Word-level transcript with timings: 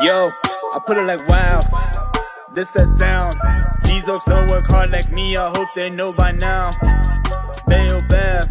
Yo, 0.00 0.30
I 0.74 0.80
put 0.84 0.96
it 0.96 1.02
like 1.02 1.26
wow. 1.28 1.60
This 2.52 2.70
that 2.72 2.86
sound. 2.98 3.36
These 3.84 4.08
oaks 4.08 4.24
don't 4.24 4.50
work 4.50 4.66
hard 4.66 4.90
like 4.90 5.12
me. 5.12 5.36
I 5.36 5.48
hope 5.50 5.68
they 5.74 5.88
know 5.88 6.12
by 6.12 6.32
now. 6.32 6.72
Bayo 7.68 8.00
Bab, 8.08 8.48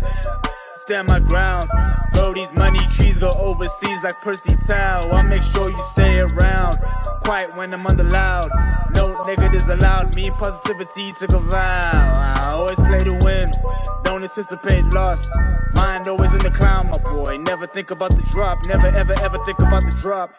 stand 0.73 1.09
my 1.09 1.19
ground. 1.19 1.69
Bro, 2.13 2.35
these 2.35 2.53
money 2.53 2.79
trees 2.91 3.17
go 3.17 3.31
overseas 3.31 4.03
like 4.03 4.21
Percy 4.21 4.55
Tau. 4.55 5.09
I 5.11 5.21
make 5.23 5.43
sure 5.43 5.69
you 5.69 5.83
stay 5.91 6.19
around. 6.19 6.77
Quiet 7.25 7.55
when 7.55 7.73
I'm 7.73 7.83
the 7.97 8.03
loud. 8.03 8.51
No 8.93 9.23
negatives 9.23 9.67
allowed. 9.67 10.15
Me 10.15 10.29
positivity 10.29 11.11
took 11.13 11.33
a 11.33 11.39
vow. 11.39 12.13
I 12.37 12.51
always 12.51 12.75
play 12.75 13.03
to 13.03 13.15
win. 13.25 13.51
Don't 14.03 14.21
anticipate 14.21 14.85
loss. 14.93 15.27
Mind 15.73 16.07
always 16.07 16.31
in 16.33 16.39
the 16.41 16.51
clown, 16.51 16.91
my 16.91 16.99
boy. 16.99 17.37
Never 17.37 17.65
think 17.65 17.89
about 17.89 18.15
the 18.15 18.21
drop. 18.31 18.63
Never 18.67 18.89
ever 18.89 19.13
ever 19.21 19.43
think 19.43 19.57
about 19.57 19.83
the 19.89 19.97
drop. 19.99 20.35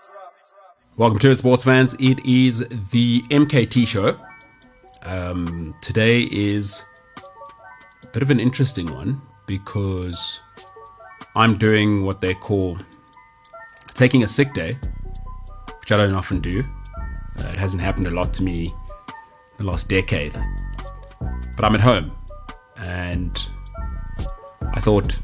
Welcome 0.97 1.19
to 1.19 1.33
it, 1.33 1.39
sports 1.39 1.65
fans. 1.65 1.97
It 1.99 2.25
is 2.25 2.61
the 2.93 3.23
MKT 3.31 3.85
show. 3.89 4.17
Um, 5.03 5.75
today 5.81 6.29
is 6.31 6.85
a 8.05 8.07
bit 8.13 8.23
of 8.23 8.31
an 8.31 8.39
interesting 8.39 8.95
one 8.95 9.21
because 9.47 10.39
I'm 11.35 11.59
doing 11.59 12.05
what 12.05 12.21
they 12.21 12.35
call 12.35 12.79
taking 13.95 14.23
a 14.23 14.29
sick 14.29 14.55
day, 14.55 14.79
which 15.81 15.91
I 15.91 15.97
don't 15.97 16.15
often 16.15 16.39
do. 16.39 16.63
Uh, 17.39 17.49
it 17.49 17.57
hasn't 17.57 17.83
happened 17.83 18.07
a 18.07 18.11
lot 18.11 18.33
to 18.35 18.43
me 18.43 18.75
the 19.59 19.65
last 19.65 19.89
decade. 19.89 20.33
But 21.57 21.65
I'm 21.65 21.75
at 21.75 21.81
home 21.81 22.13
and 22.77 23.39
I 24.75 24.81
thought 24.81 25.19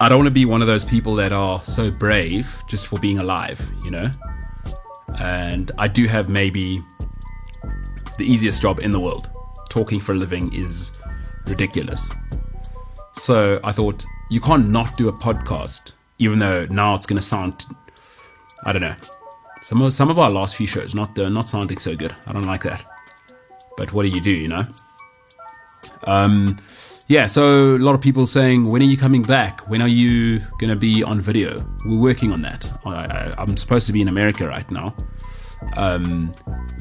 I 0.00 0.08
don't 0.08 0.18
want 0.18 0.26
to 0.26 0.32
be 0.32 0.44
one 0.44 0.60
of 0.60 0.66
those 0.66 0.84
people 0.84 1.14
that 1.16 1.32
are 1.32 1.62
so 1.64 1.90
brave 1.90 2.60
just 2.66 2.88
for 2.88 2.98
being 2.98 3.20
alive, 3.20 3.64
you 3.84 3.90
know? 3.90 4.10
And 5.20 5.70
I 5.78 5.86
do 5.86 6.06
have 6.06 6.28
maybe 6.28 6.82
the 8.18 8.24
easiest 8.24 8.60
job 8.60 8.80
in 8.80 8.90
the 8.90 8.98
world. 8.98 9.30
Talking 9.70 10.00
for 10.00 10.12
a 10.12 10.16
living 10.16 10.52
is 10.52 10.90
ridiculous. 11.46 12.08
So 13.14 13.60
I 13.62 13.70
thought, 13.70 14.04
you 14.28 14.40
can't 14.40 14.68
not 14.70 14.96
do 14.96 15.08
a 15.08 15.12
podcast, 15.12 15.92
even 16.18 16.38
though 16.38 16.66
now 16.66 16.94
it's 16.94 17.06
going 17.06 17.18
to 17.18 17.22
sound, 17.22 17.66
I 18.64 18.72
don't 18.72 18.82
know. 18.82 18.96
Some 19.62 19.80
of, 19.80 19.92
some 19.92 20.10
of 20.10 20.18
our 20.18 20.30
last 20.30 20.56
few 20.56 20.66
shows 20.66 20.94
not 20.94 21.16
uh, 21.18 21.28
not 21.28 21.48
sounding 21.48 21.78
so 21.78 21.94
good. 21.94 22.14
I 22.26 22.32
don't 22.32 22.46
like 22.46 22.64
that. 22.64 22.84
But 23.76 23.92
what 23.92 24.02
do 24.02 24.08
you 24.08 24.20
do, 24.20 24.30
you 24.30 24.48
know? 24.48 24.66
Um, 26.04 26.58
yeah, 27.06 27.26
so 27.26 27.76
a 27.76 27.78
lot 27.78 27.94
of 27.94 28.00
people 28.00 28.26
saying, 28.26 28.68
when 28.68 28.82
are 28.82 28.86
you 28.86 28.96
coming 28.96 29.22
back? 29.22 29.60
When 29.68 29.80
are 29.82 29.88
you 29.88 30.40
going 30.58 30.70
to 30.70 30.76
be 30.76 31.02
on 31.02 31.20
video? 31.20 31.64
We're 31.84 32.00
working 32.00 32.32
on 32.32 32.42
that. 32.42 32.70
I, 32.84 33.34
am 33.38 33.56
supposed 33.56 33.86
to 33.86 33.92
be 33.92 34.00
in 34.00 34.08
America 34.08 34.46
right 34.46 34.68
now. 34.70 34.94
Um, 35.76 36.34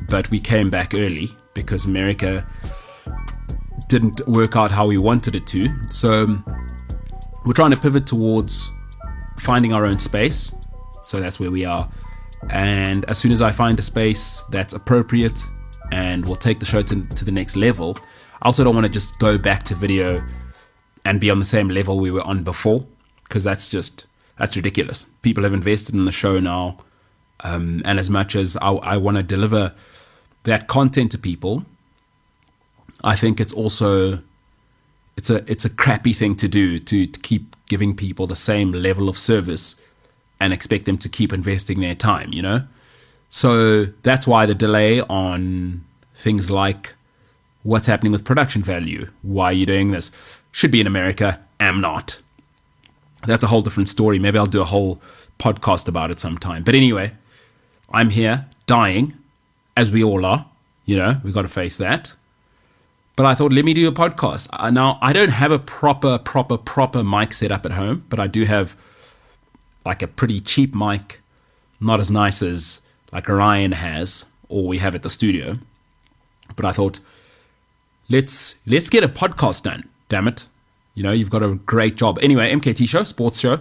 but 0.10 0.30
we 0.32 0.40
came 0.40 0.70
back 0.70 0.94
early 0.94 1.30
because 1.54 1.86
America 1.86 2.46
didn't 3.88 4.26
work 4.28 4.56
out 4.56 4.72
how 4.72 4.88
we 4.88 4.98
wanted 4.98 5.36
it 5.36 5.46
to. 5.48 5.68
So 5.90 6.38
we're 7.46 7.54
trying 7.54 7.72
to 7.72 7.78
pivot 7.78 8.08
towards 8.08 8.70
finding 9.40 9.74
our 9.74 9.86
own 9.86 10.00
space. 10.00 10.52
So 11.04 11.20
that's 11.20 11.40
where 11.40 11.52
we 11.52 11.66
are. 11.66 11.90
And 12.50 13.06
as 13.06 13.18
soon 13.18 13.32
as 13.32 13.42
I 13.42 13.52
find 13.52 13.78
a 13.80 13.82
space 13.82 14.44
that's 14.50 14.74
appropriate 14.74 15.44
and 15.92 16.26
will 16.26 16.36
take 16.36 16.60
the 16.60 16.66
show 16.66 16.82
to, 16.82 17.06
to 17.06 17.26
the 17.26 17.32
next 17.32 17.56
level, 17.56 17.98
I 18.42 18.48
also 18.48 18.64
don't 18.64 18.74
want 18.74 18.86
to 18.86 18.92
just 18.92 19.20
go 19.20 19.38
back 19.38 19.64
to 19.64 19.76
video 19.76 20.24
and 21.06 21.20
be 21.20 21.30
on 21.30 21.40
the 21.40 21.46
same 21.46 21.70
level 21.70 22.00
we 22.00 22.12
were 22.12 22.24
on 22.24 22.44
before 22.44 22.86
because 23.24 23.44
that's 23.44 23.70
just 23.70 24.06
that's 24.38 24.56
ridiculous. 24.56 25.06
People 25.22 25.44
have 25.44 25.54
invested 25.54 25.94
in 25.94 26.06
the 26.06 26.12
show 26.12 26.40
now, 26.40 26.78
um, 27.42 27.82
and 27.86 28.00
as 28.00 28.10
much 28.10 28.36
as 28.36 28.58
I, 28.58 28.72
I 28.72 28.98
want 28.98 29.18
to 29.18 29.24
deliver 29.24 29.74
that 30.44 30.68
content 30.68 31.12
to 31.12 31.18
people, 31.18 31.66
I 33.04 33.16
think 33.16 33.40
it's 33.40 33.54
also 33.54 34.22
it's 35.18 35.30
a 35.30 35.50
it's 35.52 35.66
a 35.66 35.70
crappy 35.70 36.14
thing 36.14 36.36
to 36.38 36.48
do 36.48 36.80
to, 36.80 37.06
to 37.06 37.20
keep 37.20 37.56
giving 37.68 37.96
people 37.96 38.28
the 38.28 38.36
same 38.36 38.72
level 38.72 39.08
of 39.08 39.18
service 39.18 39.76
and 40.42 40.52
expect 40.52 40.86
them 40.86 40.98
to 40.98 41.08
keep 41.08 41.32
investing 41.32 41.80
their 41.80 41.96
time. 41.96 42.34
You 42.34 42.42
know, 42.42 42.64
so 43.30 43.86
that's 44.04 44.28
why 44.28 44.46
the 44.46 44.56
delay 44.56 45.00
on 45.02 45.86
things 46.16 46.52
like 46.52 46.94
what's 47.64 47.86
happening 47.86 48.12
with 48.12 48.26
production 48.26 48.62
value. 48.64 49.08
Why 49.22 49.46
are 49.46 49.54
you 49.54 49.66
doing 49.66 49.92
this? 49.92 50.12
Should 50.52 50.72
be 50.72 50.82
in 50.82 50.88
America, 50.88 51.40
am 51.60 51.80
not. 51.80 52.20
That's 53.26 53.44
a 53.44 53.48
whole 53.48 53.62
different 53.62 53.88
story. 53.88 54.20
Maybe 54.20 54.38
I'll 54.38 54.46
do 54.46 54.62
a 54.62 54.66
whole 54.66 55.02
podcast 55.40 55.88
about 55.88 56.12
it 56.12 56.20
sometime. 56.20 56.64
But 56.64 56.76
anyway, 56.76 57.14
I'm 57.92 58.10
here 58.10 58.48
dying, 58.66 59.14
as 59.78 59.92
we 59.92 60.04
all 60.04 60.26
are. 60.26 60.48
You 60.86 60.98
know, 60.98 61.22
we've 61.24 61.34
got 61.34 61.44
to 61.44 61.48
face 61.48 61.78
that. 61.78 62.16
But 63.16 63.26
I 63.26 63.36
thought, 63.36 63.52
let 63.52 63.66
me 63.66 63.74
do 63.74 63.88
a 63.88 63.92
podcast. 63.92 64.48
Uh, 64.52 64.72
now, 64.72 64.98
I 65.02 65.14
don't 65.14 65.30
have 65.30 65.52
a 65.52 65.60
proper, 65.60 66.18
proper, 66.18 66.58
proper 66.58 67.04
mic 67.04 67.34
set 67.34 67.52
up 67.52 67.66
at 67.66 67.74
home, 67.74 68.04
but 68.10 68.20
I 68.20 68.28
do 68.28 68.46
have 68.46 68.76
like 69.86 70.02
a 70.02 70.08
pretty 70.08 70.40
cheap 70.40 70.74
mic, 70.76 71.22
not 71.80 72.00
as 72.00 72.12
nice 72.12 72.42
as 72.42 72.82
like 73.12 73.30
Orion 73.30 73.74
has 73.74 74.26
or 74.50 74.68
we 74.68 74.78
have 74.78 74.96
at 74.96 75.04
the 75.04 75.10
studio. 75.10 75.58
But 76.56 76.66
I 76.66 76.72
thought, 76.72 77.00
let's 78.10 78.58
let's 78.66 78.90
get 78.90 79.04
a 79.04 79.08
podcast 79.08 79.64
done. 79.64 79.88
Damn 80.10 80.28
it, 80.28 80.46
you 80.94 81.04
know 81.04 81.12
you've 81.12 81.30
got 81.30 81.44
a 81.44 81.56
great 81.56 81.96
job. 81.96 82.20
Anyway, 82.22 82.52
MKT 82.52 82.88
show, 82.88 83.04
sports 83.04 83.40
show. 83.40 83.60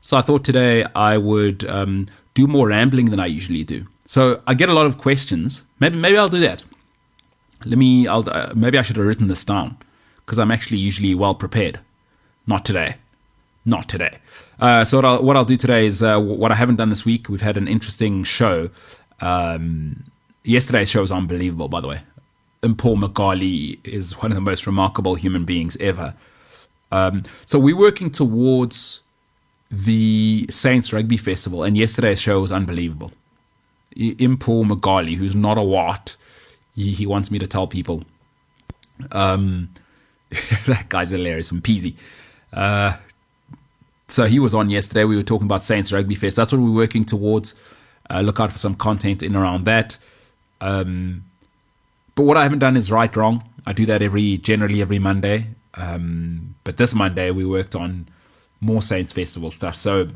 So 0.00 0.16
I 0.16 0.22
thought 0.22 0.44
today 0.44 0.84
I 0.94 1.16
would 1.16 1.64
um, 1.68 2.06
do 2.34 2.46
more 2.46 2.68
rambling 2.68 3.10
than 3.10 3.20
I 3.20 3.26
usually 3.26 3.64
do. 3.64 3.86
So 4.06 4.42
I 4.46 4.54
get 4.54 4.68
a 4.68 4.74
lot 4.74 4.86
of 4.86 4.98
questions. 4.98 5.62
Maybe 5.80 5.96
maybe 5.96 6.18
I'll 6.18 6.28
do 6.28 6.40
that. 6.40 6.62
Let 7.64 7.78
me. 7.78 8.06
I'll 8.06 8.28
uh, 8.28 8.52
maybe 8.54 8.78
I 8.78 8.82
should 8.82 8.96
have 8.96 9.06
written 9.06 9.28
this 9.28 9.44
down 9.44 9.78
because 10.24 10.38
I'm 10.38 10.50
actually 10.50 10.78
usually 10.78 11.14
well 11.14 11.34
prepared. 11.34 11.80
Not 12.46 12.64
today. 12.64 12.96
Not 13.64 13.88
today. 13.88 14.18
Uh, 14.60 14.84
so 14.84 14.98
what 14.98 15.04
I'll, 15.04 15.22
what 15.22 15.36
I'll 15.36 15.44
do 15.44 15.56
today 15.56 15.86
is 15.86 16.02
uh, 16.02 16.20
what 16.20 16.52
I 16.52 16.54
haven't 16.54 16.76
done 16.76 16.90
this 16.90 17.04
week. 17.04 17.28
We've 17.28 17.40
had 17.40 17.56
an 17.56 17.66
interesting 17.66 18.24
show. 18.24 18.70
Um, 19.20 20.04
yesterday's 20.42 20.90
show 20.90 21.00
was 21.00 21.10
unbelievable, 21.10 21.68
by 21.68 21.80
the 21.80 21.88
way 21.88 22.00
and 22.64 22.78
Paul 22.78 22.96
Magali 22.96 23.78
is 23.84 24.20
one 24.22 24.32
of 24.32 24.34
the 24.34 24.40
most 24.40 24.66
remarkable 24.66 25.14
human 25.14 25.44
beings 25.44 25.76
ever. 25.76 26.14
Um, 26.90 27.22
so 27.44 27.58
we're 27.58 27.76
working 27.76 28.10
towards 28.10 29.00
the 29.70 30.46
Saints 30.48 30.92
Rugby 30.92 31.18
Festival, 31.18 31.62
and 31.62 31.76
yesterday's 31.76 32.20
show 32.20 32.40
was 32.40 32.50
unbelievable. 32.50 33.12
In 33.96 34.38
Magali, 34.48 35.14
who's 35.14 35.36
not 35.36 35.58
a 35.58 35.62
what, 35.62 36.16
he, 36.74 36.92
he 36.92 37.06
wants 37.06 37.30
me 37.30 37.38
to 37.38 37.46
tell 37.46 37.66
people. 37.66 38.02
Um, 39.12 39.68
that 40.66 40.86
guy's 40.88 41.10
hilarious 41.10 41.50
and 41.50 41.62
peasy. 41.62 41.94
Uh, 42.52 42.94
so 44.14 44.26
he 44.26 44.38
was 44.38 44.54
on 44.54 44.70
yesterday. 44.70 45.04
We 45.04 45.16
were 45.16 45.24
talking 45.24 45.46
about 45.46 45.62
Saints 45.62 45.92
Rugby 45.92 46.14
Fest. 46.14 46.36
That's 46.36 46.52
what 46.52 46.60
we're 46.60 46.70
working 46.70 47.04
towards. 47.04 47.54
Uh, 48.08 48.20
look 48.20 48.38
out 48.38 48.52
for 48.52 48.58
some 48.58 48.76
content 48.76 49.22
in 49.22 49.34
around 49.34 49.64
that. 49.64 49.98
Um, 50.60 51.24
but 52.14 52.22
what 52.22 52.36
I 52.36 52.44
haven't 52.44 52.60
done 52.60 52.76
is 52.76 52.92
right 52.92 53.14
wrong. 53.16 53.42
I 53.66 53.72
do 53.72 53.84
that 53.86 54.02
every 54.02 54.36
generally 54.36 54.80
every 54.80 55.00
Monday. 55.00 55.46
Um, 55.74 56.54
but 56.62 56.76
this 56.76 56.94
Monday 56.94 57.32
we 57.32 57.44
worked 57.44 57.74
on 57.74 58.08
more 58.60 58.82
Saints 58.82 59.12
Festival 59.12 59.50
stuff. 59.50 59.74
So 59.74 60.08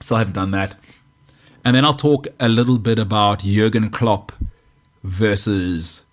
still 0.00 0.18
haven't 0.18 0.34
done 0.34 0.50
that. 0.50 0.76
And 1.64 1.74
then 1.74 1.84
I'll 1.86 1.94
talk 1.94 2.26
a 2.38 2.50
little 2.50 2.78
bit 2.78 2.98
about 2.98 3.40
Jurgen 3.40 3.88
Klopp 3.88 4.30
versus 5.02 6.04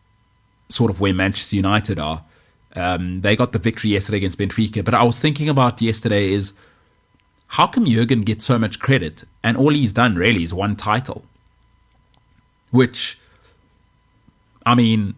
sort 0.70 0.90
of 0.90 1.02
where 1.02 1.14
Manchester 1.14 1.58
United 1.58 2.00
are. 2.00 2.24
Um, 2.76 3.22
they 3.22 3.36
got 3.36 3.52
the 3.52 3.60
victory 3.60 3.92
yesterday 3.92 4.18
against 4.18 4.40
Benfica, 4.40 4.84
but 4.84 4.94
I 4.94 5.04
was 5.04 5.20
thinking 5.20 5.50
about 5.50 5.82
yesterday 5.82 6.32
is 6.32 6.54
how 7.54 7.68
come 7.68 7.86
Jurgen 7.86 8.22
gets 8.22 8.44
so 8.46 8.58
much 8.58 8.80
credit 8.80 9.26
and 9.44 9.56
all 9.56 9.70
he's 9.70 9.94
done 9.94 10.16
really 10.16 10.42
is 10.42 10.52
one 10.52 10.76
title, 10.76 11.24
which 12.72 13.16
I 14.66 14.74
mean, 14.74 15.14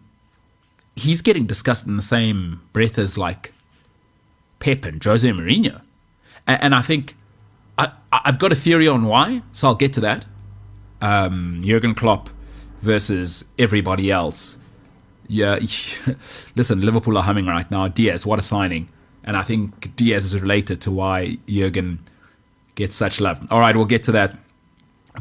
he's 0.96 1.22
getting 1.22 1.46
discussed 1.46 1.86
in 1.86 1.96
the 1.96 2.02
same 2.02 2.60
breath 2.74 2.98
as 2.98 3.16
like 3.16 3.54
Pep 4.58 4.84
and 4.84 5.02
Jose 5.02 5.26
Mourinho. 5.26 5.80
And, 6.46 6.62
and 6.64 6.74
I 6.74 6.82
think 6.82 7.16
I, 7.78 7.90
have 8.12 8.38
got 8.38 8.52
a 8.52 8.54
theory 8.54 8.86
on 8.86 9.06
why, 9.06 9.40
so 9.52 9.68
I'll 9.68 9.74
get 9.74 9.94
to 9.94 10.00
that. 10.00 10.26
Um, 11.00 11.62
Jurgen 11.64 11.94
Klopp 11.94 12.28
versus 12.82 13.46
everybody 13.58 14.10
else. 14.10 14.58
Yeah, 15.26 15.58
listen, 16.54 16.82
Liverpool 16.82 17.16
are 17.16 17.24
humming 17.24 17.46
right 17.46 17.70
now. 17.70 17.88
Diaz, 17.88 18.26
what 18.26 18.38
a 18.38 18.42
signing. 18.42 18.90
And 19.24 19.38
I 19.38 19.42
think 19.42 19.96
Diaz 19.96 20.26
is 20.26 20.38
related 20.38 20.82
to 20.82 20.90
why 20.90 21.38
Jurgen 21.48 22.00
gets 22.76 22.94
such 22.94 23.20
love. 23.20 23.44
All 23.50 23.58
right, 23.58 23.74
we'll 23.74 23.84
get 23.84 24.04
to 24.04 24.12
that. 24.12 24.38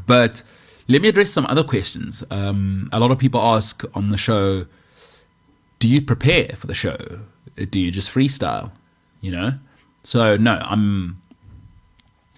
But 0.06 0.44
let 0.88 1.02
me 1.02 1.07
address 1.07 1.31
some 1.31 1.48
other 1.48 1.63
questions. 1.63 2.24
Um, 2.30 2.90
a 2.94 3.00
lot 3.00 3.10
of 3.10 3.18
people 3.18 3.42
ask 3.42 3.84
on 3.96 4.10
the 4.10 4.18
show, 4.18 4.68
do 5.80 5.88
you 5.88 6.02
prepare 6.02 6.50
for 6.56 6.68
the 6.68 6.75
show? 6.75 6.98
Do 7.56 7.80
you 7.80 7.90
just 7.92 8.10
freestyle? 8.13 8.72
You 9.22 9.31
know? 9.31 9.54
So 10.04 10.38
no, 10.38 10.60
I'm 10.62 11.22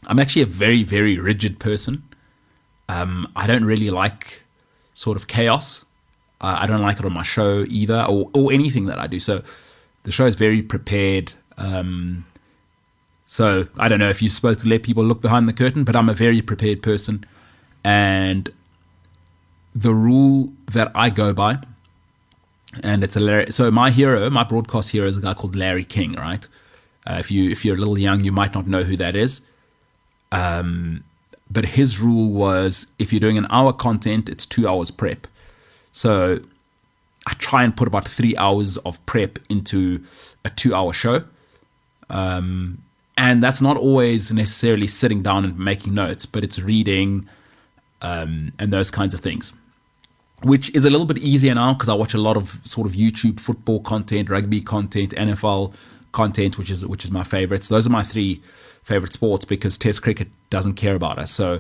I'm 0.08 0.20
actually 0.20 0.44
a 0.44 0.48
very, 0.48 0.84
very 0.84 1.18
rigid 1.20 1.60
person. 1.60 2.04
Um, 2.88 3.30
I 3.36 3.46
don't 3.46 3.66
really 3.66 3.90
like 3.90 4.44
sort 4.94 5.18
of 5.18 5.28
chaos. 5.28 5.86
Uh, 6.40 6.58
I 6.62 6.68
don't 6.68 6.82
like 6.82 7.00
it 7.00 7.06
on 7.06 7.14
my 7.14 7.24
show 7.24 7.66
either, 7.68 8.06
or, 8.08 8.30
or 8.34 8.54
anything 8.54 8.86
that 8.86 9.00
I 9.00 9.08
do. 9.08 9.20
So 9.20 9.44
the 10.04 10.12
show 10.12 10.26
is 10.26 10.36
very 10.36 10.62
prepared. 10.62 11.34
Um, 11.58 12.26
so 13.30 13.68
I 13.78 13.90
don't 13.90 14.00
know 14.00 14.10
if 14.10 14.22
you're 14.22 14.30
supposed 14.30 14.62
to 14.62 14.70
let 14.70 14.84
people 14.84 15.04
look 15.04 15.22
behind 15.22 15.50
the 15.50 15.54
curtain, 15.54 15.84
but 15.84 15.98
I'm 15.98 16.08
a 16.08 16.14
very 16.14 16.42
prepared 16.42 16.82
person. 16.82 17.26
And 17.84 18.50
the 19.76 19.94
rule 19.94 20.54
that 20.72 20.92
I 20.96 21.10
go 21.10 21.34
by, 21.34 21.60
and 22.84 23.04
it's 23.04 23.18
a 23.18 23.52
so 23.52 23.70
my 23.70 23.92
hero, 23.92 24.30
my 24.30 24.46
broadcast 24.46 24.92
hero 24.92 25.08
is 25.08 25.18
a 25.18 25.22
guy 25.22 25.34
called 25.34 25.58
Larry 25.58 25.84
King, 25.84 26.14
right? 26.14 26.48
Uh, 27.06 27.18
if 27.20 27.30
you 27.30 27.50
if 27.50 27.66
you're 27.66 27.76
a 27.76 27.78
little 27.78 27.98
young, 27.98 28.24
you 28.24 28.32
might 28.32 28.54
not 28.54 28.66
know 28.66 28.84
who 28.84 28.96
that 28.96 29.16
is. 29.16 29.42
Um, 30.32 31.04
but 31.52 31.66
his 31.66 32.00
rule 32.00 32.32
was 32.32 32.88
if 32.98 33.12
you're 33.12 33.20
doing 33.20 33.38
an 33.38 33.48
hour 33.50 33.74
content, 33.74 34.30
it's 34.30 34.46
two 34.46 34.70
hours 34.70 34.90
prep. 34.90 35.28
So 35.92 36.40
I 37.28 37.34
try 37.34 37.66
and 37.66 37.76
put 37.76 37.90
about 37.90 38.08
three 38.08 38.38
hours 38.38 38.78
of 38.78 39.06
prep 39.06 39.38
into 39.50 40.02
a 40.46 40.50
two 40.50 40.74
hour 40.74 40.94
show. 40.94 41.26
Um, 42.10 42.84
and 43.18 43.42
that's 43.42 43.60
not 43.60 43.78
always 43.78 44.32
necessarily 44.32 44.88
sitting 44.88 45.24
down 45.24 45.44
and 45.44 45.58
making 45.58 45.96
notes, 45.96 46.26
but 46.26 46.44
it's 46.44 46.60
reading 46.60 47.28
um, 48.02 48.54
and 48.60 48.72
those 48.72 48.92
kinds 48.92 49.16
of 49.16 49.22
things, 49.22 49.54
which 50.44 50.74
is 50.76 50.86
a 50.86 50.90
little 50.90 51.08
bit 51.08 51.18
easier 51.18 51.56
now 51.56 51.74
because 51.74 51.90
I 51.90 51.96
watch 51.96 52.14
a 52.14 52.20
lot 52.20 52.38
of 52.38 52.60
sort 52.64 52.86
of 52.86 52.94
YouTube 52.94 53.40
football 53.40 53.80
content, 53.80 54.30
rugby 54.30 54.62
content, 54.62 55.16
NFL 55.16 55.74
content, 56.12 56.60
which 56.60 56.70
is 56.70 56.86
which 56.86 57.04
is 57.04 57.12
my 57.12 57.24
favorites. 57.24 57.70
Those 57.70 57.88
are 57.88 57.90
my 57.90 58.04
three 58.04 58.42
favorite 58.84 59.14
sports 59.14 59.46
because 59.46 59.78
Test 59.80 60.04
cricket 60.04 60.28
doesn't 60.52 60.76
care 60.76 60.96
about 60.96 61.18
us. 61.18 61.32
So, 61.32 61.60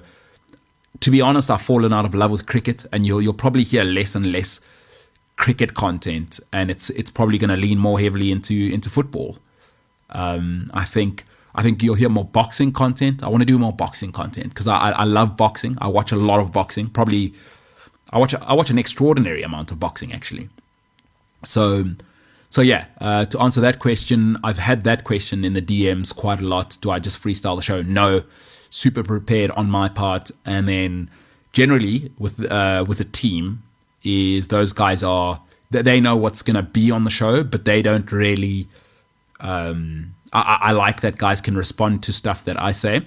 to 0.99 1.11
be 1.11 1.21
honest, 1.21 1.49
I've 1.49 1.61
fallen 1.61 1.91
out 1.91 2.05
of 2.05 2.13
love 2.13 2.29
with 2.29 2.45
cricket, 2.45 2.85
and 2.93 3.03
you'll 3.03 3.21
you'll 3.21 3.33
probably 3.33 3.63
hear 3.63 3.83
less 3.83 4.13
and 4.13 4.31
less 4.31 4.61
cricket 5.37 5.73
content, 5.73 6.39
and 6.53 6.69
it's 6.69 6.91
it's 6.91 7.09
probably 7.09 7.39
going 7.39 7.49
to 7.49 7.57
lean 7.57 7.79
more 7.79 7.99
heavily 7.99 8.31
into 8.31 8.53
into 8.53 8.91
football. 8.91 9.39
Um, 10.11 10.69
I 10.73 10.85
think 10.85 11.25
I 11.57 11.63
think 11.63 11.81
you'll 11.81 11.95
hear 11.95 12.07
more 12.07 12.23
boxing 12.23 12.71
content. 12.71 13.23
I 13.23 13.29
want 13.29 13.41
to 13.41 13.45
do 13.45 13.57
more 13.57 13.73
boxing 13.73 14.11
content 14.11 14.49
because 14.49 14.67
I, 14.67 14.91
I, 14.91 15.03
love 15.05 15.35
boxing. 15.35 15.75
I 15.81 15.87
watch 15.87 16.11
a 16.11 16.15
lot 16.15 16.39
of 16.39 16.51
boxing. 16.51 16.87
Probably 16.87 17.33
I 18.11 18.19
watch 18.19 18.35
I 18.35 18.53
watch 18.53 18.69
an 18.69 18.77
extraordinary 18.77 19.41
amount 19.41 19.71
of 19.71 19.79
boxing 19.79 20.13
actually. 20.13 20.49
So 21.43 21.85
so 22.51 22.61
yeah, 22.61 22.85
uh, 23.01 23.25
to 23.25 23.39
answer 23.41 23.59
that 23.61 23.79
question, 23.79 24.37
I've 24.43 24.59
had 24.59 24.83
that 24.83 25.03
question 25.03 25.43
in 25.43 25.53
the 25.53 25.61
DMs 25.61 26.15
quite 26.15 26.39
a 26.39 26.47
lot. 26.47 26.77
Do 26.79 26.91
I 26.91 26.99
just 26.99 27.21
freestyle 27.21 27.57
the 27.57 27.63
show? 27.63 27.81
No, 27.81 28.23
super 28.69 29.03
prepared 29.03 29.51
on 29.51 29.69
my 29.69 29.89
part, 29.89 30.29
and 30.45 30.69
then 30.69 31.09
generally 31.53 32.11
with 32.19 32.49
uh, 32.51 32.85
with 32.87 32.99
a 32.99 33.05
team 33.05 33.63
is 34.03 34.49
those 34.49 34.73
guys 34.73 35.01
are 35.01 35.41
they 35.71 35.99
know 35.99 36.15
what's 36.15 36.41
going 36.43 36.55
to 36.55 36.63
be 36.63 36.91
on 36.91 37.03
the 37.03 37.09
show, 37.09 37.43
but 37.43 37.65
they 37.65 37.81
don't 37.81 38.11
really. 38.11 38.67
Um, 39.39 40.13
I, 40.41 40.57
I 40.61 40.71
like 40.71 41.01
that 41.01 41.17
guys 41.17 41.41
can 41.41 41.55
respond 41.55 42.03
to 42.03 42.13
stuff 42.13 42.45
that 42.45 42.61
I 42.61 42.71
say, 42.71 43.05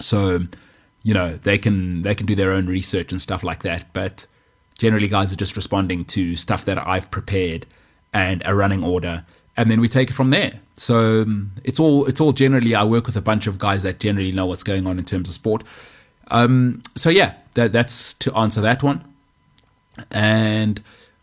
so 0.00 0.40
you 1.02 1.14
know 1.14 1.36
they 1.36 1.58
can 1.58 2.02
they 2.02 2.14
can 2.14 2.26
do 2.26 2.34
their 2.34 2.52
own 2.52 2.66
research 2.66 3.12
and 3.12 3.20
stuff 3.20 3.42
like 3.42 3.62
that. 3.62 3.92
But 3.92 4.26
generally, 4.78 5.08
guys 5.08 5.32
are 5.32 5.36
just 5.36 5.56
responding 5.56 6.04
to 6.06 6.36
stuff 6.36 6.64
that 6.64 6.78
I've 6.86 7.10
prepared 7.10 7.66
and 8.12 8.42
a 8.44 8.54
running 8.54 8.84
order, 8.84 9.24
and 9.56 9.70
then 9.70 9.80
we 9.80 9.88
take 9.88 10.10
it 10.10 10.14
from 10.14 10.30
there. 10.30 10.60
So 10.76 11.24
it's 11.62 11.78
all 11.78 12.06
it's 12.06 12.20
all 12.20 12.32
generally. 12.32 12.74
I 12.74 12.84
work 12.84 13.06
with 13.06 13.16
a 13.16 13.22
bunch 13.22 13.46
of 13.46 13.58
guys 13.58 13.82
that 13.82 14.00
generally 14.00 14.32
know 14.32 14.46
what's 14.46 14.62
going 14.62 14.86
on 14.86 14.98
in 14.98 15.04
terms 15.04 15.28
of 15.28 15.34
sport. 15.34 15.64
Um, 16.28 16.82
so 16.96 17.10
yeah, 17.10 17.34
that, 17.54 17.72
that's 17.72 18.14
to 18.14 18.34
answer 18.34 18.60
that 18.60 18.82
one. 18.82 19.04
And 20.10 20.82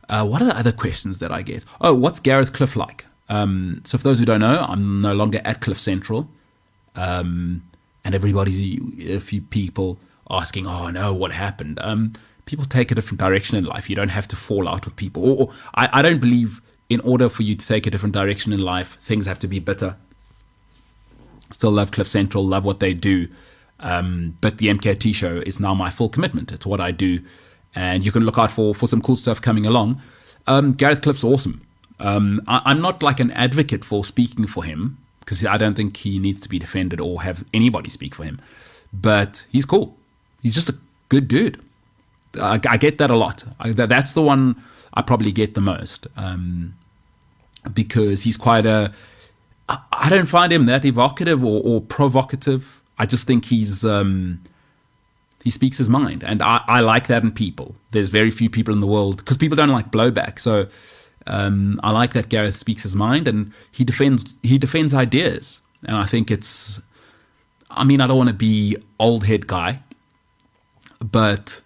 uh, 0.09 0.25
what 0.25 0.41
are 0.41 0.45
the 0.45 0.57
other 0.57 0.71
questions 0.71 1.19
that 1.19 1.31
I 1.31 1.41
get? 1.41 1.65
Oh, 1.81 1.93
what's 1.93 2.19
Gareth 2.19 2.53
Cliff 2.53 2.75
like? 2.75 3.05
Um, 3.31 3.81
so 3.85 3.97
for 3.97 4.03
those 4.03 4.19
who 4.19 4.25
don't 4.25 4.41
know, 4.41 4.65
I'm 4.67 5.01
no 5.01 5.13
longer 5.13 5.41
at 5.45 5.61
Cliff 5.61 5.79
Central, 5.79 6.27
um, 6.95 7.63
and 8.03 8.13
everybody's 8.13 9.09
a 9.09 9.21
few 9.21 9.41
people 9.41 9.97
asking, 10.29 10.67
"Oh 10.67 10.89
no, 10.89 11.13
what 11.13 11.31
happened?" 11.31 11.79
Um, 11.81 12.13
people 12.45 12.65
take 12.65 12.91
a 12.91 12.95
different 12.95 13.19
direction 13.19 13.57
in 13.57 13.63
life. 13.63 13.89
You 13.89 13.95
don't 13.95 14.09
have 14.09 14.27
to 14.27 14.35
fall 14.35 14.67
out 14.67 14.83
with 14.83 14.97
people. 14.97 15.23
Or, 15.23 15.47
or 15.47 15.53
I, 15.75 15.99
I 15.99 16.01
don't 16.01 16.19
believe 16.19 16.61
in 16.89 16.99
order 17.01 17.29
for 17.29 17.43
you 17.43 17.55
to 17.55 17.65
take 17.65 17.87
a 17.87 17.89
different 17.89 18.13
direction 18.13 18.51
in 18.51 18.59
life, 18.59 18.97
things 19.01 19.25
have 19.25 19.39
to 19.39 19.47
be 19.47 19.59
bitter. 19.59 19.95
Still 21.49 21.71
love 21.71 21.91
Cliff 21.91 22.07
Central, 22.07 22.45
love 22.45 22.65
what 22.65 22.81
they 22.81 22.93
do. 22.93 23.29
Um, 23.79 24.37
but 24.41 24.57
the 24.57 24.67
MKT 24.67 25.15
show 25.15 25.37
is 25.37 25.57
now 25.57 25.73
my 25.73 25.89
full 25.89 26.09
commitment. 26.09 26.51
It's 26.51 26.65
what 26.65 26.81
I 26.81 26.91
do. 26.91 27.21
And 27.73 28.05
you 28.05 28.11
can 28.11 28.25
look 28.25 28.37
out 28.37 28.51
for, 28.51 28.75
for 28.75 28.87
some 28.87 29.01
cool 29.01 29.15
stuff 29.15 29.41
coming 29.41 29.65
along. 29.65 30.01
Um, 30.47 30.73
Gareth 30.73 31.01
Cliff's 31.01 31.23
awesome. 31.23 31.61
Um, 32.01 32.41
I, 32.47 32.61
I'm 32.65 32.81
not 32.81 33.01
like 33.01 33.19
an 33.19 33.31
advocate 33.31 33.85
for 33.85 34.03
speaking 34.03 34.47
for 34.47 34.63
him 34.63 34.97
because 35.19 35.45
I 35.45 35.57
don't 35.57 35.75
think 35.75 35.97
he 35.97 36.19
needs 36.19 36.41
to 36.41 36.49
be 36.49 36.59
defended 36.59 36.99
or 36.99 37.21
have 37.21 37.45
anybody 37.53 37.89
speak 37.89 38.15
for 38.15 38.23
him. 38.23 38.41
But 38.91 39.45
he's 39.51 39.65
cool. 39.65 39.95
He's 40.41 40.55
just 40.55 40.67
a 40.69 40.75
good 41.09 41.27
dude. 41.27 41.61
I, 42.39 42.59
I 42.67 42.77
get 42.77 42.97
that 42.97 43.09
a 43.09 43.15
lot. 43.15 43.43
I, 43.59 43.71
that, 43.73 43.89
that's 43.89 44.13
the 44.13 44.21
one 44.21 44.61
I 44.93 45.01
probably 45.01 45.31
get 45.31 45.53
the 45.53 45.61
most. 45.61 46.07
Um, 46.17 46.73
because 47.73 48.23
he's 48.23 48.37
quite 48.37 48.65
a. 48.65 48.93
I 49.69 50.09
don't 50.09 50.25
find 50.25 50.51
him 50.51 50.65
that 50.65 50.83
evocative 50.83 51.45
or, 51.45 51.61
or 51.63 51.79
provocative. 51.79 52.81
I 52.97 53.05
just 53.05 53.25
think 53.25 53.45
he's 53.45 53.85
um, 53.85 54.41
he 55.43 55.49
speaks 55.49 55.77
his 55.77 55.89
mind, 55.89 56.23
and 56.23 56.41
I, 56.41 56.61
I 56.67 56.81
like 56.81 57.07
that 57.07 57.23
in 57.23 57.31
people. 57.31 57.75
There's 57.91 58.09
very 58.09 58.31
few 58.31 58.49
people 58.49 58.73
in 58.73 58.79
the 58.79 58.87
world 58.87 59.17
because 59.17 59.37
people 59.37 59.55
don't 59.55 59.69
like 59.69 59.91
blowback. 59.91 60.39
So 60.39 60.67
um, 61.27 61.79
I 61.83 61.91
like 61.91 62.13
that 62.13 62.29
Gareth 62.29 62.55
speaks 62.55 62.83
his 62.83 62.95
mind, 62.95 63.27
and 63.27 63.51
he 63.71 63.83
defends 63.83 64.37
he 64.43 64.57
defends 64.57 64.93
ideas, 64.93 65.61
and 65.87 65.95
I 65.97 66.05
think 66.05 66.31
it's. 66.31 66.81
I 67.69 67.83
mean, 67.85 68.01
I 68.01 68.07
don't 68.07 68.17
want 68.17 68.29
to 68.29 68.35
be 68.35 68.75
old 68.99 69.25
head 69.25 69.47
guy, 69.47 69.81
but 70.99 71.61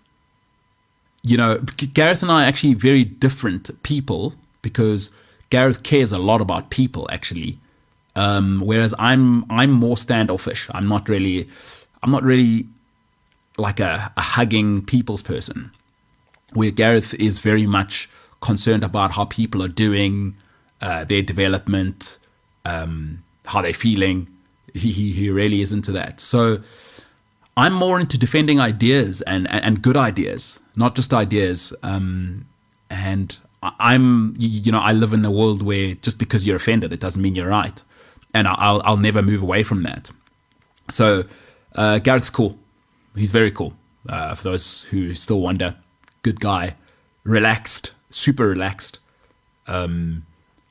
you 1.23 1.37
know, 1.37 1.59
Gareth 1.93 2.21
and 2.21 2.31
I 2.31 2.43
are 2.43 2.47
actually 2.47 2.75
very 2.75 3.03
different 3.03 3.81
people 3.81 4.35
because 4.61 5.09
Gareth 5.49 5.83
cares 5.83 6.11
a 6.11 6.19
lot 6.19 6.41
about 6.41 6.69
people 6.69 7.09
actually, 7.11 7.57
um, 8.15 8.61
whereas 8.63 8.93
I'm 8.99 9.49
I'm 9.51 9.71
more 9.71 9.97
standoffish. 9.97 10.67
I'm 10.71 10.87
not 10.87 11.09
really 11.09 11.49
I'm 12.03 12.11
not 12.11 12.23
really 12.23 12.67
like 13.57 13.79
a, 13.79 14.11
a 14.15 14.21
hugging 14.21 14.85
people's 14.85 15.23
person. 15.23 15.71
Where 16.53 16.71
Gareth 16.71 17.13
is 17.15 17.39
very 17.39 17.65
much 17.65 18.07
concerned 18.49 18.83
about 18.83 19.09
how 19.17 19.25
people 19.25 19.59
are 19.65 19.73
doing, 19.85 20.35
uh, 20.81 21.03
their 21.11 21.23
development, 21.33 22.17
um, 22.73 23.23
how 23.45 23.61
they're 23.61 23.73
feeling. 23.87 24.17
He, 24.73 24.91
he, 24.91 25.11
he 25.11 25.29
really 25.29 25.59
is 25.61 25.71
into 25.71 25.91
that. 25.93 26.19
So 26.19 26.61
I'm 27.57 27.73
more 27.73 27.99
into 27.99 28.17
defending 28.17 28.59
ideas 28.59 29.21
and, 29.21 29.49
and, 29.49 29.61
and 29.65 29.81
good 29.81 29.97
ideas, 29.97 30.59
not 30.75 30.95
just 30.95 31.13
ideas. 31.13 31.73
Um, 31.83 32.45
and 32.89 33.37
I'm, 33.79 34.35
you 34.37 34.71
know, 34.71 34.79
I 34.79 34.91
live 34.91 35.13
in 35.13 35.23
a 35.25 35.31
world 35.31 35.61
where 35.63 35.95
just 35.95 36.17
because 36.17 36.45
you're 36.45 36.57
offended, 36.57 36.93
it 36.93 36.99
doesn't 36.99 37.21
mean 37.21 37.35
you're 37.35 37.49
right, 37.49 37.81
and 38.33 38.47
I'll 38.47 38.81
I'll 38.85 38.97
never 38.97 39.21
move 39.21 39.41
away 39.41 39.63
from 39.63 39.81
that. 39.81 40.11
So 40.89 41.23
uh, 41.75 41.99
Gareth's 41.99 42.29
cool. 42.29 42.57
He's 43.15 43.31
very 43.31 43.51
cool. 43.51 43.73
Uh, 44.07 44.35
for 44.35 44.43
those 44.43 44.83
who 44.83 45.13
still 45.15 45.41
wonder, 45.41 45.75
good 46.21 46.39
guy, 46.39 46.75
relaxed, 47.23 47.91
super 48.15 48.47
relaxed, 48.47 48.99
um, 49.67 50.25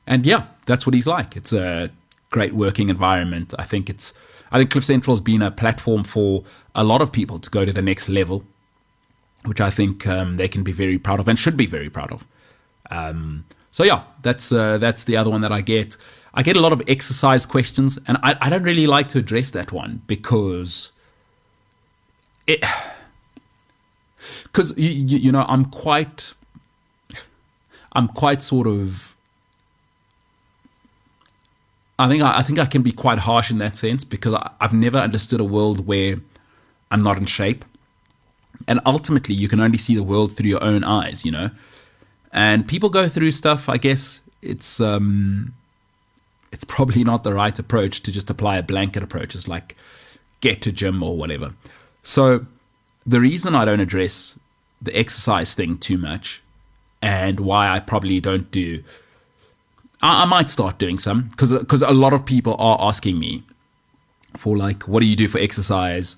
and 0.07 0.25
yeah, 0.25 0.47
that's 0.65 0.85
what 0.85 0.93
he's 0.93 1.07
like. 1.07 1.35
It's 1.35 1.53
a 1.53 1.91
great 2.29 2.53
working 2.53 2.89
environment. 2.89 3.53
I 3.57 3.63
think 3.63 3.89
it's. 3.89 4.13
I 4.51 4.57
think 4.57 4.71
Cliff 4.71 4.85
Central 4.85 5.15
has 5.15 5.21
been 5.21 5.41
a 5.41 5.51
platform 5.51 6.03
for 6.03 6.43
a 6.75 6.83
lot 6.83 7.01
of 7.01 7.11
people 7.11 7.39
to 7.39 7.49
go 7.49 7.65
to 7.65 7.73
the 7.73 7.81
next 7.81 8.07
level, 8.07 8.43
which 9.43 9.59
I 9.59 9.69
think 9.69 10.07
um, 10.07 10.37
they 10.37 10.47
can 10.47 10.63
be 10.63 10.71
very 10.71 10.97
proud 10.97 11.19
of 11.19 11.27
and 11.27 11.37
should 11.37 11.57
be 11.57 11.65
very 11.65 11.89
proud 11.89 12.11
of. 12.11 12.25
Um, 12.91 13.45
so 13.71 13.83
yeah, 13.83 14.03
that's 14.21 14.51
uh, 14.51 14.77
that's 14.77 15.03
the 15.03 15.17
other 15.17 15.29
one 15.29 15.41
that 15.41 15.51
I 15.51 15.61
get. 15.61 15.97
I 16.33 16.43
get 16.43 16.55
a 16.55 16.61
lot 16.61 16.73
of 16.73 16.81
exercise 16.87 17.45
questions, 17.45 17.97
and 18.07 18.17
I, 18.21 18.35
I 18.41 18.49
don't 18.49 18.63
really 18.63 18.87
like 18.87 19.09
to 19.09 19.19
address 19.19 19.51
that 19.51 19.71
one 19.71 20.01
because 20.07 20.91
it 22.47 22.63
because 24.43 24.77
you, 24.77 25.17
you 25.17 25.31
know 25.31 25.45
I'm 25.47 25.65
quite 25.65 26.33
I'm 27.95 28.09
quite 28.09 28.43
sort 28.43 28.67
of 28.67 29.15
I 31.97 32.09
think 32.09 32.21
I, 32.21 32.39
I 32.39 32.43
think 32.43 32.59
I 32.59 32.65
can 32.65 32.81
be 32.81 32.91
quite 32.91 33.19
harsh 33.19 33.49
in 33.49 33.57
that 33.59 33.77
sense 33.77 34.03
because 34.03 34.33
I, 34.33 34.51
I've 34.59 34.73
never 34.73 34.97
understood 34.97 35.39
a 35.39 35.45
world 35.45 35.87
where 35.87 36.17
I'm 36.91 37.01
not 37.01 37.17
in 37.17 37.25
shape, 37.25 37.63
and 38.67 38.79
ultimately 38.85 39.35
you 39.35 39.47
can 39.47 39.59
only 39.59 39.77
see 39.77 39.95
the 39.95 40.03
world 40.03 40.35
through 40.35 40.49
your 40.49 40.63
own 40.63 40.83
eyes. 40.83 41.25
You 41.25 41.31
know, 41.31 41.49
and 42.33 42.67
people 42.67 42.89
go 42.89 43.07
through 43.07 43.31
stuff. 43.31 43.69
I 43.69 43.77
guess 43.77 44.19
it's 44.41 44.79
um, 44.81 45.53
it's 46.51 46.65
probably 46.65 47.03
not 47.03 47.23
the 47.23 47.33
right 47.33 47.57
approach 47.57 48.01
to 48.03 48.11
just 48.11 48.29
apply 48.29 48.57
a 48.57 48.63
blanket 48.63 49.01
approach. 49.01 49.33
It's 49.33 49.47
like 49.47 49.75
get 50.41 50.61
to 50.63 50.71
gym 50.71 51.01
or 51.01 51.17
whatever. 51.17 51.53
So 52.03 52.45
the 53.05 53.21
reason 53.21 53.55
I 53.55 53.65
don't 53.65 53.79
address 53.79 54.37
the 54.81 54.95
exercise 54.95 55.53
thing 55.53 55.77
too 55.77 55.97
much 55.97 56.41
and 57.05 57.39
why 57.39 57.69
I 57.69 57.79
probably 57.79 58.19
don't 58.19 58.49
do 58.49 58.83
I, 60.01 60.23
I 60.23 60.25
might 60.25 60.49
start 60.49 60.79
doing 60.79 60.97
some 60.97 61.29
because 61.29 61.57
because 61.59 61.81
a 61.81 61.93
lot 61.93 62.13
of 62.13 62.25
people 62.25 62.55
are 62.59 62.77
asking 62.81 63.19
me 63.19 63.43
for 64.35 64.57
like 64.57 64.87
what 64.87 64.99
do 65.01 65.05
you 65.05 65.15
do 65.15 65.27
for 65.27 65.39
exercise? 65.39 66.17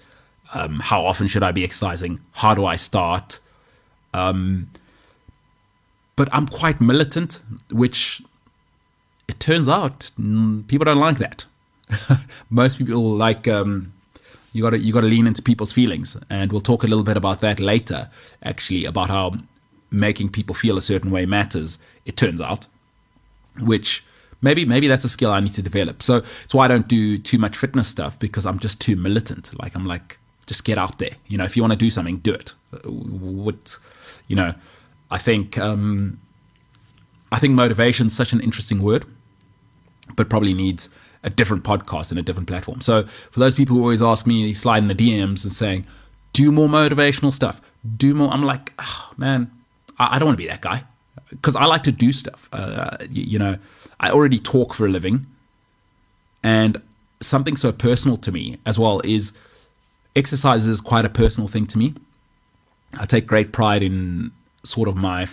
Um, 0.53 0.79
how 0.79 1.06
often 1.06 1.27
should 1.27 1.44
I 1.44 1.51
be 1.51 1.63
exercising? 1.65 2.22
How 2.32 2.56
do 2.56 2.65
I 2.65 2.77
start? 2.77 3.39
Um, 4.13 4.70
but 6.15 6.29
I'm 6.32 6.48
quite 6.48 6.79
militant 6.79 7.41
which 7.70 8.22
it 9.27 9.39
turns 9.41 9.67
out 9.67 10.10
people 10.67 10.86
don't 10.86 11.00
like 11.00 11.17
that. 11.17 11.46
Most 12.50 12.77
people 12.77 13.03
like 13.17 13.46
um, 13.48 13.94
you 14.53 14.63
got 14.63 14.70
to 14.70 14.79
you 14.79 14.94
got 14.94 15.01
to 15.01 15.08
lean 15.08 15.27
into 15.27 15.41
people's 15.41 15.74
feelings, 15.74 16.15
and 16.29 16.51
we'll 16.51 16.62
talk 16.62 16.84
a 16.84 16.88
little 16.88 17.03
bit 17.03 17.17
about 17.17 17.39
that 17.41 17.60
later. 17.60 18.10
Actually, 18.41 18.86
about 18.86 19.10
how 19.10 19.36
making 19.91 20.29
people 20.29 20.56
feel 20.56 20.77
a 20.77 20.82
certain 20.82 21.12
way 21.12 21.25
matters. 21.25 21.77
It 22.06 22.17
turns 22.17 22.41
out, 22.41 22.65
which 23.60 24.03
maybe 24.41 24.65
maybe 24.65 24.88
that's 24.88 25.03
a 25.03 25.10
skill 25.10 25.32
I 25.32 25.39
need 25.39 25.53
to 25.53 25.62
develop. 25.62 26.03
So 26.03 26.24
it's 26.44 26.53
why 26.53 26.65
I 26.65 26.67
don't 26.67 26.88
do 26.88 27.17
too 27.17 27.38
much 27.38 27.58
fitness 27.58 27.88
stuff 27.88 28.17
because 28.20 28.46
I'm 28.46 28.60
just 28.60 28.79
too 28.82 28.96
militant. 28.96 29.58
Like 29.60 29.75
I'm 29.75 29.86
like, 29.86 30.17
just 30.46 30.63
get 30.63 30.77
out 30.77 31.00
there. 31.00 31.15
You 31.27 31.38
know, 31.38 31.44
if 31.44 31.56
you 31.56 31.63
want 31.63 31.74
to 31.74 31.77
do 31.77 31.89
something, 31.89 32.17
do 32.17 32.34
it. 32.34 32.53
What, 32.86 33.77
you 34.27 34.36
know, 34.36 34.53
I 35.12 35.17
think 35.17 35.58
um, 35.58 36.20
I 37.32 37.39
think 37.39 37.53
motivation 37.53 38.08
is 38.08 38.15
such 38.15 38.34
an 38.34 38.41
interesting 38.41 38.82
word, 38.82 39.06
but 40.15 40.29
probably 40.29 40.53
needs 40.53 40.89
a 41.24 41.29
different 41.29 41.63
podcast 41.63 42.10
and 42.10 42.20
a 42.20 42.24
different 42.24 42.48
platform. 42.48 42.82
So 42.82 43.03
for 43.32 43.39
those 43.39 43.53
people 43.53 43.75
who 43.75 43.82
always 43.82 44.01
ask 44.01 44.25
me, 44.27 44.53
slide 44.53 44.79
in 44.79 44.88
the 44.88 44.96
DMs 44.96 45.44
and 45.44 45.51
saying, 45.51 45.86
do 46.34 46.51
more 46.51 46.67
motivational 46.67 47.34
stuff, 47.34 47.60
do 47.98 48.13
more. 48.13 48.29
I'm 48.29 48.44
like, 48.44 48.74
oh, 48.79 49.12
man, 49.17 49.51
I, 50.00 50.16
I, 50.16 50.20
don't 50.20 50.27
want 50.27 50.38
to 50.38 50.44
be 50.44 50.48
that 50.48 50.62
guy 50.62 50.84
because 51.30 51.56
I 51.56 51.66
like 51.66 51.84
to 51.84 51.92
do 51.92 52.12
stuff. 52.12 52.48
Uh, 52.51 52.98
you, 53.10 53.24
you 53.24 53.39
know, 53.39 53.58
I 54.00 54.12
already 54.12 54.39
talk 54.39 54.74
for 54.74 54.86
a 54.86 54.89
living. 54.89 55.25
And 56.44 56.82
something 57.20 57.56
so 57.56 57.72
personal 57.72 58.18
to 58.18 58.32
me 58.32 58.58
as 58.66 58.77
well 58.77 59.01
is 59.04 59.34
exercise 60.16 60.66
is 60.66 60.82
quite 60.82 61.06
a 61.06 61.10
personal 61.10 61.48
thing 61.48 61.66
to 61.68 61.77
me. 61.77 61.94
I 63.00 63.06
take 63.06 63.27
great 63.27 63.51
pride 63.51 63.84
in 63.84 64.32
sort 64.63 64.88
of 64.88 64.96
my 64.96 65.27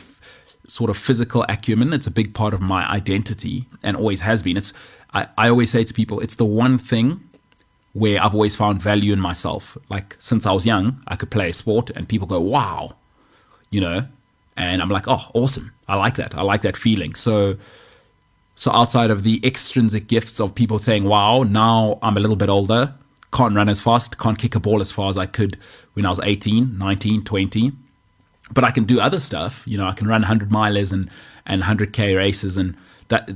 sort 0.67 0.91
of 0.91 0.97
physical 0.97 1.45
acumen. 1.49 1.93
It's 1.93 2.07
a 2.07 2.11
big 2.11 2.35
part 2.35 2.55
of 2.55 2.61
my 2.61 2.89
identity 2.91 3.67
and 3.83 3.97
always 3.97 4.23
has 4.23 4.43
been. 4.43 4.57
It's 4.57 4.73
I, 5.13 5.29
I 5.39 5.49
always 5.49 5.71
say 5.71 5.85
to 5.85 5.95
people, 5.95 6.21
it's 6.21 6.37
the 6.37 6.45
one 6.45 6.79
thing 6.79 7.21
where 7.93 8.21
I've 8.21 8.35
always 8.35 8.57
found 8.57 8.83
value 8.83 9.13
in 9.13 9.21
myself. 9.21 9.77
Like 9.89 10.17
since 10.19 10.47
I 10.47 10.53
was 10.53 10.67
young, 10.67 11.01
I 11.07 11.17
could 11.17 11.31
play 11.31 11.51
a 11.51 11.53
sport 11.53 11.91
and 11.91 12.09
people 12.09 12.27
go, 12.27 12.41
wow, 12.41 12.97
you 13.71 13.81
know, 13.81 14.07
and 14.57 14.81
I'm 14.81 14.89
like, 14.89 15.09
oh, 15.09 15.23
awesome. 15.35 15.73
I 15.89 15.97
like 15.97 16.17
that. 16.17 16.35
I 16.37 16.43
like 16.43 16.63
that 16.63 16.77
feeling. 16.77 17.15
So, 17.15 17.57
so 18.55 18.71
outside 18.71 19.11
of 19.11 19.23
the 19.23 19.41
extrinsic 19.45 20.07
gifts 20.07 20.41
of 20.41 20.55
people 20.55 20.79
saying, 20.79 21.05
wow, 21.05 21.43
now 21.43 21.99
I'm 22.03 22.17
a 22.17 22.21
little 22.21 22.37
bit 22.37 22.49
older, 22.49 22.95
can't 23.33 23.55
run 23.55 23.69
as 23.69 23.81
fast, 23.81 24.19
can't 24.19 24.39
kick 24.39 24.55
a 24.55 24.61
ball 24.61 24.81
as 24.81 24.93
far 24.93 25.11
as 25.11 25.19
I 25.19 25.27
could 25.27 25.59
when 25.95 26.07
I 26.07 26.11
was 26.11 26.21
18, 26.21 26.79
19, 26.79 27.25
20. 27.25 27.73
But 28.53 28.63
I 28.63 28.71
can 28.71 28.85
do 28.85 29.01
other 29.01 29.19
stuff. 29.19 29.63
You 29.67 29.79
know, 29.79 29.87
I 29.87 29.93
can 29.93 30.07
run 30.07 30.23
100 30.23 30.51
milers 30.51 30.93
and, 30.93 31.11
and 31.47 31.63
100K 31.63 32.17
races. 32.17 32.57
And 32.57 32.77
that 33.09 33.31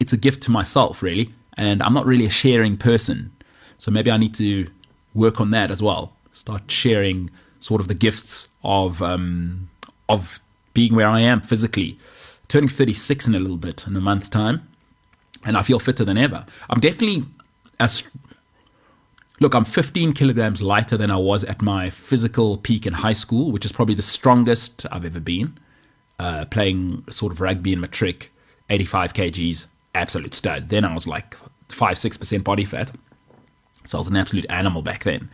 it's 0.00 0.12
a 0.12 0.16
gift 0.16 0.42
to 0.44 0.50
myself, 0.50 1.02
really. 1.02 1.32
And 1.56 1.82
I'm 1.82 1.94
not 1.94 2.06
really 2.06 2.26
a 2.26 2.30
sharing 2.30 2.76
person. 2.76 3.32
So 3.78 3.90
maybe 3.90 4.10
I 4.10 4.16
need 4.16 4.34
to 4.34 4.68
work 5.14 5.40
on 5.40 5.50
that 5.52 5.70
as 5.70 5.82
well. 5.82 6.12
Start 6.32 6.70
sharing 6.70 7.30
sort 7.60 7.80
of 7.80 7.88
the 7.88 7.94
gifts 7.94 8.48
of 8.62 9.02
um, 9.02 9.70
of 10.08 10.40
being 10.78 10.94
where 10.94 11.08
I 11.08 11.18
am 11.18 11.40
physically. 11.40 11.98
Turning 12.46 12.68
36 12.68 13.26
in 13.26 13.34
a 13.34 13.40
little 13.40 13.56
bit 13.56 13.84
in 13.88 13.96
a 13.96 14.00
month's 14.00 14.28
time, 14.28 14.68
and 15.44 15.56
I 15.56 15.62
feel 15.62 15.80
fitter 15.80 16.04
than 16.04 16.16
ever. 16.16 16.46
I'm 16.70 16.78
definitely 16.78 17.24
as 17.80 18.04
look. 19.40 19.54
I'm 19.54 19.64
15 19.64 20.12
kilograms 20.12 20.62
lighter 20.62 20.96
than 20.96 21.10
I 21.10 21.16
was 21.16 21.42
at 21.42 21.60
my 21.62 21.90
physical 21.90 22.58
peak 22.58 22.86
in 22.86 22.92
high 22.92 23.12
school, 23.24 23.50
which 23.50 23.64
is 23.64 23.72
probably 23.72 23.96
the 23.96 24.02
strongest 24.02 24.86
I've 24.92 25.04
ever 25.04 25.18
been. 25.18 25.58
Uh, 26.20 26.44
playing 26.44 27.02
sort 27.10 27.32
of 27.32 27.40
rugby 27.40 27.72
in 27.72 27.80
matric, 27.80 28.30
85 28.70 29.14
kgs 29.14 29.66
absolute 29.96 30.32
stud. 30.32 30.68
Then 30.68 30.84
I 30.84 30.94
was 30.94 31.08
like 31.08 31.36
five, 31.70 31.98
six 31.98 32.16
percent 32.16 32.44
body 32.44 32.64
fat. 32.64 32.92
So 33.84 33.98
I 33.98 34.00
was 34.00 34.06
an 34.06 34.16
absolute 34.16 34.46
animal 34.48 34.82
back 34.82 35.02
then. 35.02 35.28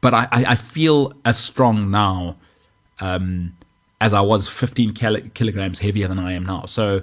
But 0.00 0.14
I, 0.14 0.28
I, 0.30 0.44
I 0.52 0.54
feel 0.54 1.12
as 1.24 1.38
strong 1.38 1.90
now 1.90 2.36
um, 3.00 3.56
as 4.00 4.12
I 4.12 4.20
was 4.20 4.48
15 4.48 4.92
kil- 4.92 5.20
kilograms 5.34 5.78
heavier 5.78 6.08
than 6.08 6.18
I 6.18 6.32
am 6.32 6.44
now. 6.44 6.64
So 6.66 7.02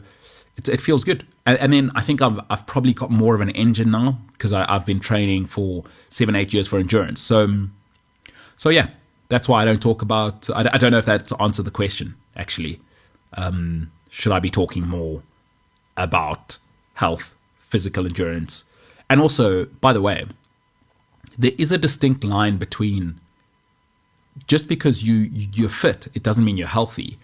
it, 0.57 0.69
it 0.69 0.81
feels 0.81 1.03
good. 1.03 1.25
And, 1.45 1.57
and, 1.59 1.73
then 1.73 1.91
I 1.95 2.01
think 2.01 2.21
I've, 2.21 2.39
I've 2.49 2.67
probably 2.67 2.93
got 2.93 3.09
more 3.09 3.33
of 3.33 3.41
an 3.41 3.49
engine 3.51 3.91
now 3.91 4.19
because 4.33 4.53
I've 4.53 4.85
been 4.85 4.99
training 4.99 5.45
for 5.45 5.83
seven, 6.09 6.35
eight 6.35 6.53
years 6.53 6.67
for 6.67 6.77
endurance. 6.77 7.19
So, 7.19 7.67
so 8.57 8.69
yeah, 8.69 8.89
that's 9.29 9.47
why 9.49 9.61
I 9.61 9.65
don't 9.65 9.81
talk 9.81 10.01
about. 10.01 10.49
I, 10.51 10.69
I 10.73 10.77
don't 10.77 10.91
know 10.91 10.99
if 10.99 11.05
that's 11.05 11.31
answered 11.39 11.65
the 11.65 11.71
question 11.71 12.15
actually. 12.35 12.79
Um, 13.33 13.91
should 14.09 14.33
I 14.33 14.39
be 14.39 14.49
talking 14.49 14.85
more 14.85 15.23
about 15.95 16.57
health, 16.95 17.35
physical 17.57 18.05
endurance. 18.05 18.65
And 19.09 19.21
also, 19.21 19.65
by 19.65 19.93
the 19.93 20.01
way, 20.01 20.25
there 21.37 21.53
is 21.57 21.71
a 21.71 21.77
distinct 21.77 22.23
line 22.23 22.57
between 22.57 23.20
just 24.47 24.67
because 24.67 25.03
you 25.03 25.29
you're 25.55 25.69
fit, 25.69 26.07
it 26.13 26.23
doesn't 26.23 26.45
mean 26.45 26.57
you're 26.57 26.67
healthy. 26.67 27.17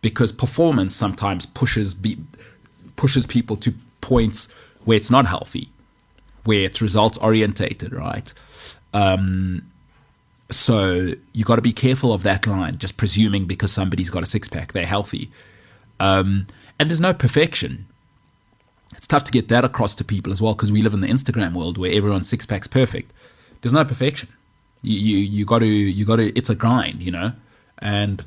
Because 0.00 0.30
performance 0.30 0.94
sometimes 0.94 1.44
pushes 1.44 1.92
be, 1.92 2.18
pushes 2.96 3.26
people 3.26 3.56
to 3.56 3.74
points 4.00 4.46
where 4.84 4.96
it's 4.96 5.10
not 5.10 5.26
healthy, 5.26 5.70
where 6.44 6.64
it's 6.64 6.80
results 6.80 7.18
orientated, 7.18 7.92
right? 7.92 8.32
Um, 8.94 9.62
so 10.50 11.14
you 11.32 11.44
got 11.44 11.56
to 11.56 11.62
be 11.62 11.72
careful 11.72 12.12
of 12.12 12.22
that 12.22 12.46
line. 12.46 12.78
Just 12.78 12.96
presuming 12.96 13.46
because 13.46 13.72
somebody's 13.72 14.08
got 14.08 14.22
a 14.22 14.26
six 14.26 14.48
pack, 14.48 14.72
they're 14.72 14.86
healthy. 14.86 15.30
Um, 15.98 16.46
and 16.78 16.88
there's 16.88 17.00
no 17.00 17.12
perfection 17.12 17.88
it's 18.96 19.06
tough 19.06 19.24
to 19.24 19.32
get 19.32 19.48
that 19.48 19.64
across 19.64 19.94
to 19.96 20.04
people 20.04 20.32
as 20.32 20.40
well 20.40 20.54
because 20.54 20.72
we 20.72 20.82
live 20.82 20.94
in 20.94 21.00
the 21.00 21.08
Instagram 21.08 21.54
world 21.54 21.78
where 21.78 21.92
everyone's 21.92 22.28
six 22.28 22.46
packs 22.46 22.66
perfect. 22.66 23.12
There's 23.60 23.72
no 23.72 23.84
perfection. 23.84 24.28
You 24.82 25.16
you 25.16 25.44
got 25.44 25.60
to 25.60 25.66
you 25.66 26.04
got 26.04 26.16
to. 26.16 26.36
It's 26.38 26.50
a 26.50 26.54
grind, 26.54 27.02
you 27.02 27.10
know. 27.10 27.32
And 27.78 28.24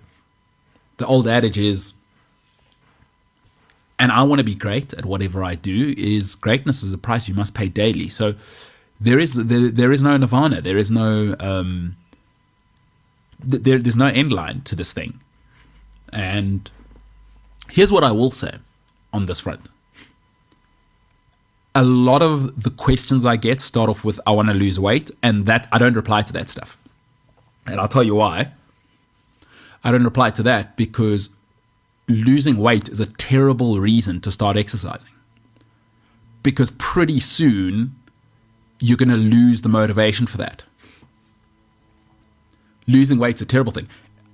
the 0.97 1.05
old 1.05 1.27
adage 1.27 1.57
is, 1.57 1.93
and 3.99 4.11
I 4.11 4.23
want 4.23 4.39
to 4.39 4.43
be 4.43 4.55
great 4.55 4.93
at 4.93 5.05
whatever 5.05 5.43
I 5.43 5.55
do. 5.55 5.93
Is 5.97 6.35
greatness 6.35 6.83
is 6.83 6.93
a 6.93 6.97
price 6.97 7.27
you 7.27 7.33
must 7.33 7.53
pay 7.53 7.69
daily. 7.69 8.09
So 8.09 8.35
there 8.99 9.19
is 9.19 9.33
there, 9.33 9.69
there 9.69 9.91
is 9.91 10.03
no 10.03 10.17
nirvana. 10.17 10.61
There 10.61 10.77
is 10.77 10.91
no 10.91 11.35
um, 11.39 11.95
there, 13.39 13.79
there's 13.79 13.97
no 13.97 14.07
end 14.07 14.31
line 14.33 14.61
to 14.61 14.75
this 14.75 14.93
thing. 14.93 15.19
And 16.13 16.69
here's 17.69 17.91
what 17.91 18.03
I 18.03 18.11
will 18.11 18.31
say 18.31 18.55
on 19.13 19.25
this 19.25 19.39
front 19.39 19.69
a 21.73 21.83
lot 21.83 22.21
of 22.21 22.63
the 22.63 22.69
questions 22.69 23.25
I 23.25 23.37
get 23.37 23.61
start 23.61 23.89
off 23.89 24.03
with 24.03 24.19
I 24.27 24.31
want 24.31 24.49
to 24.49 24.53
lose 24.53 24.79
weight, 24.79 25.09
and 25.23 25.45
that 25.45 25.67
I 25.71 25.77
don't 25.77 25.95
reply 25.95 26.21
to 26.21 26.33
that 26.33 26.49
stuff. 26.49 26.77
And 27.65 27.79
I'll 27.79 27.87
tell 27.87 28.03
you 28.03 28.15
why. 28.15 28.51
I 29.83 29.91
don't 29.91 30.03
reply 30.03 30.29
to 30.31 30.43
that 30.43 30.75
because 30.77 31.29
losing 32.07 32.57
weight 32.57 32.89
is 32.89 32.99
a 32.99 33.05
terrible 33.05 33.79
reason 33.79 34.21
to 34.21 34.31
start 34.31 34.57
exercising. 34.57 35.11
Because 36.43 36.71
pretty 36.71 37.19
soon 37.19 37.95
you're 38.79 38.97
going 38.97 39.09
to 39.09 39.15
lose 39.15 39.61
the 39.61 39.69
motivation 39.69 40.27
for 40.27 40.37
that. 40.37 40.63
Losing 42.87 43.19
weight's 43.19 43.41
a 43.41 43.45
terrible 43.45 43.71
thing. 43.71 43.87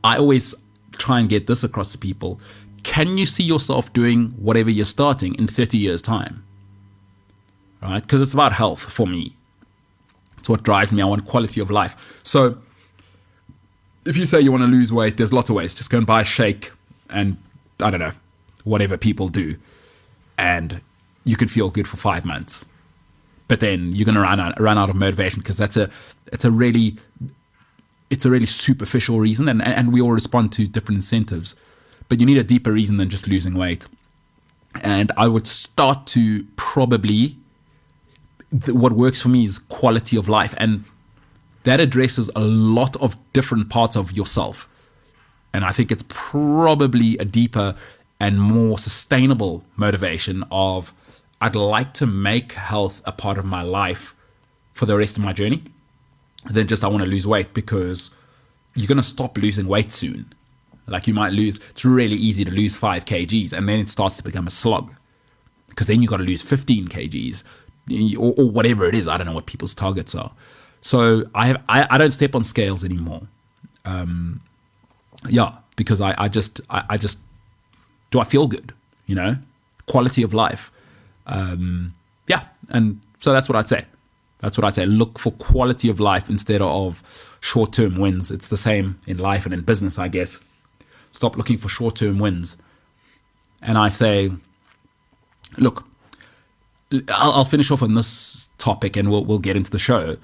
I 0.04 0.18
always 0.18 0.56
try 0.94 1.20
and 1.20 1.30
get 1.30 1.48
this 1.48 1.64
across 1.64 1.92
to 1.92 1.98
people. 1.98 2.40
Can 2.84 3.18
you 3.18 3.26
see 3.26 3.44
yourself 3.44 3.92
doing 3.92 4.30
whatever 4.38 4.70
you're 4.70 4.86
starting 4.86 5.36
in 5.36 5.48
30 5.48 5.78
years' 5.78 6.02
time? 6.02 6.47
Right? 7.82 8.02
Because 8.02 8.22
it's 8.22 8.34
about 8.34 8.54
health 8.54 8.82
for 8.82 9.06
me. 9.06 9.34
It's 10.40 10.50
what 10.50 10.64
drives 10.64 10.94
me. 10.94 11.02
I 11.02 11.06
want 11.06 11.26
quality 11.26 11.60
of 11.60 11.70
life. 11.70 11.96
So 12.24 12.58
if 14.06 14.16
you 14.16 14.26
say 14.26 14.40
you 14.40 14.52
want 14.52 14.64
to 14.64 14.68
lose 14.68 14.94
weight, 14.94 15.18
there's 15.18 15.34
lots 15.34 15.50
of 15.50 15.56
ways. 15.56 15.74
Just 15.74 15.90
go 15.90 15.98
and 15.98 16.08
buy 16.08 16.22
a 16.22 16.26
shake 16.26 16.72
and 17.10 17.38
I 17.82 17.90
don't 17.90 18.00
know, 18.00 18.14
whatever 18.64 18.98
people 18.98 19.28
do. 19.28 19.56
And 20.38 20.82
you 21.26 21.36
could 21.36 21.52
feel 21.52 21.70
good 21.70 21.88
for 21.88 21.98
five 21.98 22.26
months. 22.26 22.66
But 23.48 23.60
then 23.60 23.94
you're 23.94 24.06
gonna 24.06 24.22
run 24.22 24.40
out 24.40 24.60
run 24.60 24.78
out 24.78 24.90
of 24.90 24.96
motivation 24.96 25.40
because 25.40 25.58
that's 25.58 25.78
a 25.78 25.90
it's 26.34 26.44
a 26.44 26.52
really 26.52 26.98
it's 28.10 28.26
a 28.26 28.32
really 28.32 28.46
superficial 28.46 29.20
reason 29.20 29.48
and, 29.50 29.62
and 29.62 29.94
we 29.94 30.02
all 30.02 30.12
respond 30.12 30.52
to 30.54 30.68
different 30.68 30.98
incentives. 30.98 31.56
But 32.10 32.20
you 32.20 32.26
need 32.26 32.38
a 32.38 32.44
deeper 32.44 32.72
reason 32.72 32.98
than 32.98 33.10
just 33.10 33.28
losing 33.28 33.56
weight. 33.56 33.86
And 34.82 35.12
I 35.18 35.28
would 35.28 35.48
start 35.48 36.06
to 36.08 36.46
probably 36.56 37.38
what 38.52 38.94
works 38.94 39.22
for 39.22 39.30
me 39.30 39.44
is 39.44 39.60
quality 39.60 40.18
of 40.18 40.30
life. 40.30 40.54
And 40.58 40.86
that 41.64 41.80
addresses 41.80 42.30
a 42.36 42.42
lot 42.42 42.96
of 42.98 43.16
different 43.34 43.70
parts 43.70 43.96
of 43.96 44.16
yourself. 44.16 44.68
And 45.54 45.66
I 45.66 45.72
think 45.72 45.92
it's 45.92 46.04
probably 46.08 47.18
a 47.18 47.26
deeper 47.26 47.76
and 48.20 48.42
more 48.42 48.78
sustainable 48.78 49.64
motivation 49.76 50.44
of 50.52 50.94
I'd 51.40 51.56
like 51.56 51.94
to 51.94 52.08
make 52.08 52.54
health 52.54 53.02
a 53.06 53.12
part 53.12 53.38
of 53.38 53.46
my 53.46 53.62
life 53.62 54.16
for 54.74 54.86
the 54.86 54.98
rest 54.98 55.18
of 55.18 55.24
my 55.24 55.34
journey 55.34 55.64
than 56.46 56.68
just 56.68 56.84
I 56.84 56.88
want 56.88 57.04
to 57.04 57.10
lose 57.10 57.28
weight 57.28 57.54
because 57.54 58.10
you're 58.76 58.88
going 58.88 58.98
to 58.98 59.04
stop 59.04 59.38
losing 59.38 59.68
weight 59.68 59.92
soon. 59.92 60.32
Like 60.88 61.06
you 61.06 61.14
might 61.14 61.34
lose, 61.34 61.60
it's 61.70 61.84
really 61.84 62.16
easy 62.16 62.46
to 62.46 62.52
lose 62.52 62.76
five 62.76 63.06
kgs 63.06 63.52
and 63.54 63.68
then 63.68 63.80
it 63.80 63.90
starts 63.90 64.18
to 64.18 64.24
become 64.24 64.48
a 64.48 64.52
slog 64.52 64.94
because 65.70 65.88
then 65.88 66.02
you've 66.02 66.10
got 66.10 66.18
to 66.18 66.24
lose 66.24 66.42
15 66.42 66.88
kgs 66.88 67.44
or, 68.18 68.34
or, 68.38 68.50
whatever 68.50 68.86
it 68.86 68.96
is. 68.96 69.08
I 69.08 69.18
don't 69.18 69.28
know 69.28 69.34
what 69.34 69.46
people's 69.46 69.74
targets 69.74 70.16
are. 70.16 70.32
So 70.82 71.26
I 71.34 71.48
have, 71.48 71.64
I, 71.68 71.88
I 71.90 71.98
don't 71.98 72.12
step 72.12 72.36
on 72.36 72.44
scales 72.44 72.84
anymore. 72.84 73.22
Um, 73.86 74.42
yeah, 75.30 75.54
because 75.76 76.02
I, 76.02 76.14
I 76.18 76.28
just, 76.28 76.62
I, 76.70 76.84
I 76.90 76.98
just, 76.98 77.20
do 78.12 78.20
I 78.20 78.24
feel 78.24 78.48
good? 78.48 78.74
You 79.06 79.16
know, 79.16 79.38
quality 79.86 80.22
of 80.24 80.34
life. 80.34 80.72
Um, 81.26 81.94
yeah. 82.28 82.44
And 82.70 83.02
so 83.20 83.34
that's 83.34 83.50
what 83.50 83.56
I'd 83.56 83.70
say. 83.70 83.86
That's 84.40 84.58
what 84.58 84.66
I'd 84.66 84.76
say. 84.76 84.86
Look 84.86 85.18
for 85.18 85.32
quality 85.32 85.90
of 85.90 86.00
life 86.00 86.30
instead 86.30 86.62
of 86.62 87.02
short 87.40 87.74
term 87.74 87.96
wins. 87.96 88.32
It's 88.32 88.48
the 88.48 88.58
same 88.58 89.00
in 89.08 89.18
life 89.18 89.46
and 89.46 89.54
in 89.54 89.62
business, 89.62 89.98
I 89.98 90.08
guess. 90.08 90.38
Stop 91.12 91.38
looking 91.38 91.58
for 91.58 91.70
short 91.70 91.96
term 91.96 92.20
wins. 92.20 92.58
And 93.62 93.78
I 93.78 93.90
say, 93.90 94.32
look, 95.58 95.86
I'll, 96.92 97.32
I'll, 97.32 97.46
finish 97.46 97.70
off 97.72 97.82
on 97.82 97.96
this 97.96 98.50
topic 98.58 98.96
and 98.96 99.12
we'll, 99.12 99.26
we'll 99.26 99.40
get 99.40 99.58
into 99.58 99.72
the 99.72 99.80
show. 99.80 100.18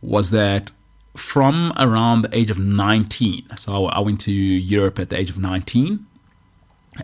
Was 0.00 0.30
that 0.30 0.72
from 1.14 1.72
around 1.78 2.22
the 2.22 2.36
age 2.36 2.50
of 2.50 2.58
19? 2.58 3.56
So 3.56 3.86
I 3.86 4.00
went 4.00 4.20
to 4.20 4.32
Europe 4.32 4.98
at 4.98 5.10
the 5.10 5.18
age 5.18 5.30
of 5.30 5.38
19, 5.38 6.06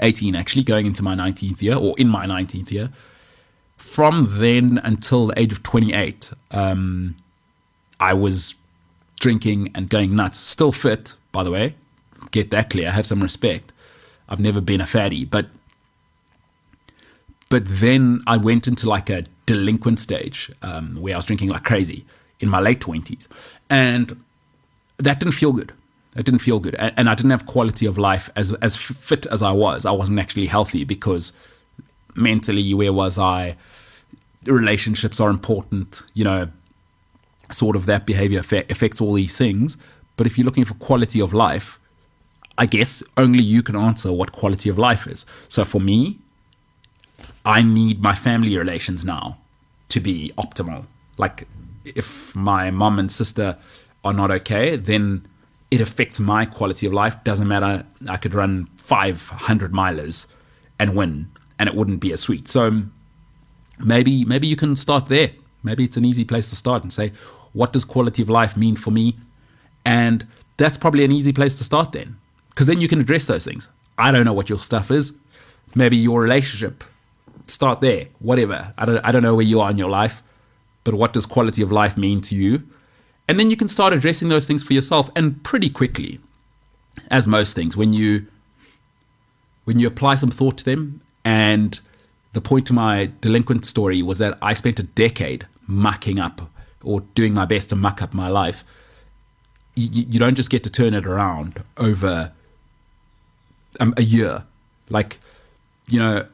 18 0.01 0.37
actually, 0.37 0.63
going 0.63 0.87
into 0.87 1.03
my 1.03 1.15
19th 1.15 1.61
year 1.61 1.77
or 1.77 1.95
in 1.99 2.09
my 2.09 2.27
19th 2.27 2.71
year 2.71 2.91
from 3.93 4.27
then 4.31 4.81
until 4.85 5.27
the 5.27 5.39
age 5.39 5.53
of 5.53 5.63
28, 5.63 6.31
um, 6.53 7.15
I 8.01 8.15
was 8.15 8.55
drinking 9.21 9.71
and 9.75 9.91
going 9.91 10.17
nuts. 10.17 10.39
Still 10.39 10.73
fit, 10.73 11.15
by 11.31 11.45
the 11.45 11.51
way. 11.51 11.75
Get 12.31 12.51
that 12.53 12.71
clear. 12.71 12.91
Have 12.91 13.05
some 13.05 13.23
respect. 13.23 13.73
I've 14.31 14.41
never 14.41 14.63
been 14.63 14.81
a 14.81 14.87
fatty, 14.87 15.27
but 15.27 15.49
but 17.53 17.65
then 17.67 18.23
I 18.27 18.39
went 18.39 18.67
into 18.67 18.89
like 18.89 19.11
a 19.11 19.25
delinquent 19.45 19.99
stage 19.99 20.51
um, 20.63 20.97
where 21.03 21.13
I 21.15 21.19
was 21.19 21.27
drinking 21.27 21.51
like 21.51 21.65
crazy 21.65 22.07
in 22.41 22.49
my 22.49 22.61
late 22.61 22.81
twenties, 22.81 23.29
and 23.69 24.25
that 24.97 25.21
didn't 25.21 25.35
feel 25.35 25.53
good. 25.53 25.71
It 26.17 26.25
didn't 26.25 26.41
feel 26.41 26.61
good, 26.61 26.75
and, 26.77 26.95
and 26.97 27.11
I 27.11 27.15
didn't 27.15 27.31
have 27.31 27.45
quality 27.45 27.85
of 27.85 27.99
life 27.99 28.31
as 28.37 28.55
as 28.55 28.77
fit 28.77 29.27
as 29.27 29.43
I 29.43 29.53
was. 29.53 29.85
I 29.85 29.91
wasn't 29.91 30.19
actually 30.19 30.47
healthy 30.47 30.85
because 30.85 31.33
mentally, 32.15 32.73
where 32.73 32.93
was 32.93 33.19
I? 33.19 33.57
relationships 34.47 35.21
are 35.21 35.31
important, 35.31 36.03
you 36.15 36.25
know, 36.25 36.49
sort 37.51 37.77
of 37.77 37.87
that 37.87 38.07
behavior 38.07 38.41
affects 38.41 39.01
all 39.01 39.13
these 39.13 39.37
things. 39.37 39.77
But 40.17 40.27
if 40.27 40.37
you're 40.37 40.45
looking 40.45 40.65
for 40.65 40.75
quality 40.75 41.21
of 41.21 41.33
life, 41.33 41.79
I 42.59 42.67
guess 42.67 43.03
only 43.17 43.43
you 43.43 43.63
can 43.63 43.77
answer 43.77 44.13
what 44.13 44.33
quality 44.33 44.69
of 44.69 44.79
life 44.79 45.07
is. 45.07 45.25
So 45.49 45.65
for 45.65 45.81
me, 45.81 46.19
I 47.45 47.63
need 47.63 48.03
my 48.03 48.15
family 48.15 48.57
relations 48.57 49.05
now 49.05 49.39
to 49.89 50.01
be 50.01 50.33
optimal. 50.39 50.87
Like 51.19 51.47
if 51.85 52.35
my 52.35 52.71
mom 52.71 52.99
and 52.99 53.11
sister 53.11 53.59
are 54.05 54.13
not 54.13 54.31
okay, 54.31 54.77
then 54.77 55.27
it 55.71 55.81
affects 55.81 56.21
my 56.21 56.45
quality 56.45 56.87
of 56.87 56.93
life. 56.93 57.17
Doesn't 57.25 57.49
matter. 57.49 57.85
I 58.09 58.17
could 58.17 58.35
run 58.35 58.69
500 58.77 59.73
milers 59.73 60.27
and 60.79 60.95
win, 60.95 61.31
and 61.59 61.69
it 61.69 61.75
wouldn't 61.75 62.01
be 62.01 62.13
as 62.13 62.21
sweet. 62.21 62.49
So 62.49 62.67
um, 62.67 62.93
maybe 63.79 64.25
maybe 64.25 64.47
you 64.47 64.57
can 64.57 64.77
start 64.77 65.09
there. 65.09 65.31
Maybe 65.63 65.85
it's 65.85 65.97
an 65.97 66.05
easy 66.05 66.25
place 66.25 66.51
to 66.51 66.57
start 66.57 66.83
and 66.83 66.93
say, 66.93 67.13
what 67.53 67.73
does 67.73 67.85
quality 67.85 68.23
of 68.23 68.29
life 68.29 68.57
mean 68.57 68.77
for 68.77 68.91
me? 68.91 69.17
And 69.85 70.27
that's 70.57 70.77
probably 70.77 71.05
an 71.05 71.13
easy 71.13 71.33
place 71.33 71.57
to 71.59 71.65
start 71.65 71.93
then. 71.93 72.19
Because 72.49 72.67
then 72.67 72.81
you 72.81 72.89
can 72.89 73.01
address 73.01 73.27
those 73.27 73.45
things. 73.45 73.69
I 73.97 74.11
don't 74.13 74.25
know 74.25 74.33
what 74.33 74.49
your 74.49 74.59
stuff 74.59 74.91
is. 74.91 75.13
Maybe 75.75 75.97
your 75.97 76.21
relationship. 76.21 76.85
Start 77.47 77.81
there. 77.81 78.07
Whatever. 78.19 78.73
I 78.79 78.85
don't 78.85 78.99
I 79.05 79.13
don't 79.13 79.23
know 79.23 79.35
where 79.35 79.45
you 79.45 79.61
are 79.61 79.71
in 79.71 79.79
your 79.79 79.91
life, 79.91 80.23
but 80.85 80.95
what 80.95 81.13
does 81.13 81.27
quality 81.27 81.63
of 81.63 81.73
life 81.73 81.97
mean 81.97 82.21
to 82.23 82.35
you? 82.35 82.63
And 83.29 83.39
then 83.39 83.51
you 83.51 83.57
can 83.57 83.69
start 83.69 83.93
addressing 83.93 84.29
those 84.29 84.47
things 84.47 84.63
for 84.63 84.73
yourself 84.73 85.11
and 85.15 85.43
pretty 85.43 85.71
quickly. 85.71 86.21
As 87.11 87.27
most 87.27 87.55
things, 87.55 87.77
when 87.77 87.93
you 87.93 88.27
when 89.65 89.79
you 89.79 89.87
apply 89.87 90.17
some 90.17 90.31
thought 90.31 90.59
to 90.59 90.65
them 90.65 91.01
and 91.25 91.79
the 92.33 92.41
point 92.41 92.67
to 92.67 92.73
my 92.73 93.11
delinquent 93.21 93.65
story 93.65 94.03
was 94.03 94.19
that 94.19 94.39
I 94.43 94.55
spent 94.55 94.79
a 94.79 94.83
decade 94.83 95.47
mucking 95.67 96.19
up 96.19 96.51
or 96.83 97.03
doing 97.15 97.33
my 97.35 97.45
best 97.45 97.69
to 97.71 97.77
muck 97.77 98.03
up 98.03 98.13
my 98.13 98.29
life. 98.29 98.65
You, 99.75 100.05
you 100.11 100.19
don't 100.19 100.35
just 100.35 100.51
get 100.51 100.63
to 100.65 100.71
turn 100.71 100.95
it 100.95 101.07
around 101.07 101.63
over 101.77 102.33
um, 103.81 103.95
a 103.97 104.03
year. 104.03 104.45
Like, 104.91 105.19
you 105.89 105.99
know, 105.99 106.27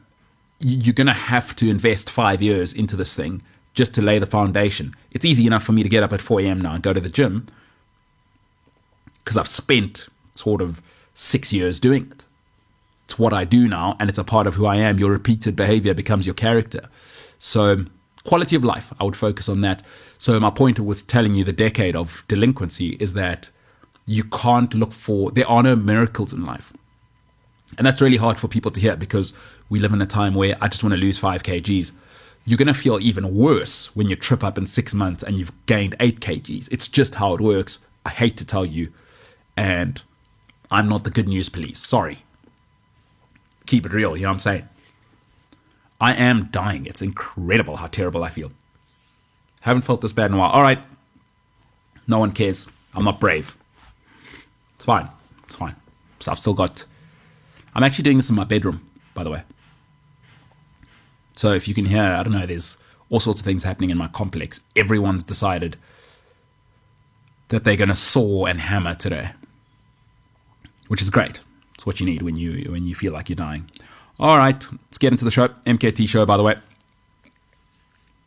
you're 0.59 0.93
going 0.93 1.07
to 1.07 1.13
have 1.13 1.55
to 1.57 1.69
invest 1.69 2.09
five 2.09 2.41
years 2.41 2.73
into 2.73 2.95
this 2.95 3.15
thing 3.15 3.41
just 3.73 3.93
to 3.93 4.01
lay 4.01 4.19
the 4.19 4.25
foundation. 4.25 4.93
It's 5.11 5.25
easy 5.25 5.47
enough 5.47 5.63
for 5.63 5.71
me 5.71 5.83
to 5.83 5.89
get 5.89 6.03
up 6.03 6.11
at 6.11 6.21
4 6.21 6.41
a.m. 6.41 6.61
now 6.61 6.73
and 6.73 6.83
go 6.83 6.93
to 6.93 6.99
the 6.99 7.09
gym 7.09 7.47
because 9.23 9.37
I've 9.37 9.47
spent 9.47 10.07
sort 10.33 10.61
of 10.61 10.81
six 11.13 11.53
years 11.53 11.79
doing 11.79 12.09
it 12.11 12.25
it's 13.09 13.17
what 13.17 13.33
I 13.33 13.43
do 13.43 13.67
now 13.67 13.97
and 13.99 14.07
it's 14.07 14.19
a 14.19 14.23
part 14.23 14.45
of 14.45 14.53
who 14.53 14.67
I 14.67 14.75
am. 14.75 14.99
Your 14.99 15.09
repeated 15.09 15.55
behavior 15.55 15.95
becomes 15.95 16.27
your 16.27 16.35
character. 16.35 16.89
So, 17.39 17.85
quality 18.23 18.55
of 18.55 18.63
life, 18.63 18.93
I 18.99 19.03
would 19.03 19.15
focus 19.15 19.49
on 19.49 19.61
that. 19.61 19.81
So, 20.19 20.39
my 20.39 20.51
point 20.51 20.79
with 20.79 21.07
telling 21.07 21.33
you 21.33 21.43
the 21.43 21.51
decade 21.51 21.95
of 21.95 22.23
delinquency 22.27 22.97
is 22.99 23.15
that 23.15 23.49
you 24.05 24.25
can't 24.25 24.75
look 24.75 24.93
for, 24.93 25.31
there 25.31 25.49
are 25.49 25.63
no 25.63 25.75
miracles 25.75 26.33
in 26.33 26.45
life. 26.45 26.71
And 27.79 27.87
that's 27.87 28.01
really 28.01 28.17
hard 28.17 28.37
for 28.37 28.47
people 28.47 28.69
to 28.69 28.79
hear 28.79 28.95
because 28.95 29.33
we 29.69 29.79
live 29.79 29.93
in 29.93 30.01
a 30.01 30.05
time 30.05 30.35
where 30.35 30.55
I 30.61 30.67
just 30.67 30.83
want 30.83 30.93
to 30.93 30.99
lose 30.99 31.17
five 31.17 31.41
kgs. 31.41 31.91
You're 32.45 32.57
going 32.57 32.67
to 32.67 32.73
feel 32.75 32.99
even 32.99 33.33
worse 33.33 33.95
when 33.95 34.07
you 34.07 34.15
trip 34.15 34.43
up 34.43 34.59
in 34.59 34.67
six 34.67 34.93
months 34.93 35.23
and 35.23 35.35
you've 35.37 35.51
gained 35.65 35.95
eight 35.99 36.19
kgs. 36.19 36.69
It's 36.71 36.87
just 36.87 37.15
how 37.15 37.33
it 37.33 37.41
works. 37.41 37.79
I 38.05 38.11
hate 38.11 38.37
to 38.37 38.45
tell 38.45 38.65
you. 38.65 38.93
And 39.57 40.01
I'm 40.69 40.87
not 40.87 41.03
the 41.03 41.09
good 41.09 41.27
news 41.27 41.49
police. 41.49 41.79
Sorry 41.79 42.19
keep 43.69 43.85
it 43.85 43.93
real. 43.93 44.17
You 44.17 44.23
know 44.23 44.29
what 44.29 44.33
I'm 44.33 44.39
saying? 44.39 44.69
I 46.01 46.13
am 46.15 46.45
dying. 46.45 46.85
It's 46.87 47.01
incredible 47.01 47.77
how 47.77 47.87
terrible 47.87 48.23
I 48.23 48.29
feel. 48.29 48.51
Haven't 49.61 49.83
felt 49.83 50.01
this 50.01 50.11
bad 50.11 50.31
in 50.31 50.33
a 50.33 50.37
while. 50.37 50.49
All 50.49 50.63
right. 50.63 50.79
No 52.07 52.19
one 52.19 52.31
cares. 52.31 52.65
I'm 52.95 53.03
not 53.03 53.19
brave. 53.19 53.55
It's 54.75 54.85
fine. 54.85 55.09
It's 55.43 55.55
fine. 55.55 55.75
So 56.19 56.31
I've 56.31 56.39
still 56.39 56.53
got. 56.53 56.85
I'm 57.75 57.83
actually 57.83 58.03
doing 58.03 58.17
this 58.17 58.29
in 58.29 58.35
my 58.35 58.43
bedroom, 58.43 58.87
by 59.13 59.23
the 59.23 59.29
way. 59.29 59.43
So 61.33 61.53
if 61.53 61.67
you 61.67 61.73
can 61.73 61.85
hear, 61.85 62.01
I 62.01 62.23
don't 62.23 62.33
know, 62.33 62.45
there's 62.45 62.77
all 63.09 63.19
sorts 63.19 63.39
of 63.39 63.45
things 63.45 63.63
happening 63.63 63.89
in 63.89 63.97
my 63.97 64.07
complex. 64.07 64.61
Everyone's 64.75 65.23
decided 65.23 65.77
that 67.49 67.63
they're 67.63 67.75
going 67.75 67.89
to 67.89 67.95
saw 67.95 68.45
and 68.45 68.59
hammer 68.61 68.95
today, 68.95 69.31
which 70.87 71.01
is 71.01 71.09
great. 71.09 71.39
It's 71.73 71.85
what 71.85 71.99
you 71.99 72.05
need 72.05 72.21
when 72.21 72.35
you 72.35 72.69
when 72.71 72.85
you 72.85 72.93
feel 72.93 73.13
like 73.13 73.29
you're 73.29 73.35
dying. 73.35 73.69
All 74.19 74.37
right, 74.37 74.67
let's 74.71 74.97
get 74.97 75.13
into 75.13 75.23
the 75.23 75.31
show. 75.31 75.47
MKT 75.65 76.07
show, 76.09 76.25
by 76.25 76.35
the 76.35 76.43
way. 76.43 76.55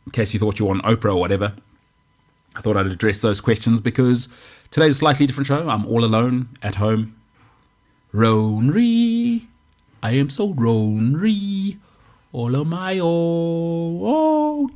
In 0.07 0.11
case 0.11 0.33
you 0.33 0.39
thought 0.39 0.59
you 0.59 0.65
were 0.65 0.71
on 0.71 0.81
Oprah 0.81 1.13
or 1.13 1.19
whatever, 1.19 1.53
I 2.55 2.61
thought 2.61 2.75
I'd 2.75 2.87
address 2.87 3.21
those 3.21 3.39
questions 3.39 3.79
because 3.79 4.27
today's 4.71 4.95
a 4.95 4.99
slightly 4.99 5.27
different 5.27 5.47
show. 5.47 5.69
I'm 5.69 5.85
all 5.85 6.03
alone 6.03 6.49
at 6.61 6.75
home. 6.75 7.15
Ronry, 8.13 9.47
I 10.03 10.11
am 10.11 10.29
so 10.29 10.53
ronry, 10.53 11.77
all 12.31 12.55
on 12.59 12.69
my 12.69 12.99
own. 12.99 14.71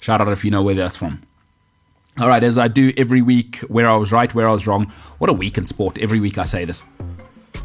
Shout 0.00 0.22
out 0.22 0.28
if 0.28 0.42
you 0.42 0.50
know 0.50 0.62
where 0.62 0.74
that's 0.74 0.96
from. 0.96 1.22
All 2.18 2.28
right, 2.28 2.42
as 2.42 2.56
I 2.56 2.68
do 2.68 2.90
every 2.96 3.20
week, 3.20 3.56
where 3.68 3.86
I 3.86 3.96
was 3.96 4.12
right, 4.12 4.34
where 4.34 4.48
I 4.48 4.52
was 4.52 4.66
wrong. 4.66 4.90
What 5.18 5.28
a 5.28 5.34
week 5.34 5.58
in 5.58 5.66
sport. 5.66 5.98
Every 5.98 6.18
week 6.18 6.38
I 6.38 6.44
say 6.44 6.64
this. 6.64 6.82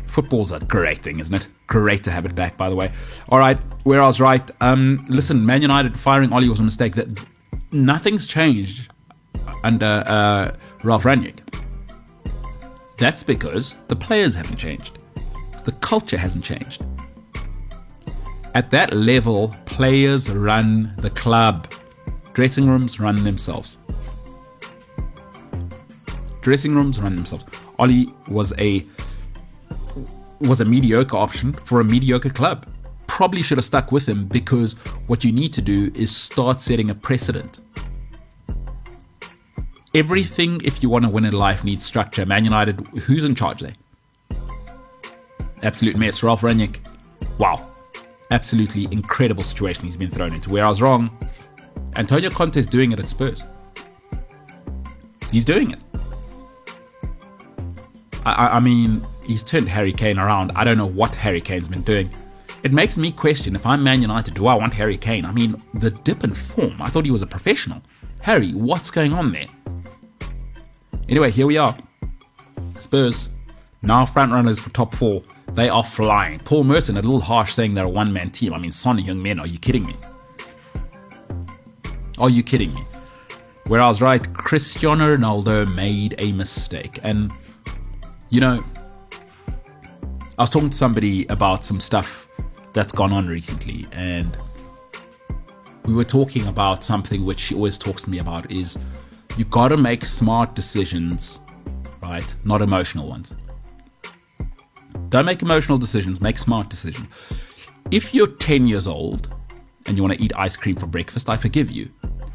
Football's 0.05 0.51
a 0.51 0.59
great 0.59 0.97
thing, 0.97 1.21
isn't 1.21 1.33
it? 1.33 1.47
Great 1.67 2.03
to 2.03 2.11
have 2.11 2.25
it 2.25 2.35
back, 2.35 2.57
by 2.57 2.69
the 2.69 2.75
way. 2.75 2.91
All 3.29 3.39
right, 3.39 3.57
where 3.85 4.01
I 4.01 4.07
was 4.07 4.19
right. 4.19 4.51
Um, 4.59 5.05
listen, 5.07 5.45
Man 5.45 5.61
United 5.61 5.97
firing 5.97 6.33
Ole 6.33 6.49
was 6.49 6.59
a 6.59 6.63
mistake. 6.63 6.95
That 6.95 7.07
nothing's 7.71 8.27
changed 8.27 8.91
under 9.63 10.03
uh, 10.05 10.51
Ralf 10.83 11.03
Rangnick. 11.03 11.39
That's 13.01 13.23
because 13.23 13.77
the 13.87 13.95
players 13.95 14.35
haven't 14.35 14.57
changed. 14.57 14.99
The 15.63 15.71
culture 15.71 16.19
hasn't 16.19 16.45
changed. 16.45 16.85
At 18.53 18.69
that 18.69 18.93
level, 18.93 19.55
players 19.65 20.29
run 20.29 20.93
the 20.99 21.09
club. 21.09 21.67
Dressing 22.33 22.67
rooms 22.67 22.99
run 22.99 23.23
themselves. 23.23 23.77
Dressing 26.41 26.75
rooms 26.75 26.99
run 26.99 27.15
themselves. 27.15 27.43
Ole 27.79 28.05
was 28.27 28.53
a 28.59 28.85
was 30.39 30.61
a 30.61 30.65
mediocre 30.65 31.17
option 31.17 31.53
for 31.53 31.79
a 31.81 31.83
mediocre 31.83 32.29
club. 32.29 32.67
Probably 33.07 33.41
should 33.41 33.57
have 33.57 33.65
stuck 33.65 33.91
with 33.91 34.07
him 34.07 34.27
because 34.27 34.73
what 35.07 35.23
you 35.23 35.31
need 35.31 35.53
to 35.53 35.63
do 35.63 35.91
is 35.95 36.15
start 36.15 36.61
setting 36.61 36.91
a 36.91 36.95
precedent. 36.95 37.61
Everything, 39.93 40.62
if 40.63 40.82
you 40.82 40.89
want 40.89 41.04
to 41.04 41.12
win 41.12 41.25
in 41.25 41.34
life, 41.34 41.63
needs 41.63 41.84
structure. 41.84 42.25
Man 42.25 42.45
United, 42.45 42.80
who's 43.04 43.25
in 43.25 43.36
charge 43.36 43.60
there? 43.60 43.73
Absolute 45.63 45.97
mess. 45.97 46.23
Ralf 46.23 46.41
Rangnick, 46.41 46.80
wow. 47.38 47.67
Absolutely 48.32 48.88
incredible 48.91 49.43
situation 49.43 49.84
he's 49.84 49.97
been 49.97 50.10
thrown 50.10 50.34
into. 50.34 50.49
Where 50.49 50.65
I 50.65 50.69
was 50.69 50.82
wrong, 50.82 51.10
Antonio 51.97 52.30
Conte 52.30 52.58
is 52.58 52.67
doing 52.67 52.93
it 52.93 52.99
at 52.99 53.10
Spurs. 53.10 53.43
He's 55.30 55.43
doing 55.43 55.71
it. 55.71 55.80
I, 58.25 58.58
I 58.58 58.60
mean, 58.62 59.06
he's 59.23 59.43
turned 59.43 59.67
Harry 59.67 59.91
Kane 59.91 60.17
around. 60.17 60.51
I 60.56 60.63
don't 60.63 60.77
know 60.77 60.86
what 60.86 61.15
Harry 61.15 61.41
Kane's 61.41 61.67
been 61.67 61.82
doing. 61.82 62.10
It 62.63 62.71
makes 62.71 62.97
me 62.97 63.12
question 63.12 63.56
if 63.56 63.65
I'm 63.65 63.84
Man 63.84 64.01
United, 64.01 64.36
do 64.36 64.47
I 64.47 64.56
want 64.56 64.73
Harry 64.73 64.97
Kane? 64.97 65.25
I 65.25 65.32
mean, 65.32 65.62
the 65.73 65.91
dip 65.91 66.23
in 66.23 66.34
form, 66.34 66.82
I 66.82 66.89
thought 66.89 67.06
he 67.06 67.12
was 67.12 67.23
a 67.23 67.27
professional. 67.27 67.82
Harry, 68.21 68.51
what's 68.51 68.91
going 68.91 69.13
on 69.13 69.34
there? 69.34 69.47
Anyway, 71.12 71.30
here 71.30 71.45
we 71.45 71.58
are. 71.58 71.76
Spurs, 72.80 73.28
now 73.82 74.06
front 74.06 74.32
runners 74.32 74.58
for 74.58 74.69
top 74.69 74.95
four. 74.95 75.21
They 75.54 75.67
are 75.67 75.84
flying. 75.84 76.39
Paul 76.39 76.63
Merson, 76.63 76.95
a 76.95 77.02
little 77.02 77.19
harsh 77.19 77.52
saying 77.52 77.74
they're 77.74 77.84
a 77.84 77.89
one 77.89 78.13
man 78.13 78.30
team. 78.30 78.54
I 78.54 78.58
mean, 78.58 78.71
Son 78.71 78.97
Heung-min, 78.97 79.38
are 79.38 79.45
you 79.45 79.60
kidding 79.60 79.86
me? 79.86 79.93
Are 82.17 82.30
you 82.30 82.41
kidding 82.41 82.74
me? 82.74 82.86
Where 83.67 83.82
I 83.82 83.89
was 83.89 84.02
right, 84.02 84.34
Cristiano 84.34 85.17
Ronaldo 85.17 85.76
made 85.76 86.15
a 86.17 86.32
mistake. 86.32 87.02
And, 87.04 87.34
you 88.30 88.39
know, 88.39 88.63
I 90.38 90.43
was 90.43 90.50
talking 90.50 90.69
to 90.69 90.78
somebody 90.78 91.26
about 91.28 91.65
some 91.65 91.82
stuff 91.82 92.30
that's 92.71 92.93
gone 92.93 93.12
on 93.12 93.28
recently, 93.28 93.86
and 93.91 94.38
we 95.84 95.93
were 95.93 96.06
talking 96.06 96.47
about 96.47 96.86
something 96.86 97.26
which 97.26 97.41
she 97.41 97.56
always 97.56 97.78
talks 97.78 98.04
to 98.04 98.10
me 98.10 98.19
about 98.19 98.50
is 98.50 98.78
you 99.37 99.45
gotta 99.45 99.77
make 99.77 100.05
smart 100.05 100.55
decisions, 100.55 101.39
right? 102.01 102.35
Not 102.43 102.61
emotional 102.61 103.07
ones. 103.07 103.33
Don't 105.09 105.25
make 105.25 105.41
emotional 105.41 105.77
decisions, 105.77 106.21
make 106.21 106.37
smart 106.37 106.69
decisions. 106.69 107.07
If 107.91 108.13
you're 108.13 108.27
10 108.27 108.67
years 108.67 108.87
old 108.87 109.33
and 109.85 109.97
you 109.97 110.03
want 110.03 110.17
to 110.17 110.23
eat 110.23 110.31
ice 110.35 110.55
cream 110.55 110.75
for 110.75 110.87
breakfast, 110.87 111.29
I 111.29 111.37
forgive 111.37 111.69
you. 111.69 111.89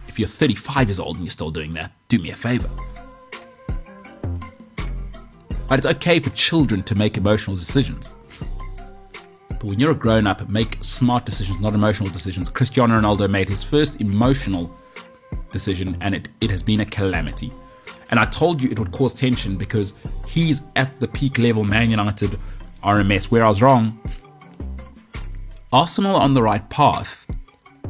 If 0.08 0.18
you're 0.18 0.28
35 0.28 0.88
years 0.88 1.00
old 1.00 1.16
and 1.16 1.24
you're 1.24 1.30
still 1.30 1.50
doing 1.50 1.74
that, 1.74 1.92
do 2.08 2.18
me 2.18 2.30
a 2.30 2.36
favor. 2.36 2.70
Right, 5.68 5.78
it's 5.78 5.86
okay 5.86 6.20
for 6.20 6.30
children 6.30 6.82
to 6.84 6.94
make 6.94 7.16
emotional 7.16 7.56
decisions. 7.56 8.14
But 9.48 9.64
when 9.64 9.78
you're 9.78 9.92
a 9.92 9.94
grown 9.94 10.26
up, 10.26 10.48
make 10.48 10.78
smart 10.80 11.24
decisions, 11.24 11.60
not 11.60 11.74
emotional 11.74 12.08
decisions. 12.08 12.48
Cristiano 12.48 13.00
Ronaldo 13.00 13.28
made 13.28 13.48
his 13.48 13.62
first 13.62 14.00
emotional 14.00 14.70
decision 15.50 15.96
and 16.00 16.14
it, 16.14 16.28
it 16.40 16.50
has 16.50 16.62
been 16.62 16.80
a 16.80 16.84
calamity. 16.84 17.52
And 18.10 18.20
I 18.20 18.24
told 18.26 18.62
you 18.62 18.70
it 18.70 18.78
would 18.78 18.92
cause 18.92 19.14
tension 19.14 19.56
because 19.56 19.92
he's 20.26 20.62
at 20.76 21.00
the 21.00 21.08
peak 21.08 21.38
level 21.38 21.64
Man 21.64 21.90
United 21.90 22.38
mess. 22.84 23.30
Where 23.30 23.44
I 23.44 23.48
was 23.48 23.60
wrong, 23.60 23.98
Arsenal 25.72 26.16
are 26.16 26.22
on 26.22 26.34
the 26.34 26.42
right 26.42 26.68
path, 26.70 27.26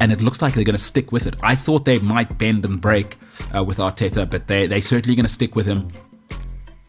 and 0.01 0.13
it 0.13 0.21
looks 0.23 0.41
like 0.41 0.55
they're 0.55 0.65
going 0.65 0.77
to 0.77 0.83
stick 0.83 1.13
with 1.13 1.27
it. 1.27 1.37
I 1.43 1.55
thought 1.55 1.85
they 1.85 1.99
might 1.99 2.39
bend 2.39 2.65
and 2.65 2.81
break 2.81 3.17
uh, 3.55 3.63
with 3.63 3.77
Arteta, 3.79 4.29
but 4.29 4.47
they 4.47 4.67
they're 4.67 4.81
certainly 4.81 5.15
going 5.15 5.27
to 5.27 5.33
stick 5.33 5.55
with 5.55 5.67
him. 5.67 5.89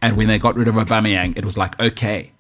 And 0.02 0.16
when 0.16 0.28
they 0.28 0.40
got 0.40 0.56
rid 0.56 0.68
of 0.68 0.76
Aubameyang, 0.76 1.38
it 1.38 1.44
was 1.44 1.58
like, 1.58 1.80
okay, 1.82 2.32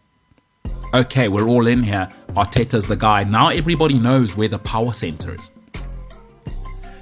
okay, 0.93 1.27
we're 1.27 1.47
all 1.47 1.67
in 1.67 1.83
here. 1.83 2.07
Arteta's 2.29 2.85
the 2.85 2.95
guy. 2.95 3.23
Now 3.23 3.49
everybody 3.49 3.99
knows 3.99 4.37
where 4.37 4.47
the 4.47 4.59
power 4.59 4.93
center 4.93 5.35
is. 5.35 5.49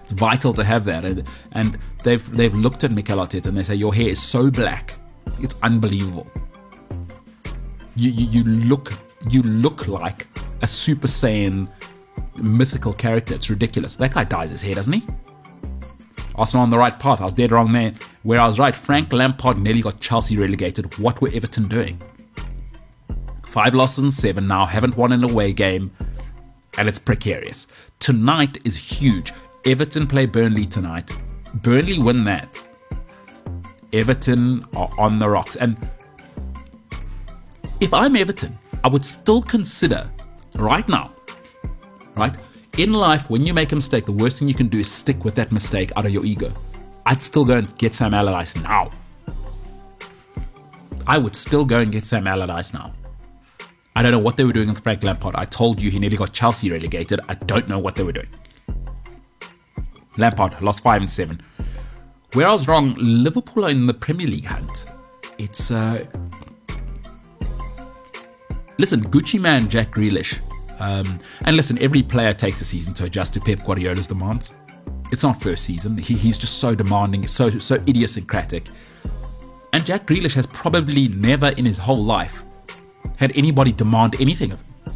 It's 0.05 0.11
vital 0.11 0.53
to 0.53 0.63
have 0.63 0.85
that, 0.85 1.03
and, 1.03 1.23
and 1.51 1.77
they've 2.03 2.25
they've 2.31 2.53
looked 2.53 2.83
at 2.83 2.91
Mikel 2.91 3.19
Arteta 3.19 3.47
and 3.47 3.57
they 3.57 3.63
say 3.63 3.75
your 3.75 3.93
hair 3.93 4.09
is 4.09 4.21
so 4.21 4.49
black, 4.49 4.93
it's 5.39 5.55
unbelievable 5.61 6.27
you, 7.95 8.11
you, 8.11 8.27
you 8.27 8.43
look 8.43 8.93
you 9.29 9.41
look 9.43 9.87
like 9.87 10.27
a 10.61 10.67
Super 10.67 11.07
Saiyan 11.07 11.67
mythical 12.41 12.93
character. 12.93 13.33
It's 13.33 13.49
ridiculous. 13.49 13.95
That 13.95 14.13
guy 14.13 14.23
dyes 14.23 14.51
his 14.51 14.61
hair, 14.61 14.75
doesn't 14.75 14.93
he? 14.93 15.03
Arsenal 16.35 16.63
on 16.63 16.69
the 16.69 16.77
right 16.77 16.97
path. 16.99 17.21
I 17.21 17.23
was 17.23 17.33
dead 17.33 17.51
wrong 17.51 17.71
there. 17.71 17.93
Where 18.23 18.39
I 18.39 18.45
was 18.45 18.59
right, 18.59 18.75
Frank 18.75 19.13
Lampard 19.13 19.57
nearly 19.57 19.81
got 19.81 19.99
Chelsea 19.99 20.37
relegated. 20.37 20.97
What 20.99 21.21
were 21.21 21.31
Everton 21.33 21.67
doing? 21.67 22.01
Five 23.45 23.73
losses 23.73 24.03
and 24.03 24.13
seven 24.13 24.47
now, 24.47 24.65
haven't 24.65 24.97
won 24.97 25.13
an 25.13 25.23
away 25.23 25.53
game, 25.53 25.91
and 26.77 26.89
it's 26.89 26.99
precarious. 26.99 27.67
Tonight 27.99 28.57
is 28.65 28.75
huge. 28.75 29.31
Everton 29.67 30.05
play 30.05 30.27
Burnley 30.27 30.67
tonight. 30.67 31.11
Burnley 31.55 31.97
win 31.97 32.23
that. 32.25 32.61
Everton 33.93 34.63
are 34.75 34.91
on 34.99 35.17
the 35.17 35.27
rocks. 35.27 35.55
And 35.55 35.75
if 37.79 37.91
I'm 37.91 38.15
Everton, 38.15 38.59
I 38.83 38.87
would 38.87 39.03
still 39.03 39.41
consider 39.41 40.07
right 40.57 40.87
now, 40.87 41.11
right? 42.15 42.37
In 42.77 42.93
life, 42.93 43.27
when 43.29 43.43
you 43.43 43.55
make 43.55 43.71
a 43.71 43.75
mistake, 43.75 44.05
the 44.05 44.11
worst 44.11 44.37
thing 44.37 44.47
you 44.47 44.53
can 44.53 44.67
do 44.67 44.77
is 44.77 44.91
stick 44.91 45.25
with 45.25 45.33
that 45.35 45.51
mistake 45.51 45.91
out 45.95 46.05
of 46.05 46.11
your 46.11 46.25
ego. 46.25 46.51
I'd 47.07 47.21
still 47.21 47.45
go 47.45 47.55
and 47.55 47.77
get 47.79 47.93
Sam 47.93 48.13
Allardyce 48.13 48.55
now. 48.57 48.91
I 51.07 51.17
would 51.17 51.35
still 51.35 51.65
go 51.65 51.79
and 51.79 51.91
get 51.91 52.03
Sam 52.03 52.27
Allardyce 52.27 52.73
now. 52.73 52.93
I 53.95 54.03
don't 54.03 54.11
know 54.11 54.19
what 54.19 54.37
they 54.37 54.43
were 54.43 54.53
doing 54.53 54.69
with 54.69 54.83
Frank 54.83 55.03
Lampard. 55.03 55.35
I 55.35 55.45
told 55.45 55.81
you 55.81 55.89
he 55.89 55.97
nearly 55.97 56.17
got 56.17 56.33
Chelsea 56.33 56.69
relegated. 56.69 57.19
I 57.29 57.33
don't 57.33 57.67
know 57.67 57.79
what 57.79 57.95
they 57.95 58.03
were 58.03 58.11
doing. 58.11 58.27
Lampard 60.17 60.61
lost 60.61 60.83
five 60.83 61.01
and 61.01 61.09
seven. 61.09 61.41
Where 62.33 62.47
I 62.47 62.51
was 62.51 62.67
wrong, 62.67 62.95
Liverpool 62.97 63.65
are 63.65 63.69
in 63.69 63.85
the 63.85 63.93
Premier 63.93 64.27
League 64.27 64.45
hunt. 64.45 64.85
It's 65.37 65.71
uh, 65.71 66.05
Listen, 68.77 69.01
Gucci 69.03 69.39
man 69.39 69.69
Jack 69.69 69.91
Grealish. 69.91 70.39
Um, 70.79 71.19
and 71.45 71.55
listen, 71.55 71.77
every 71.81 72.03
player 72.03 72.33
takes 72.33 72.59
a 72.59 72.65
season 72.65 72.93
to 72.95 73.05
adjust 73.05 73.33
to 73.33 73.39
Pep 73.39 73.59
Guardiola's 73.59 74.07
demands. 74.07 74.51
It's 75.11 75.23
not 75.23 75.41
first 75.41 75.63
season. 75.63 75.97
He, 75.97 76.15
he's 76.15 76.37
just 76.37 76.57
so 76.59 76.75
demanding, 76.75 77.25
so 77.27 77.49
so 77.49 77.75
idiosyncratic. 77.87 78.67
And 79.71 79.85
Jack 79.85 80.07
Grealish 80.07 80.33
has 80.33 80.45
probably 80.47 81.07
never 81.07 81.49
in 81.57 81.65
his 81.65 81.77
whole 81.77 82.03
life 82.03 82.43
had 83.17 83.35
anybody 83.37 83.71
demand 83.71 84.19
anything 84.19 84.51
of 84.51 84.59
him. 84.59 84.93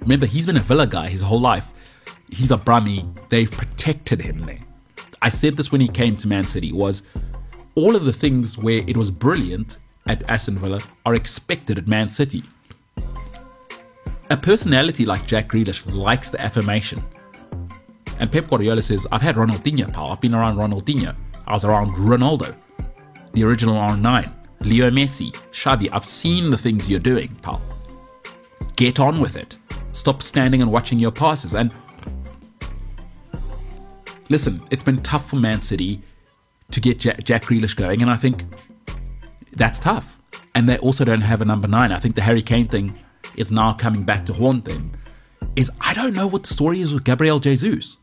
Remember, 0.00 0.26
he's 0.26 0.46
been 0.46 0.56
a 0.56 0.60
Villa 0.60 0.86
guy 0.86 1.08
his 1.08 1.20
whole 1.20 1.40
life. 1.40 1.66
He's 2.30 2.50
a 2.50 2.56
Brummy. 2.56 3.08
They've 3.28 3.50
protected 3.50 4.20
him 4.20 4.44
there. 4.46 4.60
I 5.22 5.28
said 5.28 5.56
this 5.56 5.72
when 5.72 5.80
he 5.80 5.88
came 5.88 6.16
to 6.18 6.28
Man 6.28 6.46
City 6.46 6.72
was 6.72 7.02
all 7.74 7.96
of 7.96 8.04
the 8.04 8.12
things 8.12 8.56
where 8.58 8.82
it 8.86 8.96
was 8.96 9.10
brilliant 9.10 9.78
at 10.06 10.28
Aston 10.28 10.58
Villa 10.58 10.80
are 11.04 11.14
expected 11.14 11.78
at 11.78 11.86
Man 11.86 12.08
City. 12.08 12.42
A 14.30 14.36
personality 14.36 15.04
like 15.04 15.26
Jack 15.26 15.48
Grealish 15.48 15.82
likes 15.92 16.30
the 16.30 16.40
affirmation. 16.40 17.02
And 18.18 18.32
Pep 18.32 18.48
Guardiola 18.48 18.82
says, 18.82 19.06
I've 19.12 19.22
had 19.22 19.36
Ronaldinho, 19.36 19.92
pal. 19.92 20.10
I've 20.10 20.20
been 20.20 20.34
around 20.34 20.56
Ronaldinho. 20.56 21.14
I 21.46 21.52
was 21.52 21.64
around 21.64 21.92
Ronaldo, 21.94 22.56
the 23.32 23.44
original 23.44 23.76
R9, 23.76 24.32
Leo 24.60 24.90
Messi, 24.90 25.32
Xavi. 25.52 25.88
I've 25.92 26.04
seen 26.04 26.50
the 26.50 26.58
things 26.58 26.88
you're 26.88 26.98
doing, 26.98 27.28
pal. 27.42 27.62
Get 28.74 28.98
on 28.98 29.20
with 29.20 29.36
it. 29.36 29.58
Stop 29.92 30.22
standing 30.22 30.60
and 30.60 30.72
watching 30.72 30.98
your 30.98 31.12
passes. 31.12 31.54
And 31.54 31.70
listen, 34.28 34.62
it's 34.70 34.82
been 34.82 35.02
tough 35.02 35.28
for 35.28 35.36
Man 35.36 35.60
City 35.60 36.02
to 36.70 36.80
get 36.80 36.98
Jack, 36.98 37.24
Jack 37.24 37.44
Grealish 37.44 37.76
going, 37.76 38.02
and 38.02 38.10
I 38.10 38.16
think 38.16 38.44
that's 39.52 39.80
tough. 39.80 40.18
And 40.54 40.68
they 40.68 40.78
also 40.78 41.04
don't 41.04 41.20
have 41.20 41.40
a 41.40 41.44
number 41.44 41.68
nine. 41.68 41.92
I 41.92 41.98
think 41.98 42.14
the 42.14 42.22
Harry 42.22 42.42
Kane 42.42 42.68
thing 42.68 42.98
is 43.36 43.52
now 43.52 43.72
coming 43.72 44.02
back 44.02 44.24
to 44.26 44.32
haunt 44.32 44.64
them. 44.64 44.92
Is 45.54 45.70
I 45.80 45.94
don't 45.94 46.14
know 46.14 46.26
what 46.26 46.42
the 46.44 46.52
story 46.52 46.80
is 46.80 46.92
with 46.92 47.04
Gabriel 47.04 47.38
Jesus. 47.38 47.98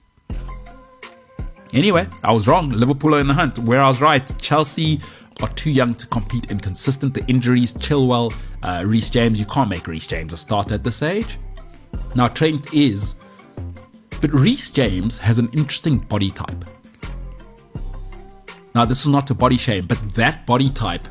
Anyway, 1.74 2.08
I 2.24 2.32
was 2.32 2.48
wrong. 2.48 2.70
Liverpool 2.70 3.16
are 3.16 3.20
in 3.20 3.28
the 3.28 3.34
hunt. 3.34 3.58
Where 3.60 3.82
I 3.82 3.88
was 3.88 4.00
right, 4.00 4.32
Chelsea 4.40 5.02
are 5.42 5.50
too 5.50 5.72
young 5.72 5.96
to 5.96 6.06
compete 6.08 6.52
inconsistent. 6.52 7.16
The 7.16 7.26
injuries, 7.26 7.74
Chilwell, 7.74 8.34
uh, 8.62 8.84
Reece 8.86 9.10
James, 9.10 9.40
you 9.40 9.48
can't 9.48 9.70
make 9.70 9.88
Reece 9.88 10.06
James 10.06 10.34
a 10.34 10.38
starter 10.38 10.76
at 10.76 10.84
this 10.84 11.02
age. 11.02 11.38
Now, 12.16 12.28
Trent 12.28 12.72
is, 12.74 13.16
but 14.22 14.34
Reece 14.34 14.70
James 14.70 15.18
has 15.18 15.40
an 15.40 15.50
interesting 15.54 16.00
body 16.00 16.32
type. 16.32 16.66
Now, 18.76 18.86
this 18.86 19.02
is 19.02 19.08
not 19.08 19.30
a 19.30 19.36
body 19.36 19.58
shame, 19.58 19.86
but 19.86 20.00
that 20.16 20.46
body 20.46 20.70
type 20.70 21.08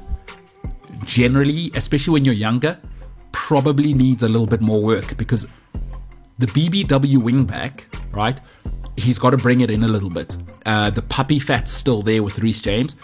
generally, 1.04 1.70
especially 1.74 2.12
when 2.12 2.24
you're 2.24 2.34
younger, 2.34 2.78
probably 3.30 3.94
needs 3.94 4.22
a 4.22 4.28
little 4.28 4.46
bit 4.46 4.60
more 4.60 4.82
work 4.82 5.16
because 5.16 5.46
the 6.38 6.46
BBW 6.46 7.18
wingback, 7.18 7.82
right? 8.12 8.40
He's 8.96 9.18
got 9.18 9.30
to 9.30 9.36
bring 9.36 9.60
it 9.60 9.70
in 9.70 9.84
a 9.84 9.88
little 9.88 10.10
bit. 10.10 10.36
Uh, 10.66 10.90
the 10.90 11.02
puppy 11.02 11.38
fat's 11.38 11.70
still 11.70 12.02
there 12.02 12.22
with 12.22 12.38
Reece 12.38 12.60
James, 12.60 12.96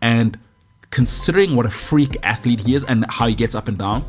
and 0.00 0.38
considering 0.90 1.56
what 1.56 1.66
a 1.66 1.70
freak 1.70 2.16
athlete 2.22 2.60
he 2.60 2.74
is 2.74 2.84
and 2.84 3.04
how 3.10 3.26
he 3.26 3.34
gets 3.34 3.54
up 3.54 3.68
and 3.68 3.78
down, 3.78 4.04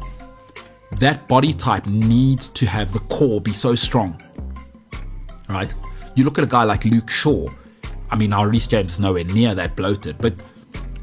that 0.99 1.27
body 1.27 1.53
type 1.53 1.85
needs 1.85 2.49
to 2.49 2.65
have 2.65 2.93
the 2.93 2.99
core 2.99 3.41
be 3.41 3.51
so 3.51 3.75
strong. 3.75 4.21
Right? 5.49 5.73
You 6.15 6.23
look 6.23 6.37
at 6.37 6.43
a 6.43 6.47
guy 6.47 6.63
like 6.63 6.85
Luke 6.85 7.09
Shaw. 7.09 7.47
I 8.09 8.15
mean, 8.15 8.31
now 8.31 8.43
Reece 8.43 8.67
James 8.67 8.93
is 8.93 8.99
nowhere 8.99 9.23
near 9.25 9.53
that 9.55 9.75
bloated, 9.75 10.17
but 10.19 10.33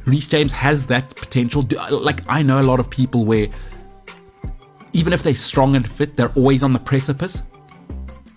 Reece 0.06 0.28
James 0.28 0.52
has 0.52 0.86
that 0.88 1.14
potential. 1.16 1.64
Uh, 1.78 1.96
like, 1.96 2.20
I 2.28 2.42
know 2.42 2.60
a 2.60 2.62
lot 2.62 2.80
of 2.80 2.90
people 2.90 3.24
where 3.24 3.48
even 4.92 5.12
if 5.12 5.22
they're 5.22 5.34
strong 5.34 5.76
and 5.76 5.88
fit, 5.88 6.16
they're 6.16 6.32
always 6.32 6.62
on 6.62 6.72
the 6.72 6.78
precipice. 6.78 7.42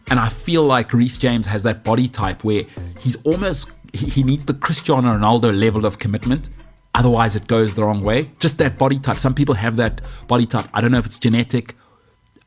And 0.10 0.20
I 0.20 0.30
feel 0.30 0.64
like 0.64 0.94
Reece 0.94 1.18
James 1.18 1.46
has 1.46 1.64
that 1.64 1.84
body 1.84 2.08
type 2.08 2.44
where 2.44 2.64
he's 3.00 3.18
almost, 3.24 3.72
he 3.94 4.24
needs 4.24 4.46
the 4.46 4.54
Cristiano 4.54 5.18
Ronaldo 5.18 5.58
level 5.58 5.86
of 5.86 6.00
commitment. 6.00 6.50
Otherwise, 6.96 7.36
it 7.36 7.48
goes 7.48 7.76
the 7.76 7.84
wrong 7.84 8.02
way. 8.02 8.32
Just 8.40 8.58
that 8.58 8.78
body 8.78 8.98
type. 8.98 9.20
Some 9.20 9.36
people 9.36 9.54
have 9.54 9.76
that 9.76 10.02
body 10.28 10.46
type. 10.46 10.68
I 10.74 10.82
don't 10.82 10.92
know 10.92 10.98
if 10.98 11.06
it's 11.06 11.20
genetic. 11.20 11.76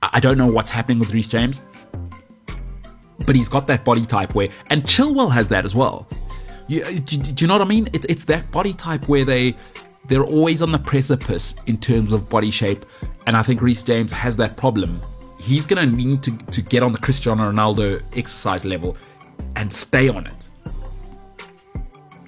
I 0.02 0.18
don't 0.18 0.38
know 0.38 0.50
what's 0.50 0.70
happening 0.70 0.98
with 0.98 1.12
Reece 1.12 1.28
James. 1.28 1.60
But 3.26 3.36
he's 3.36 3.48
got 3.48 3.66
that 3.66 3.84
body 3.84 4.06
type 4.06 4.34
where, 4.34 4.48
and 4.70 4.82
Chilwell 4.84 5.30
has 5.30 5.48
that 5.50 5.64
as 5.64 5.74
well. 5.74 6.08
You, 6.68 6.82
uh, 6.84 6.90
do, 6.90 7.16
do 7.16 7.44
you 7.44 7.48
know 7.48 7.54
what 7.54 7.62
I 7.62 7.68
mean? 7.68 7.88
It's 7.92 8.06
it's 8.06 8.24
that 8.26 8.50
body 8.50 8.72
type 8.72 9.08
where 9.08 9.24
they 9.24 9.56
they're 10.08 10.24
always 10.24 10.62
on 10.62 10.72
the 10.72 10.78
precipice 10.78 11.54
in 11.66 11.78
terms 11.78 12.12
of 12.12 12.28
body 12.28 12.50
shape, 12.50 12.86
and 13.26 13.36
I 13.36 13.42
think 13.42 13.60
Reece 13.60 13.82
James 13.82 14.12
has 14.12 14.36
that 14.36 14.56
problem. 14.56 15.02
He's 15.38 15.66
gonna 15.66 15.86
need 15.86 16.22
to 16.22 16.36
to 16.36 16.62
get 16.62 16.82
on 16.82 16.92
the 16.92 16.98
Cristiano 16.98 17.50
Ronaldo 17.50 18.02
exercise 18.16 18.64
level 18.64 18.96
and 19.56 19.72
stay 19.72 20.08
on 20.08 20.26
it. 20.26 20.48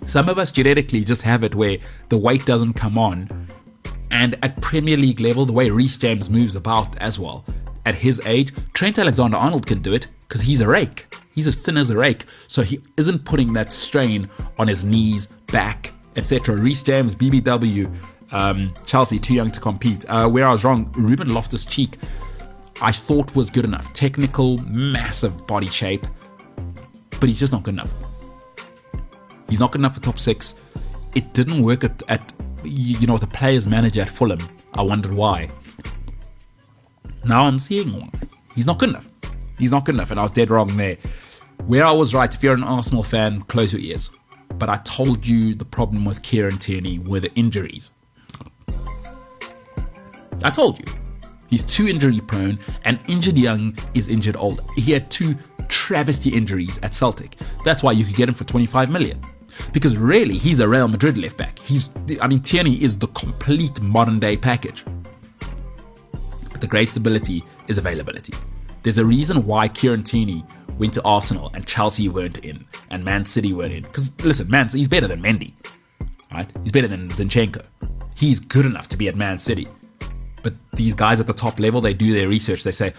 Some 0.06 0.28
of 0.28 0.38
us 0.38 0.50
genetically 0.50 1.04
just 1.04 1.22
have 1.22 1.44
it 1.44 1.54
where 1.54 1.78
the 2.08 2.18
weight 2.18 2.44
doesn't 2.44 2.74
come 2.74 2.98
on, 2.98 3.48
and 4.10 4.36
at 4.42 4.60
Premier 4.60 4.96
League 4.96 5.20
level, 5.20 5.46
the 5.46 5.52
way 5.52 5.70
Reece 5.70 5.96
James 5.96 6.28
moves 6.28 6.56
about 6.56 6.98
as 6.98 7.18
well. 7.18 7.44
At 7.84 7.96
his 7.96 8.20
age, 8.24 8.52
Trent 8.74 8.98
Alexander 8.98 9.36
Arnold 9.36 9.66
can 9.66 9.82
do 9.82 9.92
it 9.92 10.06
because 10.20 10.40
he's 10.40 10.60
a 10.60 10.68
rake. 10.68 11.14
He's 11.34 11.46
as 11.46 11.56
thin 11.56 11.76
as 11.76 11.90
a 11.90 11.96
rake, 11.96 12.24
so 12.46 12.62
he 12.62 12.80
isn't 12.96 13.24
putting 13.24 13.52
that 13.54 13.72
strain 13.72 14.28
on 14.58 14.68
his 14.68 14.84
knees, 14.84 15.26
back, 15.46 15.92
etc. 16.16 16.54
Reece 16.56 16.82
James, 16.82 17.14
BBW, 17.14 17.92
um, 18.32 18.74
Chelsea, 18.84 19.18
too 19.18 19.34
young 19.34 19.50
to 19.50 19.60
compete. 19.60 20.04
Uh, 20.08 20.28
where 20.28 20.46
I 20.46 20.52
was 20.52 20.64
wrong, 20.64 20.92
Ruben 20.96 21.32
Loftus 21.32 21.64
Cheek, 21.64 21.96
I 22.80 22.92
thought 22.92 23.34
was 23.34 23.50
good 23.50 23.64
enough. 23.64 23.92
Technical, 23.94 24.58
massive 24.58 25.46
body 25.46 25.68
shape, 25.68 26.06
but 27.18 27.28
he's 27.28 27.40
just 27.40 27.52
not 27.52 27.62
good 27.62 27.74
enough. 27.74 27.92
He's 29.48 29.60
not 29.60 29.72
good 29.72 29.80
enough 29.80 29.94
for 29.94 30.00
top 30.00 30.18
six. 30.18 30.54
It 31.14 31.32
didn't 31.34 31.62
work 31.62 31.84
at, 31.84 32.02
at 32.08 32.32
you 32.64 33.06
know, 33.06 33.18
the 33.18 33.26
players' 33.26 33.66
manager 33.66 34.02
at 34.02 34.08
Fulham. 34.08 34.40
I 34.74 34.82
wondered 34.82 35.12
why. 35.12 35.50
Now 37.24 37.46
I'm 37.46 37.58
seeing 37.58 37.92
why. 37.92 38.10
He's 38.54 38.66
not 38.66 38.78
good 38.78 38.90
enough. 38.90 39.08
He's 39.58 39.70
not 39.70 39.84
good 39.84 39.94
enough, 39.94 40.10
and 40.10 40.18
I 40.18 40.22
was 40.22 40.32
dead 40.32 40.50
wrong 40.50 40.76
there. 40.76 40.96
Where 41.66 41.84
I 41.84 41.92
was 41.92 42.14
right, 42.14 42.32
if 42.34 42.42
you're 42.42 42.54
an 42.54 42.64
Arsenal 42.64 43.02
fan, 43.02 43.42
close 43.42 43.72
your 43.72 43.80
ears. 43.80 44.10
But 44.58 44.68
I 44.68 44.76
told 44.78 45.24
you 45.24 45.54
the 45.54 45.64
problem 45.64 46.04
with 46.04 46.22
Kieran 46.22 46.58
Tierney 46.58 46.98
were 46.98 47.20
the 47.20 47.32
injuries. 47.34 47.92
I 50.42 50.50
told 50.50 50.78
you. 50.78 50.92
He's 51.48 51.62
too 51.64 51.86
injury 51.86 52.20
prone, 52.20 52.58
and 52.84 52.98
injured 53.08 53.36
young 53.36 53.76
is 53.94 54.08
injured 54.08 54.36
old. 54.36 54.62
He 54.74 54.90
had 54.92 55.10
two 55.10 55.36
travesty 55.68 56.30
injuries 56.30 56.80
at 56.82 56.94
Celtic. 56.94 57.36
That's 57.64 57.82
why 57.82 57.92
you 57.92 58.04
could 58.04 58.16
get 58.16 58.28
him 58.28 58.34
for 58.34 58.44
25 58.44 58.90
million. 58.90 59.22
Because 59.72 59.96
really, 59.96 60.38
he's 60.38 60.60
a 60.60 60.68
Real 60.68 60.88
Madrid 60.88 61.18
left 61.18 61.36
back. 61.36 61.58
He's, 61.58 61.90
I 62.20 62.26
mean, 62.26 62.40
Tierney 62.40 62.82
is 62.82 62.96
the 62.96 63.06
complete 63.08 63.80
modern 63.80 64.18
day 64.18 64.36
package. 64.36 64.82
The 66.62 66.68
great 66.68 66.88
stability 66.88 67.42
is 67.66 67.76
availability. 67.76 68.32
There's 68.84 68.98
a 68.98 69.04
reason 69.04 69.44
why 69.44 69.66
Kieran 69.66 70.04
Tierney 70.04 70.44
went 70.78 70.94
to 70.94 71.02
Arsenal 71.02 71.50
and 71.54 71.66
Chelsea 71.66 72.08
weren't 72.08 72.44
in 72.44 72.64
and 72.90 73.04
Man 73.04 73.24
City 73.24 73.52
weren't 73.52 73.72
in. 73.72 73.82
Because 73.82 74.12
listen, 74.22 74.48
Man, 74.48 74.68
he's 74.68 74.86
better 74.86 75.08
than 75.08 75.20
Mendy, 75.20 75.54
right? 76.32 76.48
He's 76.62 76.70
better 76.70 76.86
than 76.86 77.08
Zinchenko. 77.08 77.66
He's 78.14 78.38
good 78.38 78.64
enough 78.64 78.86
to 78.90 78.96
be 78.96 79.08
at 79.08 79.16
Man 79.16 79.38
City. 79.38 79.66
But 80.44 80.54
these 80.74 80.94
guys 80.94 81.18
at 81.18 81.26
the 81.26 81.32
top 81.32 81.58
level, 81.58 81.80
they 81.80 81.94
do 81.94 82.12
their 82.12 82.28
research. 82.28 82.62
They 82.62 82.70
say, 82.70 82.94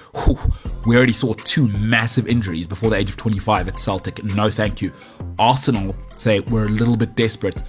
we 0.85 0.97
already 0.97 1.13
saw 1.13 1.33
two 1.33 1.69
massive 1.69 2.27
injuries 2.27 2.67
before 2.67 2.89
the 2.89 2.97
age 2.97 3.11
of 3.11 3.15
25 3.15 3.69
at 3.69 3.79
Celtic. 3.79 4.21
No, 4.25 4.49
thank 4.49 4.81
you. 4.81 4.91
Arsenal 5.39 5.95
say, 6.17 6.41
we're 6.41 6.65
a 6.65 6.69
little 6.69 6.97
bit 6.97 7.15
desperate. 7.15 7.63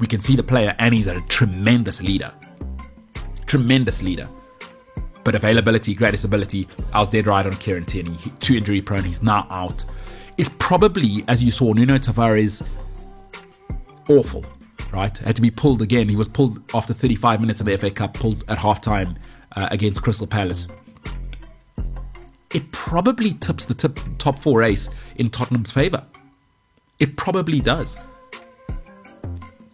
We 0.00 0.08
can 0.08 0.20
see 0.20 0.34
the 0.34 0.42
player, 0.42 0.74
and 0.80 0.92
he's 0.92 1.06
a 1.06 1.20
tremendous 1.28 2.02
leader. 2.02 2.32
Tremendous 3.46 4.02
leader. 4.02 4.28
But 5.24 5.34
availability, 5.34 5.94
greatest 5.94 6.24
ability, 6.24 6.68
I 6.92 7.00
was 7.00 7.08
dead 7.08 7.26
right 7.26 7.46
on 7.46 7.54
Kieran 7.56 7.84
Tierney. 7.84 8.16
Too 8.40 8.56
injury 8.56 8.82
prone, 8.82 9.04
he's 9.04 9.22
now 9.22 9.46
out. 9.50 9.84
It 10.38 10.58
probably, 10.58 11.24
as 11.28 11.42
you 11.42 11.50
saw, 11.50 11.72
Nuno 11.72 11.98
Tavares, 11.98 12.66
awful, 14.08 14.44
right? 14.92 15.16
Had 15.18 15.36
to 15.36 15.42
be 15.42 15.50
pulled 15.50 15.82
again. 15.82 16.08
He 16.08 16.16
was 16.16 16.28
pulled 16.28 16.62
after 16.74 16.92
35 16.92 17.40
minutes 17.40 17.60
of 17.60 17.66
the 17.66 17.76
FA 17.78 17.90
Cup, 17.90 18.14
pulled 18.14 18.44
at 18.48 18.58
halftime 18.58 19.16
uh, 19.56 19.68
against 19.70 20.02
Crystal 20.02 20.26
Palace. 20.26 20.66
It 22.54 22.70
probably 22.72 23.34
tips 23.34 23.64
the 23.64 23.74
tip, 23.74 23.98
top 24.18 24.38
four 24.38 24.60
race 24.60 24.88
in 25.16 25.30
Tottenham's 25.30 25.70
favour. 25.70 26.04
It 26.98 27.16
probably 27.16 27.60
does. 27.60 27.96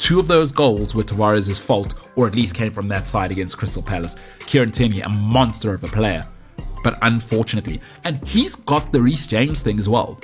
Two 0.08 0.18
of 0.18 0.26
those 0.26 0.50
goals 0.50 0.94
were 0.94 1.02
Tavares' 1.02 1.60
fault, 1.60 1.92
or 2.16 2.26
at 2.26 2.34
least 2.34 2.54
came 2.54 2.72
from 2.72 2.88
that 2.88 3.06
side 3.06 3.30
against 3.30 3.58
Crystal 3.58 3.82
Palace. 3.82 4.16
Kieran 4.38 4.72
Tierney, 4.72 5.02
a 5.02 5.08
monster 5.10 5.74
of 5.74 5.84
a 5.84 5.86
player, 5.86 6.26
but 6.82 6.96
unfortunately, 7.02 7.78
and 8.04 8.26
he's 8.26 8.54
got 8.56 8.90
the 8.90 9.02
Reece 9.02 9.26
James 9.26 9.60
thing 9.60 9.78
as 9.78 9.86
well. 9.86 10.18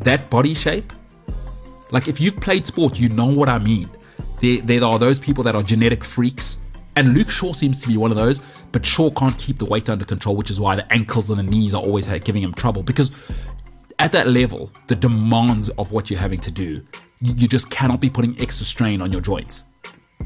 That 0.00 0.30
body 0.30 0.54
shape, 0.54 0.94
like 1.90 2.08
if 2.08 2.22
you've 2.22 2.40
played 2.40 2.64
sport, 2.64 2.98
you 2.98 3.10
know 3.10 3.26
what 3.26 3.50
I 3.50 3.58
mean. 3.58 3.90
There, 4.40 4.62
there 4.62 4.82
are 4.82 4.98
those 4.98 5.18
people 5.18 5.44
that 5.44 5.54
are 5.54 5.62
genetic 5.62 6.02
freaks, 6.02 6.56
and 6.96 7.12
Luke 7.12 7.28
Shaw 7.28 7.52
seems 7.52 7.82
to 7.82 7.88
be 7.88 7.98
one 7.98 8.10
of 8.10 8.16
those. 8.16 8.40
But 8.72 8.86
Shaw 8.86 9.10
can't 9.10 9.36
keep 9.36 9.58
the 9.58 9.66
weight 9.66 9.90
under 9.90 10.06
control, 10.06 10.36
which 10.36 10.50
is 10.50 10.58
why 10.58 10.74
the 10.74 10.90
ankles 10.90 11.28
and 11.28 11.38
the 11.38 11.42
knees 11.42 11.74
are 11.74 11.82
always 11.82 12.08
giving 12.20 12.42
him 12.42 12.54
trouble 12.54 12.82
because 12.82 13.10
at 13.98 14.12
that 14.12 14.26
level, 14.28 14.70
the 14.86 14.94
demands 14.94 15.68
of 15.68 15.92
what 15.92 16.08
you're 16.08 16.18
having 16.18 16.40
to 16.40 16.50
do 16.50 16.82
you 17.20 17.48
just 17.48 17.70
cannot 17.70 18.00
be 18.00 18.10
putting 18.10 18.38
extra 18.40 18.66
strain 18.66 19.00
on 19.00 19.10
your 19.10 19.20
joints. 19.20 19.64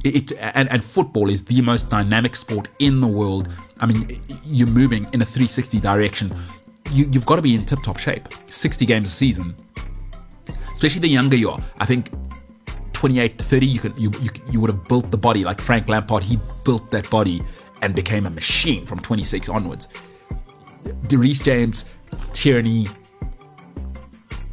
It, 0.04 0.32
and, 0.32 0.70
and, 0.70 0.82
football 0.82 1.30
is 1.30 1.44
the 1.44 1.60
most 1.60 1.90
dynamic 1.90 2.34
sport 2.34 2.68
in 2.78 3.00
the 3.00 3.06
world. 3.06 3.48
I 3.80 3.86
mean, 3.86 4.20
you're 4.44 4.68
moving 4.68 5.04
in 5.12 5.20
a 5.20 5.24
360 5.24 5.78
direction. 5.80 6.34
You, 6.92 7.10
have 7.14 7.26
got 7.26 7.36
to 7.36 7.42
be 7.42 7.54
in 7.54 7.66
tip 7.66 7.82
top 7.82 7.98
shape. 7.98 8.28
60 8.46 8.86
games 8.86 9.08
a 9.08 9.12
season, 9.12 9.54
especially 10.72 11.00
the 11.00 11.08
younger 11.08 11.36
you 11.36 11.50
are. 11.50 11.60
I 11.78 11.86
think 11.86 12.10
28 12.92 13.38
to 13.38 13.44
30, 13.44 13.66
you, 13.66 13.80
could, 13.80 13.98
you, 13.98 14.10
you, 14.20 14.30
you 14.48 14.60
would 14.60 14.70
have 14.70 14.88
built 14.88 15.10
the 15.10 15.18
body 15.18 15.44
like 15.44 15.60
Frank 15.60 15.88
Lampard. 15.88 16.22
He 16.22 16.38
built 16.64 16.90
that 16.92 17.08
body 17.10 17.42
and 17.82 17.94
became 17.94 18.26
a 18.26 18.30
machine 18.30 18.86
from 18.86 19.00
26 19.00 19.48
onwards. 19.48 19.86
Reece 21.10 21.42
James, 21.42 21.84
Tierney, 22.32 22.88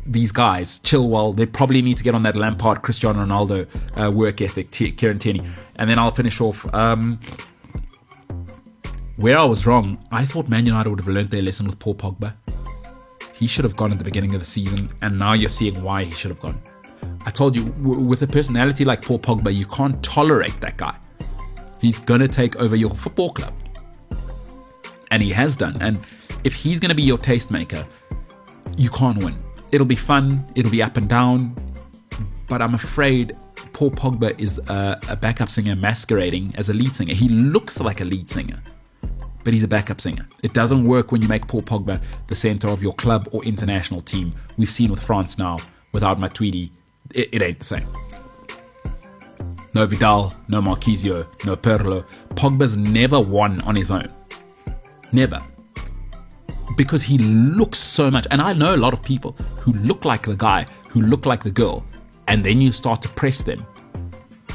these 0.08 0.32
guys, 0.32 0.80
Chilwell, 0.80 1.36
they 1.36 1.46
probably 1.46 1.82
need 1.82 1.98
to 1.98 2.04
get 2.04 2.16
on 2.16 2.24
that 2.24 2.36
Lampard, 2.36 2.82
Cristiano 2.82 3.26
Ronaldo 3.26 3.68
uh, 4.02 4.12
work 4.12 4.42
ethic, 4.42 4.72
T- 4.72 4.92
Kieran 4.92 5.20
Tierney. 5.20 5.44
And 5.76 5.90
then 5.90 6.00
I'll 6.00 6.12
finish 6.12 6.40
off. 6.42 6.66
Um, 6.74 7.20
where 9.18 9.38
I 9.38 9.44
was 9.44 9.66
wrong, 9.66 9.98
I 10.12 10.26
thought 10.26 10.48
Man 10.48 10.66
United 10.66 10.90
would 10.90 11.00
have 11.00 11.08
learned 11.08 11.32
their 11.32 11.42
lesson 11.42 11.66
with 11.66 11.80
Paul 11.80 11.96
Pogba. 11.96 12.36
He 13.34 13.48
should 13.48 13.66
have 13.66 13.76
gone 13.76 13.92
at 13.92 13.98
the 13.98 14.04
beginning 14.04 14.34
of 14.34 14.40
the 14.42 14.48
season, 14.48 14.90
and 15.02 15.20
now 15.20 15.34
you're 15.34 15.50
seeing 15.50 15.82
why 15.84 16.04
he 16.04 16.12
should 16.12 16.32
have 16.32 16.40
gone. 16.40 16.62
I 17.26 17.32
told 17.32 17.56
you, 17.56 17.66
w- 17.66 18.00
with 18.00 18.22
a 18.22 18.28
personality 18.28 18.86
like 18.86 19.02
Paul 19.02 19.20
Pogba, 19.20 19.54
you 19.54 19.66
can't 19.66 20.02
tolerate 20.04 20.60
that 20.62 20.78
guy. 20.78 20.98
He's 21.82 22.00
going 22.00 22.22
to 22.22 22.28
take 22.28 22.56
over 22.58 22.76
your 22.76 22.92
football 22.92 23.32
club. 23.32 23.54
And 25.12 25.22
he 25.22 25.32
has 25.32 25.56
done. 25.56 25.78
And 25.82 26.00
if 26.44 26.54
he's 26.54 26.80
going 26.80 26.90
to 26.90 26.96
be 26.96 27.04
your 27.04 27.18
tastemaker, 27.18 27.88
you 28.78 28.90
can't 28.90 29.18
win 29.18 29.38
it'll 29.72 29.86
be 29.86 29.96
fun, 29.96 30.46
it'll 30.56 30.72
be 30.72 30.82
up 30.82 30.98
and 30.98 31.10
down, 31.10 31.56
but 32.48 32.62
I'm 32.62 32.74
afraid 32.74 33.36
Paul 33.74 33.92
Pogba 33.92 34.40
is 34.40 34.60
a, 34.68 35.00
a, 35.10 35.16
backup 35.16 35.50
singer 35.50 35.76
masquerading 35.76 36.54
as 36.56 36.70
a 36.70 36.74
lead 36.74 36.94
singer. 36.94 37.14
He 37.14 37.30
looks 37.30 37.80
like 37.80 38.02
a 38.02 38.06
lead 38.06 38.30
singer, 38.30 38.62
but 39.44 39.54
he's 39.54 39.64
a 39.64 39.68
backup 39.68 40.02
singer. 40.02 40.28
It 40.42 40.54
doesn't 40.54 40.86
work 40.86 41.12
when 41.12 41.22
you 41.22 41.28
make 41.28 41.48
Paul 41.48 41.62
Pogba 41.62 42.02
the 42.28 42.36
center 42.36 42.70
of 42.70 42.82
your 42.82 42.94
club 42.94 43.28
or 43.32 43.44
international 43.44 44.02
team. 44.02 44.34
We've 44.58 44.70
seen 44.70 44.90
with 44.90 45.02
France 45.02 45.38
now, 45.38 45.60
without 45.92 46.20
Matuidi, 46.20 46.72
it, 47.14 47.30
it 47.34 47.42
ain't 47.42 47.60
the 47.60 47.66
same. 47.66 47.88
No 49.74 49.86
Vidal, 49.86 50.34
no 50.48 50.62
Marchisio, 50.62 51.28
no 51.46 51.56
Pirlo. 51.56 52.04
Pogba's 52.30 52.78
never 52.78 53.20
won 53.20 53.62
on 53.62 53.76
his 53.76 53.92
own. 53.92 54.12
Never 55.12 55.44
because 56.76 57.02
he 57.02 57.18
looks 57.18 57.80
so 57.80 58.12
much. 58.12 58.28
And 58.32 58.42
I 58.42 58.54
know 58.54 58.76
a 58.76 58.78
lot 58.78 58.94
of 58.94 59.02
people 59.04 59.32
who 59.60 59.74
look 59.74 60.06
like 60.06 60.24
the 60.24 60.36
guy, 60.36 60.66
who 60.90 61.02
look 61.02 61.26
like 61.26 61.44
the 61.44 61.52
girl, 61.52 61.86
and 62.28 62.44
then 62.44 62.60
you 62.60 62.72
start 62.72 63.02
to 63.04 63.10
press 63.10 63.44
them, 63.44 63.66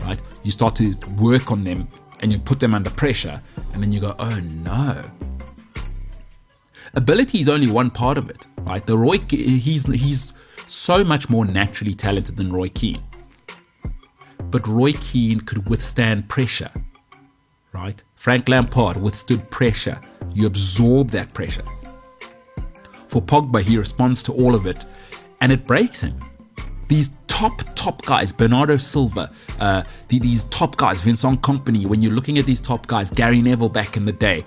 right? 0.02 0.20
you 0.42 0.50
start 0.50 0.74
to 0.76 0.94
work 1.18 1.50
on 1.50 1.64
them 1.64 1.88
and 2.20 2.32
you 2.32 2.38
put 2.38 2.60
them 2.60 2.74
under 2.74 2.90
pressure, 2.90 3.40
and 3.72 3.82
then 3.82 3.92
you 3.92 4.00
go, 4.00 4.14
oh 4.18 4.38
no. 4.38 5.02
Ability 6.94 7.40
is 7.40 7.48
only 7.48 7.68
one 7.68 7.90
part 7.90 8.16
of 8.16 8.30
it, 8.30 8.46
right? 8.58 8.84
The 8.86 8.96
Roy, 8.96 9.18
he's 9.28 9.84
he's 9.86 10.32
so 10.68 11.02
much 11.02 11.28
more 11.28 11.44
naturally 11.44 11.94
talented 11.94 12.36
than 12.36 12.52
Roy 12.52 12.68
Keane. 12.68 13.02
But 14.50 14.66
Roy 14.68 14.92
Keane 14.92 15.40
could 15.40 15.68
withstand 15.68 16.28
pressure, 16.28 16.70
right? 17.72 18.00
Frank 18.14 18.48
Lampard 18.48 18.98
withstood 18.98 19.50
pressure. 19.50 20.00
You 20.32 20.46
absorb 20.46 21.10
that 21.10 21.34
pressure. 21.34 21.64
For 23.12 23.20
Pogba, 23.20 23.60
he 23.60 23.76
responds 23.76 24.22
to 24.22 24.32
all 24.32 24.54
of 24.54 24.64
it 24.64 24.86
and 25.42 25.52
it 25.52 25.66
breaks 25.66 26.00
him. 26.00 26.18
These 26.88 27.10
top, 27.26 27.62
top 27.74 28.00
guys, 28.06 28.32
Bernardo 28.32 28.78
Silva, 28.78 29.30
uh, 29.60 29.82
these 30.08 30.44
top 30.44 30.78
guys, 30.78 30.98
Vincent 31.02 31.42
Kompany, 31.42 31.84
when 31.84 32.00
you're 32.00 32.14
looking 32.14 32.38
at 32.38 32.46
these 32.46 32.58
top 32.58 32.86
guys, 32.86 33.10
Gary 33.10 33.42
Neville 33.42 33.68
back 33.68 33.98
in 33.98 34.06
the 34.06 34.12
day, 34.12 34.46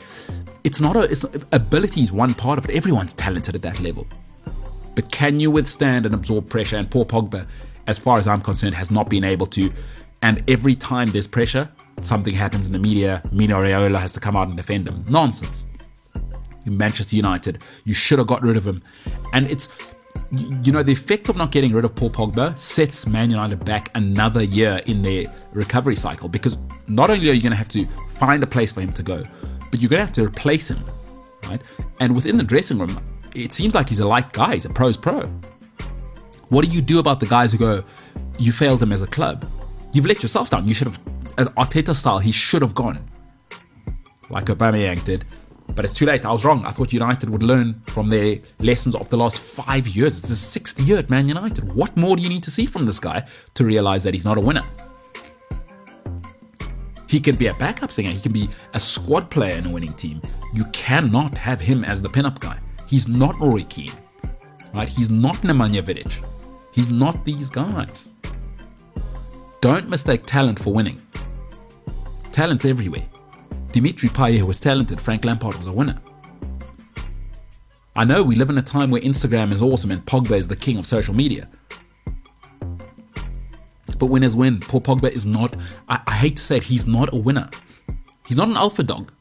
it's 0.63 0.81
not 0.81 0.95
a, 0.95 1.01
it's, 1.01 1.23
ability 1.51 2.01
is 2.01 2.11
one 2.11 2.33
part 2.33 2.57
of 2.57 2.67
it. 2.67 2.75
Everyone's 2.75 3.13
talented 3.13 3.53
at 3.53 3.61
that 3.61 3.79
level. 3.81 4.07
But 4.95 5.11
can 5.11 5.39
you 5.39 5.51
withstand 5.51 6.07
and 6.07 6.15
absorb 6.15 6.49
pressure? 6.49 6.77
And 6.77 6.89
poor 6.89 7.05
Pogba, 7.05 7.45
as 7.85 7.99
far 7.99 8.17
as 8.17 8.27
I'm 8.27 8.41
concerned, 8.41 8.73
has 8.73 8.89
not 8.89 9.11
been 9.11 9.23
able 9.23 9.45
to. 9.45 9.71
And 10.23 10.43
every 10.49 10.73
time 10.73 11.11
there's 11.11 11.27
pressure, 11.27 11.69
something 12.01 12.33
happens 12.33 12.65
in 12.65 12.73
the 12.73 12.79
media. 12.79 13.21
Mino 13.31 13.61
Raiola 13.61 13.99
has 13.99 14.11
to 14.13 14.19
come 14.19 14.35
out 14.35 14.47
and 14.47 14.57
defend 14.57 14.87
him. 14.87 15.05
Nonsense. 15.07 15.65
Manchester 16.65 17.15
United, 17.15 17.59
you 17.83 17.93
should 17.93 18.19
have 18.19 18.27
got 18.27 18.41
rid 18.41 18.57
of 18.57 18.65
him. 18.65 18.81
And 19.33 19.49
it's, 19.49 19.67
you 20.31 20.71
know, 20.71 20.83
the 20.83 20.91
effect 20.91 21.29
of 21.29 21.37
not 21.37 21.51
getting 21.51 21.73
rid 21.73 21.85
of 21.85 21.95
Paul 21.95 22.09
Pogba 22.09 22.57
sets 22.57 23.05
Man 23.05 23.29
United 23.29 23.63
back 23.63 23.91
another 23.95 24.43
year 24.43 24.81
in 24.85 25.01
their 25.01 25.25
recovery 25.53 25.95
cycle 25.95 26.29
because 26.29 26.57
not 26.87 27.09
only 27.09 27.29
are 27.29 27.33
you 27.33 27.41
going 27.41 27.51
to 27.51 27.57
have 27.57 27.67
to 27.69 27.85
find 28.17 28.41
a 28.43 28.47
place 28.47 28.71
for 28.71 28.81
him 28.81 28.93
to 28.93 29.03
go, 29.03 29.23
but 29.71 29.81
you're 29.81 29.89
going 29.89 29.99
to 29.99 30.05
have 30.05 30.13
to 30.13 30.23
replace 30.23 30.69
him, 30.69 30.83
right? 31.47 31.61
And 31.99 32.15
within 32.15 32.37
the 32.37 32.43
dressing 32.43 32.77
room, 32.79 32.99
it 33.33 33.53
seems 33.53 33.75
like 33.75 33.89
he's 33.89 33.99
a 33.99 34.07
like 34.07 34.31
guy. 34.31 34.53
He's 34.53 34.65
a 34.65 34.69
pro's 34.69 34.97
pro. 34.97 35.29
What 36.49 36.65
do 36.65 36.71
you 36.71 36.81
do 36.81 36.99
about 36.99 37.19
the 37.19 37.25
guys 37.25 37.51
who 37.51 37.57
go, 37.57 37.83
you 38.37 38.51
failed 38.51 38.79
them 38.79 38.93
as 38.93 39.01
a 39.01 39.07
club? 39.07 39.49
You've 39.93 40.05
let 40.05 40.21
yourself 40.21 40.49
down. 40.49 40.67
You 40.67 40.73
should 40.73 40.87
have, 40.87 40.99
Arteta 41.55 41.95
style, 41.95 42.19
he 42.19 42.31
should 42.31 42.61
have 42.61 42.75
gone. 42.75 42.99
Like 44.29 44.45
Aubameyang 44.45 45.03
did. 45.03 45.25
But 45.73 45.83
it's 45.83 45.93
too 45.93 46.05
late. 46.05 46.25
I 46.25 46.31
was 46.31 46.45
wrong. 46.45 46.65
I 46.65 46.71
thought 46.71 46.93
United 46.93 47.29
would 47.29 47.43
learn 47.43 47.81
from 47.87 48.07
their 48.07 48.39
lessons 48.59 48.95
of 48.95 49.09
the 49.09 49.17
last 49.17 49.39
five 49.39 49.87
years. 49.87 50.19
It's 50.19 50.29
the 50.29 50.35
sixth 50.35 50.79
year 50.79 50.97
at 50.97 51.09
Man 51.09 51.27
United. 51.27 51.73
What 51.73 51.97
more 51.97 52.15
do 52.15 52.21
you 52.21 52.29
need 52.29 52.43
to 52.43 52.51
see 52.51 52.65
from 52.65 52.85
this 52.85 52.99
guy 52.99 53.27
to 53.55 53.65
realize 53.65 54.03
that 54.03 54.13
he's 54.13 54.25
not 54.25 54.37
a 54.37 54.41
winner? 54.41 54.63
He 57.07 57.19
can 57.19 57.35
be 57.35 57.47
a 57.47 57.53
backup 57.53 57.91
singer. 57.91 58.09
He 58.11 58.19
can 58.19 58.31
be 58.31 58.49
a 58.73 58.79
squad 58.79 59.29
player 59.29 59.55
in 59.55 59.65
a 59.65 59.69
winning 59.71 59.93
team. 59.93 60.21
You 60.53 60.65
cannot 60.65 61.37
have 61.37 61.59
him 61.59 61.83
as 61.83 62.01
the 62.01 62.09
pin-up 62.09 62.39
guy. 62.39 62.57
He's 62.87 63.07
not 63.07 63.39
Roy 63.39 63.63
Keane, 63.63 63.91
right? 64.73 64.87
He's 64.87 65.09
not 65.09 65.35
Nemanja 65.37 65.81
Vidic. 65.81 66.11
He's 66.71 66.89
not 66.89 67.23
these 67.25 67.49
guys. 67.49 68.09
Don't 69.61 69.89
mistake 69.89 70.25
talent 70.25 70.59
for 70.59 70.73
winning. 70.73 71.01
Talent's 72.31 72.65
everywhere. 72.65 73.05
Dimitri 73.75 74.07
Payet 74.07 74.43
was 74.43 74.57
talented. 74.57 75.01
Frank 75.01 75.25
Lampard 75.25 75.57
was 75.57 75.67
a 75.67 75.73
winner. 75.73 75.99
I 77.93 78.05
know 78.05 78.23
we 78.23 78.37
live 78.37 78.49
in 78.49 78.57
a 78.57 78.61
time 78.61 78.89
where 78.89 79.01
Instagram 79.01 79.51
is 79.51 79.61
awesome 79.61 79.91
and 79.91 80.05
Pogba 80.05 80.37
is 80.37 80.47
the 80.47 80.55
king 80.55 80.77
of 80.77 80.87
social 80.87 81.13
media. 81.13 81.49
But 83.99 84.05
winners 84.05 84.33
win. 84.33 84.61
Paul 84.61 84.79
Pogba 84.79 85.11
is 85.11 85.25
not, 85.25 85.57
I, 85.89 85.99
I 86.07 86.13
hate 86.13 86.37
to 86.37 86.41
say 86.41 86.55
it, 86.55 86.63
he's 86.63 86.87
not 86.87 87.13
a 87.13 87.17
winner. 87.17 87.49
He's 88.25 88.37
not 88.37 88.47
an 88.47 88.55
alpha 88.55 88.81
dog. 88.81 89.11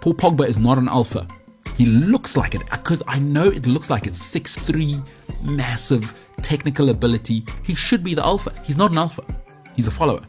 Paul 0.00 0.14
Pogba 0.14 0.48
is 0.48 0.58
not 0.58 0.78
an 0.78 0.88
alpha. 0.88 1.28
He 1.76 1.84
looks 1.84 2.38
like 2.38 2.54
it 2.54 2.62
because 2.70 3.02
I 3.06 3.18
know 3.18 3.48
it 3.48 3.66
looks 3.66 3.90
like 3.90 4.06
it's 4.06 4.18
6'3, 4.34 5.06
massive 5.42 6.14
technical 6.40 6.88
ability. 6.88 7.44
He 7.62 7.74
should 7.74 8.02
be 8.02 8.14
the 8.14 8.24
alpha. 8.24 8.54
He's 8.64 8.78
not 8.78 8.92
an 8.92 8.96
alpha, 8.96 9.22
he's 9.76 9.88
a 9.88 9.90
follower. 9.90 10.26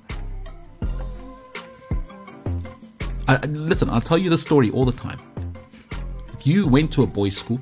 I, 3.28 3.38
listen, 3.48 3.90
I'll 3.90 4.02
tell 4.02 4.18
you 4.18 4.30
the 4.30 4.38
story 4.38 4.70
all 4.72 4.86
the 4.86 4.92
time. 4.92 5.20
If 6.34 6.46
you 6.46 6.68
went 6.68 6.92
to 6.94 7.04
a 7.04 7.08
boys' 7.08 7.38
school, 7.38 7.60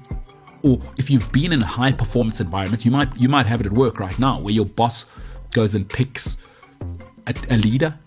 or 0.63 0.79
if 0.97 1.09
you've 1.09 1.31
been 1.31 1.53
in 1.53 1.61
a 1.61 1.65
high 1.65 1.91
performance 1.91 2.39
environment, 2.39 2.85
you 2.85 2.91
might 2.91 3.15
you 3.17 3.29
might 3.29 3.45
have 3.45 3.61
it 3.61 3.67
at 3.67 3.71
work 3.71 3.99
right 3.99 4.17
now 4.19 4.39
where 4.39 4.53
your 4.53 4.65
boss 4.65 5.05
goes 5.51 5.73
and 5.75 5.87
picks 5.87 6.37
a, 7.27 7.33
a 7.49 7.57
leader, 7.57 7.97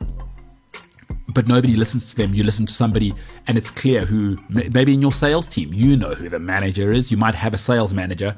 but 1.29 1.47
nobody 1.47 1.75
listens 1.77 2.11
to 2.11 2.17
them. 2.17 2.35
You 2.35 2.45
listen 2.45 2.67
to 2.67 2.73
somebody, 2.73 3.15
and 3.47 3.59
it's 3.59 3.71
clear 3.71 4.05
who, 4.05 4.39
maybe 4.49 4.95
in 4.95 5.01
your 5.01 5.13
sales 5.13 5.49
team, 5.49 5.73
you 5.73 5.97
know 5.97 6.15
who 6.15 6.29
the 6.29 6.39
manager 6.39 6.93
is. 6.93 7.11
You 7.11 7.17
might 7.17 7.35
have 7.35 7.55
a 7.55 7.59
sales 7.59 7.95
manager, 7.95 8.37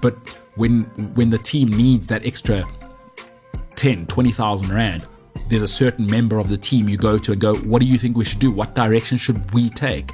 but 0.00 0.14
when 0.56 0.82
when 1.14 1.30
the 1.30 1.38
team 1.38 1.70
needs 1.70 2.06
that 2.08 2.24
extra 2.24 2.64
10, 3.76 4.06
20,000 4.06 4.72
rand, 4.72 5.06
there's 5.54 5.62
a 5.62 5.68
certain 5.68 6.04
member 6.04 6.40
of 6.40 6.48
the 6.48 6.58
team 6.58 6.88
you 6.88 6.96
go 6.96 7.16
to 7.16 7.30
and 7.30 7.40
go, 7.40 7.54
what 7.58 7.78
do 7.78 7.86
you 7.86 7.96
think 7.96 8.16
we 8.16 8.24
should 8.24 8.40
do? 8.40 8.50
What 8.50 8.74
direction 8.74 9.16
should 9.16 9.52
we 9.52 9.70
take? 9.70 10.10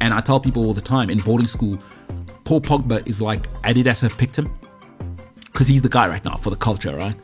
And 0.00 0.12
I 0.12 0.20
tell 0.20 0.40
people 0.40 0.66
all 0.66 0.74
the 0.74 0.80
time 0.80 1.08
in 1.08 1.18
boarding 1.18 1.46
school, 1.46 1.78
Paul 2.42 2.60
Pogba 2.60 3.06
is 3.06 3.22
like 3.22 3.48
Adidas 3.62 4.02
have 4.02 4.18
picked 4.18 4.36
him 4.36 4.52
because 5.44 5.68
he's 5.68 5.82
the 5.82 5.88
guy 5.88 6.08
right 6.08 6.24
now 6.24 6.36
for 6.36 6.50
the 6.50 6.56
culture, 6.56 6.96
right? 6.96 7.14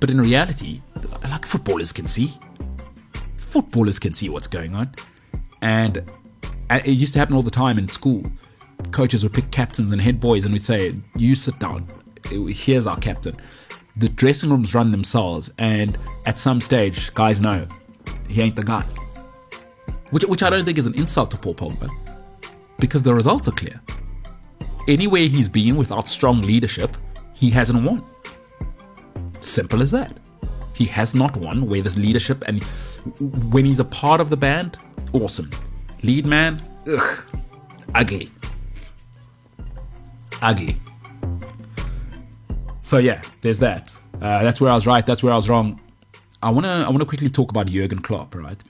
But 0.00 0.10
in 0.10 0.20
reality, 0.20 0.82
like 1.22 1.46
footballers 1.46 1.92
can 1.92 2.06
see, 2.06 2.34
footballers 3.38 3.98
can 3.98 4.12
see 4.12 4.28
what's 4.28 4.46
going 4.46 4.74
on, 4.74 4.94
and 5.62 6.04
it 6.70 6.88
used 6.88 7.14
to 7.14 7.18
happen 7.18 7.34
all 7.34 7.42
the 7.42 7.50
time 7.50 7.78
in 7.78 7.88
school. 7.88 8.22
Coaches 8.90 9.22
would 9.22 9.32
pick 9.32 9.50
captains 9.50 9.92
and 9.92 10.02
head 10.02 10.20
boys, 10.20 10.44
and 10.44 10.52
we'd 10.52 10.62
say, 10.62 10.94
"You 11.16 11.34
sit 11.34 11.58
down. 11.58 11.88
Here's 12.30 12.86
our 12.86 12.98
captain." 12.98 13.34
The 13.96 14.08
dressing 14.08 14.50
rooms 14.50 14.74
run 14.74 14.90
themselves, 14.92 15.50
and 15.58 15.98
at 16.26 16.38
some 16.38 16.60
stage, 16.60 17.12
guys 17.14 17.40
know 17.40 17.66
he 18.28 18.40
ain't 18.40 18.56
the 18.56 18.62
guy. 18.62 18.84
Which, 20.10 20.24
which 20.24 20.42
I 20.42 20.50
don't 20.50 20.64
think 20.64 20.78
is 20.78 20.86
an 20.86 20.94
insult 20.94 21.30
to 21.32 21.36
Paul 21.36 21.54
Pogba, 21.54 21.90
because 22.78 23.02
the 23.02 23.14
results 23.14 23.48
are 23.48 23.52
clear. 23.52 23.80
Anywhere 24.88 25.26
he's 25.26 25.48
been 25.48 25.76
without 25.76 26.08
strong 26.08 26.42
leadership, 26.42 26.96
he 27.34 27.50
hasn't 27.50 27.82
won. 27.84 28.04
Simple 29.40 29.82
as 29.82 29.90
that. 29.90 30.18
He 30.74 30.84
has 30.86 31.14
not 31.14 31.36
won 31.36 31.68
where 31.68 31.82
there's 31.82 31.98
leadership, 31.98 32.44
and 32.46 32.64
when 33.52 33.64
he's 33.64 33.80
a 33.80 33.84
part 33.84 34.20
of 34.20 34.30
the 34.30 34.36
band, 34.36 34.76
awesome. 35.12 35.50
Lead 36.02 36.24
man, 36.24 36.62
ugh, 36.88 37.18
ugly. 37.94 38.30
Ugly. 40.40 40.80
So 42.82 42.98
yeah, 42.98 43.22
there's 43.42 43.58
that. 43.58 43.92
Uh, 44.20 44.42
that's 44.42 44.60
where 44.60 44.70
I 44.70 44.74
was 44.74 44.86
right. 44.86 45.04
That's 45.04 45.22
where 45.22 45.32
I 45.32 45.36
was 45.36 45.48
wrong. 45.48 45.80
I 46.42 46.50
wanna 46.50 46.84
I 46.86 46.90
wanna 46.90 47.04
quickly 47.04 47.28
talk 47.28 47.50
about 47.50 47.66
Jurgen 47.66 48.00
Klopp, 48.00 48.34
right? 48.34 48.62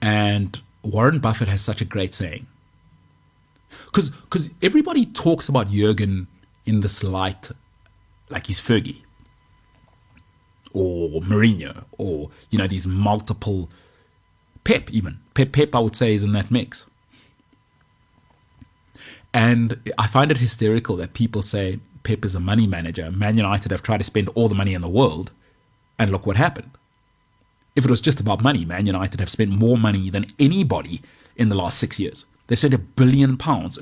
And 0.00 0.58
Warren 0.82 1.18
Buffett 1.18 1.48
has 1.48 1.60
such 1.60 1.80
a 1.80 1.84
great 1.84 2.14
saying. 2.14 2.46
Because 3.86 4.10
because 4.10 4.50
everybody 4.62 5.06
talks 5.06 5.48
about 5.48 5.70
Jurgen 5.70 6.26
in 6.66 6.80
this 6.80 7.02
light 7.02 7.50
like 8.28 8.46
he's 8.46 8.60
Fergie 8.60 9.02
or 10.72 11.20
Mourinho 11.22 11.84
or 11.96 12.30
you 12.50 12.58
know 12.58 12.66
these 12.66 12.86
multiple 12.86 13.70
Pep 14.64 14.90
even 14.92 15.18
Pep 15.34 15.52
Pep 15.52 15.74
I 15.74 15.78
would 15.78 15.96
say 15.96 16.14
is 16.14 16.22
in 16.22 16.32
that 16.32 16.50
mix. 16.50 16.84
And 19.34 19.92
I 19.98 20.06
find 20.06 20.30
it 20.30 20.38
hysterical 20.38 20.96
that 20.96 21.14
people 21.14 21.42
say 21.42 21.80
Pep 22.02 22.24
is 22.24 22.34
a 22.34 22.40
money 22.40 22.66
manager. 22.66 23.10
Man 23.10 23.36
United 23.36 23.70
have 23.70 23.82
tried 23.82 23.98
to 23.98 24.04
spend 24.04 24.28
all 24.30 24.48
the 24.48 24.54
money 24.54 24.74
in 24.74 24.80
the 24.80 24.88
world, 24.88 25.30
and 25.98 26.10
look 26.10 26.26
what 26.26 26.36
happened. 26.36 26.70
If 27.76 27.84
it 27.84 27.90
was 27.90 28.00
just 28.00 28.20
about 28.20 28.42
money, 28.42 28.64
Man 28.64 28.86
United 28.86 29.20
have 29.20 29.30
spent 29.30 29.50
more 29.50 29.76
money 29.76 30.10
than 30.10 30.26
anybody 30.38 31.02
in 31.36 31.48
the 31.48 31.56
last 31.56 31.78
six 31.78 32.00
years. 32.00 32.24
They 32.46 32.56
spent 32.56 32.74
a 32.74 32.78
billion 32.78 33.36
pounds. 33.36 33.78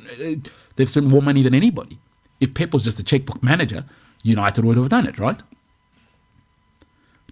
They've 0.77 0.89
spent 0.89 1.07
more 1.07 1.23
money 1.23 1.43
than 1.43 1.55
anybody. 1.55 1.99
If 2.41 2.53
Pep 2.53 2.73
was 2.73 2.83
just 2.83 2.99
a 2.99 3.05
checkbook 3.05 3.43
manager, 3.43 3.85
United 4.23 4.65
would 4.65 4.77
have 4.77 4.89
done 4.89 5.07
it, 5.07 5.19
right? 5.19 5.41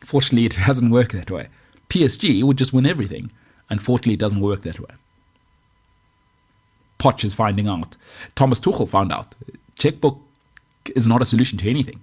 Unfortunately, 0.01 0.47
it 0.47 0.57
doesn't 0.66 0.91
work 0.91 1.12
that 1.12 1.30
way. 1.30 1.49
PSG 1.89 2.43
would 2.43 2.57
just 2.57 2.72
win 2.72 2.86
everything. 2.86 3.30
Unfortunately, 3.68 4.14
it 4.14 4.20
doesn't 4.20 4.41
work 4.41 4.62
that 4.62 4.78
way. 4.78 4.95
Poch 6.99 7.24
is 7.24 7.34
finding 7.34 7.68
out. 7.68 7.97
Thomas 8.34 8.61
Tuchel 8.61 8.88
found 8.88 9.12
out. 9.12 9.34
Checkbook 9.76 10.20
is 10.95 11.09
not 11.09 11.22
a 11.22 11.24
solution 11.24 11.59
to 11.59 11.70
anything. 11.70 12.01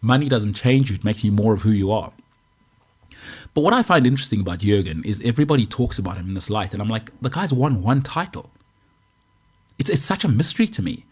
Money 0.00 0.28
doesn't 0.28 0.54
change 0.54 0.90
you, 0.90 0.96
it 0.96 1.04
makes 1.04 1.24
you 1.24 1.32
more 1.32 1.54
of 1.54 1.62
who 1.62 1.70
you 1.70 1.90
are. 1.90 2.12
But 3.54 3.62
what 3.62 3.74
I 3.74 3.82
find 3.82 4.06
interesting 4.06 4.40
about 4.40 4.58
Jurgen 4.58 5.02
is 5.04 5.20
everybody 5.24 5.66
talks 5.66 5.98
about 5.98 6.16
him 6.16 6.28
in 6.28 6.34
this 6.34 6.50
light, 6.50 6.72
and 6.72 6.80
I'm 6.80 6.88
like, 6.88 7.10
the 7.20 7.30
guy's 7.30 7.52
won 7.52 7.82
one 7.82 8.02
title. 8.02 8.50
It's, 9.78 9.90
it's 9.90 10.02
such 10.02 10.22
a 10.22 10.28
mystery 10.28 10.66
to 10.68 10.82
me. 10.82 11.04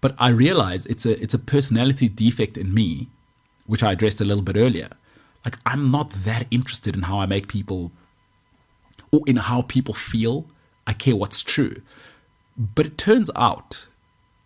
But 0.00 0.14
I 0.18 0.28
realize 0.28 0.86
it's 0.86 1.04
a 1.06 1.20
it's 1.20 1.34
a 1.34 1.38
personality 1.38 2.08
defect 2.08 2.56
in 2.56 2.72
me 2.72 3.08
which 3.68 3.82
I 3.82 3.92
addressed 3.92 4.20
a 4.20 4.24
little 4.24 4.42
bit 4.42 4.56
earlier. 4.56 4.88
Like, 5.44 5.58
I'm 5.64 5.90
not 5.90 6.10
that 6.10 6.46
interested 6.50 6.96
in 6.96 7.02
how 7.02 7.20
I 7.20 7.26
make 7.26 7.46
people 7.46 7.92
or 9.12 9.20
in 9.26 9.36
how 9.36 9.62
people 9.62 9.94
feel. 9.94 10.46
I 10.88 10.94
care 10.94 11.14
what's 11.14 11.42
true. 11.42 11.82
But 12.56 12.86
it 12.86 12.98
turns 12.98 13.30
out, 13.36 13.86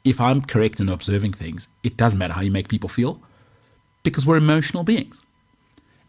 if 0.05 0.20
I'm 0.20 0.43
correct 0.43 0.80
in 0.80 0.88
observing 0.88 1.34
things, 1.34 1.68
it 1.84 1.97
does 1.97 2.14
matter 2.14 2.34
how 2.34 2.43
you 2.43 2.51
make 2.51 2.68
people 2.68 2.88
feel 2.88 3.20
because 4.03 4.26
we're 4.26 4.36
emotional 4.36 4.82
beings. 4.82 5.22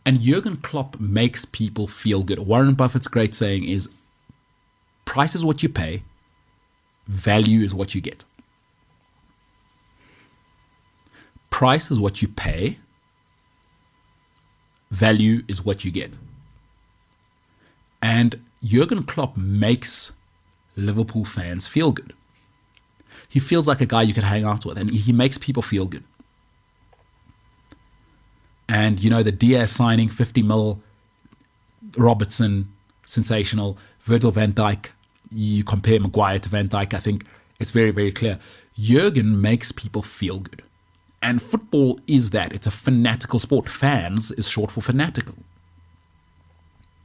And 0.06 0.20
Jurgen 0.20 0.58
Klopp 0.58 1.00
makes 1.00 1.46
people 1.46 1.86
feel 1.86 2.24
good. 2.24 2.40
Warren 2.40 2.74
Buffett's 2.74 3.08
great 3.08 3.36
saying 3.36 3.64
is 3.64 3.90
price 5.06 5.36
is 5.36 5.46
what 5.46 5.62
you 5.62 5.70
pay, 5.70 6.04
value 7.08 7.62
is 7.62 7.74
what 7.74 7.94
you 7.94 8.02
get. 8.02 8.26
Price 11.52 11.92
is 11.92 12.00
what 12.00 12.24
you 12.24 12.28
pay, 12.28 12.80
value 14.90 15.44
is 15.48 15.64
what 15.64 15.86
you 15.86 15.92
get. 15.92 16.18
And 18.02 18.42
Jurgen 18.64 19.04
Klopp 19.04 19.38
makes 19.38 20.12
Liverpool 20.76 21.26
fans 21.26 21.68
feel 21.68 21.92
good. 21.92 22.14
He 23.30 23.40
feels 23.40 23.68
like 23.68 23.82
a 23.82 23.86
guy 23.86 24.04
you 24.04 24.14
can 24.14 24.24
hang 24.24 24.44
out 24.44 24.66
with, 24.66 24.78
and 24.78 24.92
he 24.92 25.14
makes 25.14 25.38
people 25.38 25.64
feel 25.64 25.86
good. 25.88 26.04
And 28.68 29.04
you 29.04 29.10
know 29.10 29.24
the 29.24 29.32
Diaz 29.32 29.72
signing, 29.72 30.10
50 30.10 30.42
mil, 30.42 30.82
Robertson, 31.98 32.72
sensational. 33.06 33.78
Virgil 34.04 34.32
van 34.32 34.54
Dijk, 34.54 34.92
you 35.32 35.64
compare 35.64 36.00
Maguire 36.00 36.40
to 36.40 36.50
Van 36.50 36.68
Dijk, 36.68 36.94
I 36.94 37.00
think 37.00 37.26
it's 37.60 37.72
very, 37.72 37.92
very 37.92 38.12
clear. 38.12 38.40
Jurgen 38.76 39.40
makes 39.40 39.72
people 39.72 40.02
feel 40.02 40.40
good. 40.40 40.62
And 41.22 41.42
football 41.42 42.00
is 42.06 42.32
that. 42.32 42.54
It's 42.54 42.68
a 42.68 42.72
fanatical 42.72 43.40
sport. 43.40 43.70
Fans 43.70 44.32
is 44.32 44.50
short 44.50 44.72
for 44.72 44.82
fanatical. 44.82 45.36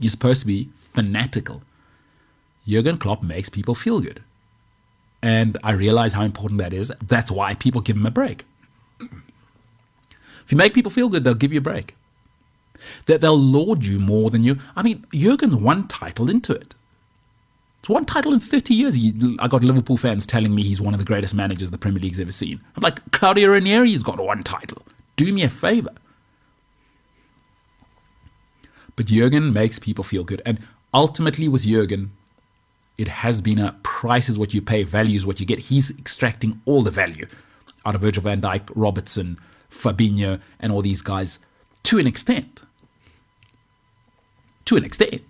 You're 0.01 0.11
supposed 0.11 0.41
to 0.41 0.47
be 0.47 0.71
fanatical. 0.75 1.63
Jurgen 2.69 2.99
Klopp 2.99 3.23
makes 3.23 3.49
people 3.49 3.75
feel 3.75 4.01
good. 4.01 4.23
And 5.23 5.57
I 5.65 5.73
realize 5.73 6.13
how 6.13 6.23
important 6.23 6.61
that 6.61 6.73
is. 6.73 6.93
That's 7.05 7.31
why 7.31 7.55
people 7.55 7.81
give 7.81 7.97
him 7.97 8.07
a 8.07 8.11
break. 8.11 8.45
If 9.01 10.53
you 10.53 10.57
make 10.57 10.75
people 10.75 10.91
feel 10.91 11.09
good, 11.09 11.25
they'll 11.25 11.35
give 11.35 11.53
you 11.53 11.59
a 11.59 11.63
break. 11.63 11.97
That 13.07 13.21
they'll 13.21 13.39
laud 13.39 13.85
you 13.85 13.99
more 13.99 14.31
than 14.31 14.43
you. 14.43 14.59
I 14.77 14.83
mean, 14.83 15.05
Jurgen's 15.13 15.57
one 15.57 15.89
title 15.89 16.31
into 16.31 16.53
it. 16.53 16.75
It's 17.81 17.89
one 17.89 18.05
title 18.05 18.33
in 18.33 18.41
30 18.41 18.75
years. 18.75 18.99
I 19.41 19.49
got 19.49 19.65
Liverpool 19.65 19.97
fans 19.97 20.27
telling 20.27 20.55
me 20.55 20.63
he's 20.63 20.81
one 20.81 20.95
of 20.95 21.01
the 21.01 21.07
greatest 21.07 21.35
managers 21.35 21.71
the 21.71 21.79
Premier 21.79 22.01
League's 22.01 22.21
ever 22.21 22.33
seen. 22.33 22.61
I'm 22.77 22.83
like, 22.83 23.11
Claudio 23.13 23.49
Ranieri's 23.49 24.03
got 24.03 24.19
one 24.21 24.43
title. 24.43 24.83
Do 25.17 25.33
me 25.33 25.43
a 25.43 25.49
favor. 25.49 25.95
But 28.95 29.07
Jurgen 29.07 29.53
makes 29.53 29.79
people 29.79 30.05
feel 30.05 30.25
good. 30.25 30.43
And 30.45 30.59
ultimately, 30.93 31.49
with 31.49 31.63
Jurgen, 31.63 32.13
it 32.99 33.09
has 33.09 33.41
been 33.41 33.59
a 33.59 33.73
price 33.83 34.29
is 34.29 34.37
what 34.37 34.53
you 34.53 34.61
pay, 34.61 34.83
value 34.83 35.17
is 35.17 35.25
what 35.25 35.41
you 35.41 35.47
get. 35.47 35.59
He's 35.59 35.91
extracting 35.91 36.61
all 36.65 36.83
the 36.83 36.91
value 36.91 37.27
out 37.87 37.95
of 37.95 38.01
Virgil 38.01 38.23
van 38.23 38.41
Dijk, 38.41 38.71
Robertson, 38.75 39.39
Fabinho, 39.71 40.41
and 40.61 40.73
all 40.73 40.83
these 40.83 41.01
guys 41.01 41.39
to 41.85 41.99
an 41.99 42.07
extent. 42.07 42.63
To 44.67 44.77
an 44.77 44.85
extent 44.85 45.23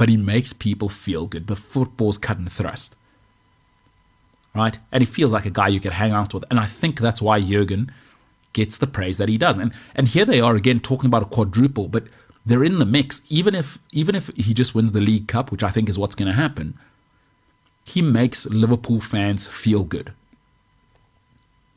but 0.00 0.08
he 0.08 0.16
makes 0.16 0.54
people 0.54 0.88
feel 0.88 1.26
good. 1.26 1.46
The 1.46 1.54
football's 1.54 2.16
cut 2.16 2.38
and 2.38 2.50
thrust. 2.50 2.96
Right? 4.54 4.78
And 4.90 5.02
he 5.02 5.06
feels 5.06 5.30
like 5.30 5.44
a 5.44 5.50
guy 5.50 5.68
you 5.68 5.78
could 5.78 5.92
hang 5.92 6.12
out 6.12 6.32
with. 6.32 6.42
And 6.50 6.58
I 6.58 6.64
think 6.64 6.98
that's 6.98 7.20
why 7.20 7.38
Jurgen 7.38 7.92
gets 8.54 8.78
the 8.78 8.86
praise 8.86 9.18
that 9.18 9.28
he 9.28 9.36
does. 9.36 9.58
And 9.58 9.74
and 9.94 10.08
here 10.08 10.24
they 10.24 10.40
are 10.40 10.56
again 10.56 10.80
talking 10.80 11.08
about 11.08 11.24
a 11.24 11.26
quadruple, 11.26 11.88
but 11.88 12.04
they're 12.46 12.64
in 12.64 12.78
the 12.78 12.86
mix. 12.86 13.20
Even 13.28 13.54
if 13.54 13.76
even 13.92 14.14
if 14.14 14.28
he 14.28 14.54
just 14.54 14.74
wins 14.74 14.92
the 14.92 15.02
League 15.02 15.28
Cup, 15.28 15.52
which 15.52 15.62
I 15.62 15.68
think 15.68 15.90
is 15.90 15.98
what's 15.98 16.14
going 16.14 16.28
to 16.28 16.42
happen, 16.42 16.78
he 17.90 18.02
makes 18.02 18.46
Liverpool 18.46 19.00
fans 19.00 19.46
feel 19.46 19.82
good. 19.84 20.12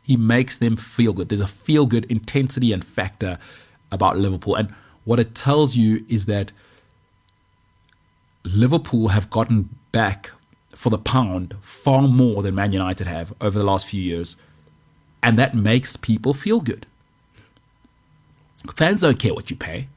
He 0.03 0.15
makes 0.15 0.59
them 0.59 0.75
feel 0.75 1.11
good. 1.11 1.29
There's 1.29 1.41
a 1.41 1.47
feel 1.47 1.87
good 1.87 2.05
intensity 2.05 2.71
and 2.71 2.85
factor 2.85 3.39
about 3.91 4.19
Liverpool. 4.19 4.53
And 4.53 4.69
what 5.05 5.19
it 5.19 5.33
tells 5.33 5.75
you 5.75 6.05
is 6.07 6.27
that 6.27 6.51
Liverpool 8.43 9.07
have 9.07 9.31
gotten 9.31 9.69
back 9.91 10.29
for 10.75 10.91
the 10.91 10.99
pound 10.99 11.55
far 11.61 12.03
more 12.03 12.43
than 12.43 12.53
Man 12.53 12.73
United 12.73 13.07
have 13.07 13.33
over 13.41 13.57
the 13.57 13.65
last 13.65 13.87
few 13.87 14.01
years. 14.01 14.35
And 15.23 15.39
that 15.39 15.55
makes 15.55 15.95
people 15.95 16.33
feel 16.33 16.59
good. 16.59 16.85
Fans 18.75 19.01
don't 19.01 19.17
care 19.17 19.33
what 19.33 19.49
you 19.49 19.55
pay. 19.55 19.87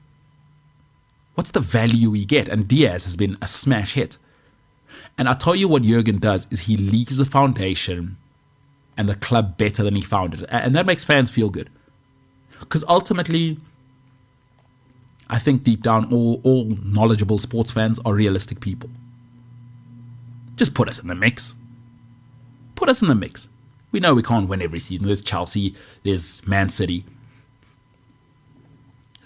What's 1.35 1.51
the 1.51 1.61
value 1.61 2.09
we 2.09 2.25
get? 2.25 2.49
And 2.49 2.67
Diaz 2.67 3.05
has 3.05 3.17
been 3.17 3.37
a 3.43 3.49
smash 3.49 3.95
hit. 3.95 4.17
And 5.19 5.29
I'll 5.29 5.37
tell 5.37 5.57
you 5.57 5.69
what 5.69 5.83
Jurgen 5.83 6.19
does 6.19 6.47
is 6.51 6.61
he 6.61 6.77
leaves 6.77 7.19
the 7.19 7.25
foundation 7.25 8.17
and 8.97 9.09
the 9.09 9.15
club 9.15 9.57
better 9.59 9.83
than 9.83 9.95
he 9.95 10.03
found 10.03 10.35
it. 10.35 10.45
And 10.51 10.75
that 10.75 10.87
makes 10.87 11.05
fans 11.05 11.31
feel 11.31 11.51
good. 11.51 11.71
Because 12.61 12.85
ultimately, 12.89 13.59
I 15.29 15.39
think 15.39 15.63
deep 15.63 15.83
down, 15.83 16.13
all, 16.13 16.41
all 16.45 16.65
knowledgeable 16.65 17.39
sports 17.39 17.71
fans 17.71 17.99
are 18.05 18.15
realistic 18.15 18.61
people. 18.61 18.91
Just 20.57 20.75
put 20.75 20.89
us 20.89 20.99
in 20.99 21.09
the 21.09 21.15
mix. 21.15 21.55
Put 22.75 22.89
us 22.89 23.03
in 23.03 23.09
the 23.09 23.15
mix. 23.15 23.49
We 23.93 24.01
know 24.01 24.15
we 24.15 24.23
can't 24.23 24.49
win 24.49 24.63
every 24.63 24.81
season. 24.81 25.07
There's 25.07 25.23
Chelsea, 25.23 25.75
there's 26.03 26.47
Man 26.47 26.71
City. 26.71 27.05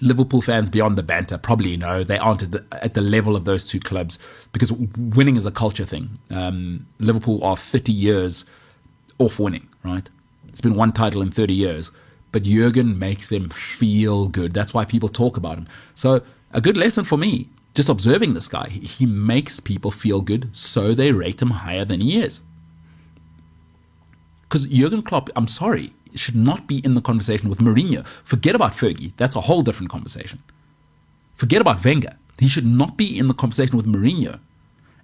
Liverpool 0.01 0.41
fans 0.41 0.71
beyond 0.71 0.97
the 0.97 1.03
banter 1.03 1.37
probably 1.37 1.77
know 1.77 2.03
they 2.03 2.19
aren't 2.19 2.43
at 2.43 2.51
the, 2.53 2.65
at 2.73 2.95
the 2.95 3.01
level 3.01 3.37
of 3.37 3.45
those 3.45 3.69
two 3.69 3.81
clubs 3.81 4.19
because 4.53 4.73
winning 4.73 5.37
is 5.37 5.47
a 5.47 5.51
culture 5.51 5.85
thing. 5.85 6.19
Um, 6.31 6.87
Liverpool 6.99 7.45
are 7.45 7.57
30 7.57 7.93
years 7.93 8.45
off 9.19 9.39
winning, 9.39 9.69
right? 9.85 10.09
It's 10.49 10.61
been 10.61 10.75
one 10.75 10.93
title 10.93 11.23
in 11.23 11.31
30 11.31 11.53
years 11.53 11.91
but 12.33 12.45
Jurgen 12.45 12.99
makes 12.99 13.29
them 13.29 13.49
feel 13.51 14.29
good. 14.29 14.55
That's 14.55 14.75
why 14.75 14.85
people 14.85 15.09
talk 15.09 15.37
about 15.37 15.59
him. 15.59 15.67
So, 15.95 16.23
a 16.53 16.61
good 16.61 16.77
lesson 16.77 17.05
for 17.05 17.17
me, 17.17 17.49
just 17.75 17.89
observing 17.89 18.35
this 18.35 18.49
guy, 18.49 18.69
he 18.69 19.07
makes 19.07 19.61
people 19.61 19.91
feel 19.91 20.21
good, 20.21 20.55
so 20.57 20.95
they 20.95 21.13
rate 21.13 21.41
him 21.43 21.51
higher 21.51 21.85
than 21.85 22.01
he 22.01 22.21
is. 22.21 22.41
Because 24.43 24.67
Jurgen 24.67 25.03
Klopp, 25.03 25.31
I'm 25.37 25.47
sorry, 25.47 25.93
should 26.15 26.37
not 26.37 26.67
be 26.67 26.79
in 26.79 26.95
the 26.95 27.01
conversation 27.01 27.49
with 27.49 27.59
Mourinho. 27.59 28.07
Forget 28.25 28.55
about 28.55 28.73
Fergie. 28.73 29.13
That's 29.17 29.37
a 29.37 29.43
whole 29.43 29.63
different 29.63 29.91
conversation. 29.91 30.43
Forget 31.35 31.61
about 31.61 31.85
Wenger. 31.85 32.17
He 32.39 32.49
should 32.49 32.67
not 32.67 32.97
be 32.97 33.19
in 33.19 33.29
the 33.29 33.35
conversation 33.35 33.77
with 33.77 33.87
Mourinho. 33.87 34.41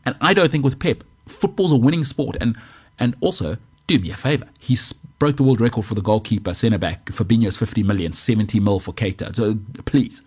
And 0.05 0.17
I 0.21 0.35
don't 0.35 0.51
think 0.51 0.65
with 0.65 0.79
Pep, 0.79 1.05
football's 1.27 1.73
a 1.73 1.77
winning 1.77 2.05
sport. 2.05 2.37
And 2.41 2.57
and 2.99 3.15
also, 3.21 3.57
do 3.87 3.99
me 3.99 4.11
a 4.11 4.17
favor. 4.17 4.47
He 4.59 4.77
broke 5.19 5.37
the 5.37 5.43
world 5.43 5.61
record 5.61 5.85
for 5.85 5.95
the 5.95 6.03
goalkeeper, 6.03 6.55
centre 6.55 6.79
back. 6.79 7.07
Fabinho's 7.07 7.57
50 7.57 7.83
million, 7.83 8.13
70 8.13 8.61
mil 8.61 8.81
for 8.81 8.93
Keita. 8.93 9.35
So 9.35 9.59
please, 9.85 10.23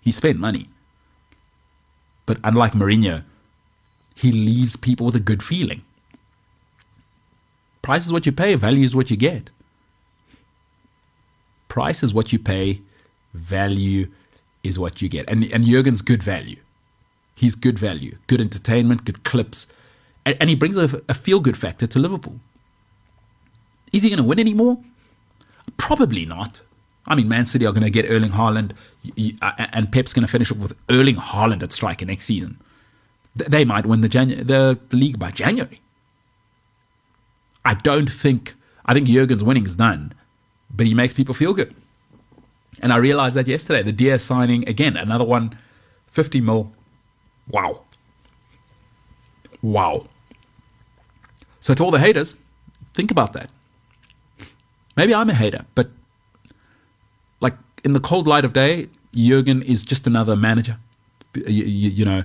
he 0.00 0.10
spent 0.12 0.38
money. 0.38 0.68
But 2.26 2.38
unlike 2.44 2.72
Mourinho, 2.72 3.22
he 4.14 4.32
leaves 4.32 4.76
people 4.76 5.06
with 5.06 5.16
a 5.16 5.20
good 5.20 5.42
feeling. 5.42 5.82
Price 7.82 8.04
is 8.04 8.12
what 8.12 8.26
you 8.26 8.32
pay, 8.32 8.54
value 8.56 8.84
is 8.84 8.96
what 8.96 9.10
you 9.10 9.16
get. 9.16 9.50
Price 11.76 12.02
is 12.02 12.14
what 12.14 12.32
you 12.32 12.38
pay, 12.38 12.80
value 13.34 14.10
is 14.62 14.78
what 14.78 15.02
you 15.02 15.10
get. 15.10 15.28
And, 15.28 15.44
and 15.52 15.62
Jurgen's 15.62 16.00
good 16.00 16.22
value. 16.22 16.56
He's 17.34 17.54
good 17.54 17.78
value, 17.78 18.16
good 18.28 18.40
entertainment, 18.40 19.04
good 19.04 19.24
clips. 19.24 19.66
And, 20.24 20.38
and 20.40 20.48
he 20.48 20.56
brings 20.56 20.78
a, 20.78 21.02
a 21.06 21.12
feel 21.12 21.38
good 21.38 21.58
factor 21.58 21.86
to 21.86 21.98
Liverpool. 21.98 22.40
Is 23.92 24.02
he 24.02 24.08
going 24.08 24.16
to 24.16 24.24
win 24.24 24.40
anymore? 24.40 24.78
Probably 25.76 26.24
not. 26.24 26.62
I 27.06 27.14
mean, 27.14 27.28
Man 27.28 27.44
City 27.44 27.66
are 27.66 27.72
going 27.72 27.82
to 27.82 27.90
get 27.90 28.10
Erling 28.10 28.30
Haaland, 28.30 28.72
uh, 29.42 29.66
and 29.74 29.92
Pep's 29.92 30.14
going 30.14 30.24
to 30.24 30.32
finish 30.32 30.50
up 30.50 30.56
with 30.56 30.74
Erling 30.88 31.16
Haaland 31.16 31.62
at 31.62 31.72
striker 31.72 32.06
next 32.06 32.24
season. 32.24 32.58
They 33.34 33.66
might 33.66 33.84
win 33.84 34.00
the, 34.00 34.08
Janu- 34.08 34.46
the 34.46 34.78
league 34.96 35.18
by 35.18 35.30
January. 35.30 35.82
I 37.66 37.74
don't 37.74 38.10
think. 38.10 38.54
I 38.86 38.94
think 38.94 39.08
Jurgen's 39.08 39.44
winning 39.44 39.66
is 39.66 39.76
done, 39.76 40.14
but 40.76 40.86
he 40.86 40.94
makes 40.94 41.14
people 41.14 41.34
feel 41.34 41.54
good. 41.54 41.74
And 42.82 42.92
I 42.92 42.98
realized 42.98 43.36
that 43.36 43.46
yesterday. 43.46 43.82
The 43.82 43.92
Diaz 43.92 44.22
signing 44.22 44.68
again, 44.68 44.96
another 44.96 45.24
one, 45.24 45.58
50 46.10 46.40
mil. 46.40 46.72
Wow. 47.48 47.82
Wow. 49.62 50.08
So 51.60 51.74
to 51.74 51.84
all 51.84 51.90
the 51.90 51.98
haters, 51.98 52.34
think 52.94 53.10
about 53.10 53.32
that. 53.32 53.50
Maybe 54.96 55.14
I'm 55.14 55.28
a 55.28 55.34
hater, 55.34 55.64
but 55.74 55.90
like 57.40 57.54
in 57.84 57.92
the 57.92 58.00
cold 58.00 58.26
light 58.26 58.44
of 58.44 58.52
day, 58.52 58.88
Jurgen 59.14 59.62
is 59.62 59.84
just 59.84 60.06
another 60.06 60.36
manager. 60.36 60.78
You, 61.34 61.64
you, 61.64 61.90
you 61.90 62.04
know, 62.04 62.24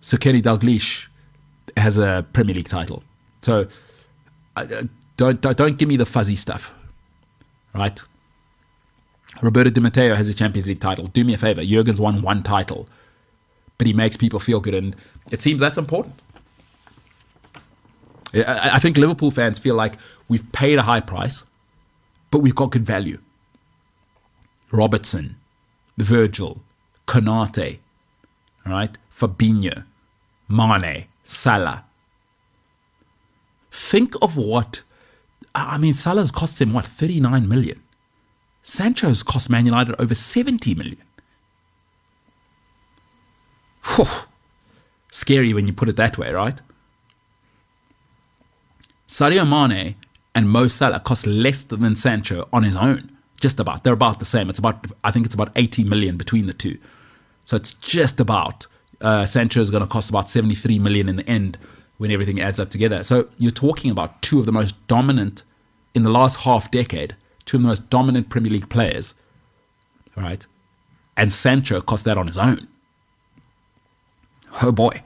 Sir 0.00 0.18
Kenny 0.18 0.42
Dalglish 0.42 1.06
has 1.76 1.98
a 1.98 2.26
Premier 2.32 2.54
League 2.54 2.68
title. 2.68 3.02
So 3.40 3.66
uh, 4.56 4.66
don't, 5.16 5.40
don't, 5.40 5.56
don't 5.56 5.78
give 5.78 5.88
me 5.88 5.96
the 5.96 6.06
fuzzy 6.06 6.36
stuff, 6.36 6.72
right? 7.74 8.02
Roberto 9.40 9.70
Di 9.70 9.80
Matteo 9.80 10.14
has 10.14 10.28
a 10.28 10.34
Champions 10.34 10.68
League 10.68 10.80
title. 10.80 11.06
Do 11.06 11.24
me 11.24 11.34
a 11.34 11.38
favor. 11.38 11.62
Jurgen's 11.62 12.00
won 12.00 12.22
one 12.22 12.42
title, 12.42 12.88
but 13.78 13.86
he 13.86 13.92
makes 13.92 14.16
people 14.16 14.38
feel 14.38 14.60
good, 14.60 14.74
and 14.74 14.94
it 15.30 15.40
seems 15.42 15.60
that's 15.60 15.78
important. 15.78 16.14
I 18.34 18.78
think 18.78 18.96
Liverpool 18.96 19.30
fans 19.30 19.58
feel 19.58 19.74
like 19.74 19.94
we've 20.28 20.50
paid 20.52 20.78
a 20.78 20.82
high 20.82 21.00
price, 21.00 21.44
but 22.30 22.38
we've 22.38 22.54
got 22.54 22.70
good 22.70 22.86
value. 22.86 23.18
Robertson, 24.70 25.36
Virgil, 25.98 26.62
Konate, 27.06 27.78
all 28.64 28.72
right, 28.72 28.96
Fabinho, 29.14 29.84
Mane, 30.48 31.06
Salah. 31.24 31.84
Think 33.70 34.14
of 34.22 34.36
what, 34.36 34.82
I 35.54 35.78
mean, 35.78 35.94
Salah's 35.94 36.30
cost 36.30 36.60
him 36.60 36.72
what, 36.72 36.84
39 36.86 37.48
million? 37.48 37.82
Sancho's 38.62 39.22
cost 39.22 39.50
Man 39.50 39.66
United 39.66 40.00
over 40.00 40.14
70 40.14 40.74
million. 40.74 41.04
Whew. 43.96 44.06
Scary 45.10 45.52
when 45.52 45.66
you 45.66 45.72
put 45.72 45.88
it 45.88 45.96
that 45.96 46.16
way, 46.16 46.32
right? 46.32 46.60
Sadio 49.06 49.46
Mane 49.46 49.96
and 50.34 50.48
Mo 50.48 50.68
Salah 50.68 51.00
cost 51.00 51.26
less 51.26 51.64
than 51.64 51.96
Sancho 51.96 52.48
on 52.52 52.62
his 52.62 52.76
own. 52.76 53.10
Just 53.40 53.60
about. 53.60 53.84
They're 53.84 53.92
about 53.92 54.20
the 54.20 54.24
same. 54.24 54.48
It's 54.48 54.58
about, 54.58 54.86
I 55.02 55.10
think 55.10 55.26
it's 55.26 55.34
about 55.34 55.50
80 55.56 55.84
million 55.84 56.16
between 56.16 56.46
the 56.46 56.54
two. 56.54 56.78
So 57.44 57.56
it's 57.56 57.74
just 57.74 58.20
about. 58.20 58.66
Uh, 59.00 59.26
Sancho 59.26 59.60
is 59.60 59.68
going 59.68 59.82
to 59.82 59.88
cost 59.88 60.08
about 60.08 60.28
73 60.30 60.78
million 60.78 61.08
in 61.08 61.16
the 61.16 61.28
end 61.28 61.58
when 62.02 62.10
everything 62.10 62.40
adds 62.40 62.58
up 62.58 62.68
together. 62.68 63.04
So 63.04 63.28
you're 63.38 63.52
talking 63.52 63.88
about 63.88 64.20
two 64.22 64.40
of 64.40 64.44
the 64.44 64.50
most 64.50 64.74
dominant 64.88 65.44
in 65.94 66.02
the 66.02 66.10
last 66.10 66.40
half 66.40 66.68
decade, 66.68 67.14
two 67.44 67.58
of 67.58 67.62
the 67.62 67.68
most 67.68 67.90
dominant 67.90 68.28
Premier 68.28 68.50
League 68.50 68.68
players, 68.68 69.14
right? 70.16 70.44
And 71.16 71.30
Sancho 71.30 71.80
cost 71.80 72.04
that 72.04 72.18
on 72.18 72.26
his 72.26 72.36
own. 72.36 72.66
Oh 74.60 74.72
boy. 74.72 75.00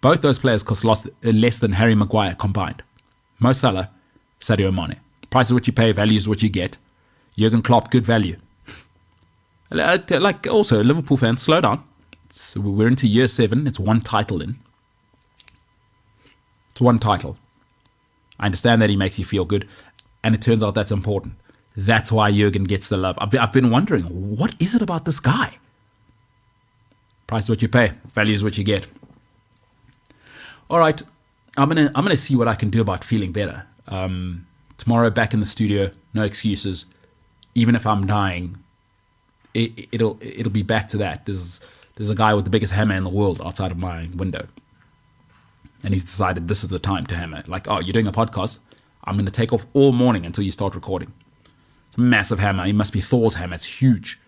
Both 0.00 0.20
those 0.20 0.38
players 0.38 0.62
cost 0.62 0.84
less, 0.84 1.04
uh, 1.04 1.10
less 1.24 1.58
than 1.58 1.72
Harry 1.72 1.96
Maguire 1.96 2.36
combined. 2.36 2.84
Mo 3.40 3.52
Salah, 3.52 3.90
Sadio 4.38 4.72
Mane. 4.72 5.00
Price 5.30 5.46
is 5.46 5.52
what 5.52 5.66
you 5.66 5.72
pay, 5.72 5.90
value 5.90 6.16
is 6.16 6.28
what 6.28 6.44
you 6.44 6.48
get. 6.48 6.78
Jurgen 7.36 7.60
Klopp, 7.60 7.90
good 7.90 8.04
value. 8.04 8.36
Like 9.72 10.46
also, 10.46 10.84
Liverpool 10.84 11.16
fans, 11.16 11.42
slow 11.42 11.60
down. 11.60 11.82
So 12.30 12.60
we're 12.60 12.86
into 12.86 13.08
year 13.08 13.26
seven. 13.26 13.66
It's 13.66 13.80
one 13.80 14.00
title 14.00 14.40
in. 14.40 14.60
It's 16.76 16.80
one 16.82 16.98
title. 16.98 17.38
I 18.38 18.44
understand 18.44 18.82
that 18.82 18.90
he 18.90 18.96
makes 18.96 19.18
you 19.18 19.24
feel 19.24 19.46
good, 19.46 19.66
and 20.22 20.34
it 20.34 20.42
turns 20.42 20.62
out 20.62 20.74
that's 20.74 20.90
important. 20.90 21.32
That's 21.74 22.12
why 22.12 22.30
Jurgen 22.30 22.64
gets 22.64 22.90
the 22.90 22.98
love. 22.98 23.16
I've 23.18 23.50
been, 23.50 23.70
wondering, 23.70 24.02
what 24.36 24.54
is 24.58 24.74
it 24.74 24.82
about 24.82 25.06
this 25.06 25.18
guy? 25.18 25.56
Price 27.26 27.44
is 27.44 27.48
what 27.48 27.62
you 27.62 27.68
pay, 27.68 27.92
value 28.12 28.34
is 28.34 28.44
what 28.44 28.58
you 28.58 28.62
get. 28.62 28.88
All 30.68 30.78
right, 30.78 31.00
I'm 31.56 31.70
gonna 31.70 31.90
I'm 31.94 32.04
gonna 32.04 32.14
see 32.14 32.36
what 32.36 32.46
I 32.46 32.54
can 32.54 32.68
do 32.68 32.82
about 32.82 33.04
feeling 33.04 33.32
better. 33.32 33.64
Um, 33.88 34.46
tomorrow, 34.76 35.08
back 35.08 35.32
in 35.32 35.40
the 35.40 35.46
studio, 35.46 35.90
no 36.12 36.24
excuses. 36.24 36.84
Even 37.54 37.74
if 37.74 37.86
I'm 37.86 38.06
dying, 38.06 38.58
it, 39.54 39.88
it'll 39.92 40.18
it'll 40.20 40.52
be 40.52 40.62
back 40.62 40.88
to 40.88 40.98
that. 40.98 41.24
There's 41.24 41.58
there's 41.94 42.10
a 42.10 42.14
guy 42.14 42.34
with 42.34 42.44
the 42.44 42.50
biggest 42.50 42.74
hammer 42.74 42.96
in 42.96 43.04
the 43.04 43.08
world 43.08 43.40
outside 43.42 43.70
of 43.70 43.78
my 43.78 44.10
window, 44.14 44.46
and 45.86 45.94
he's 45.94 46.04
decided 46.04 46.48
this 46.48 46.64
is 46.64 46.68
the 46.68 46.80
time 46.80 47.06
to 47.06 47.14
hammer. 47.14 47.44
Like, 47.46 47.68
oh, 47.68 47.78
you're 47.78 47.92
doing 47.92 48.08
a 48.08 48.12
podcast. 48.12 48.58
I'm 49.04 49.14
going 49.14 49.24
to 49.24 49.30
take 49.30 49.52
off 49.52 49.64
all 49.72 49.92
morning 49.92 50.26
until 50.26 50.42
you 50.42 50.50
start 50.50 50.74
recording. 50.74 51.12
It's 51.86 51.96
a 51.96 52.00
massive 52.00 52.40
hammer. 52.40 52.66
It 52.66 52.72
must 52.72 52.92
be 52.92 53.00
Thor's 53.00 53.34
hammer. 53.34 53.54
It's 53.54 53.80
huge. 53.80 54.18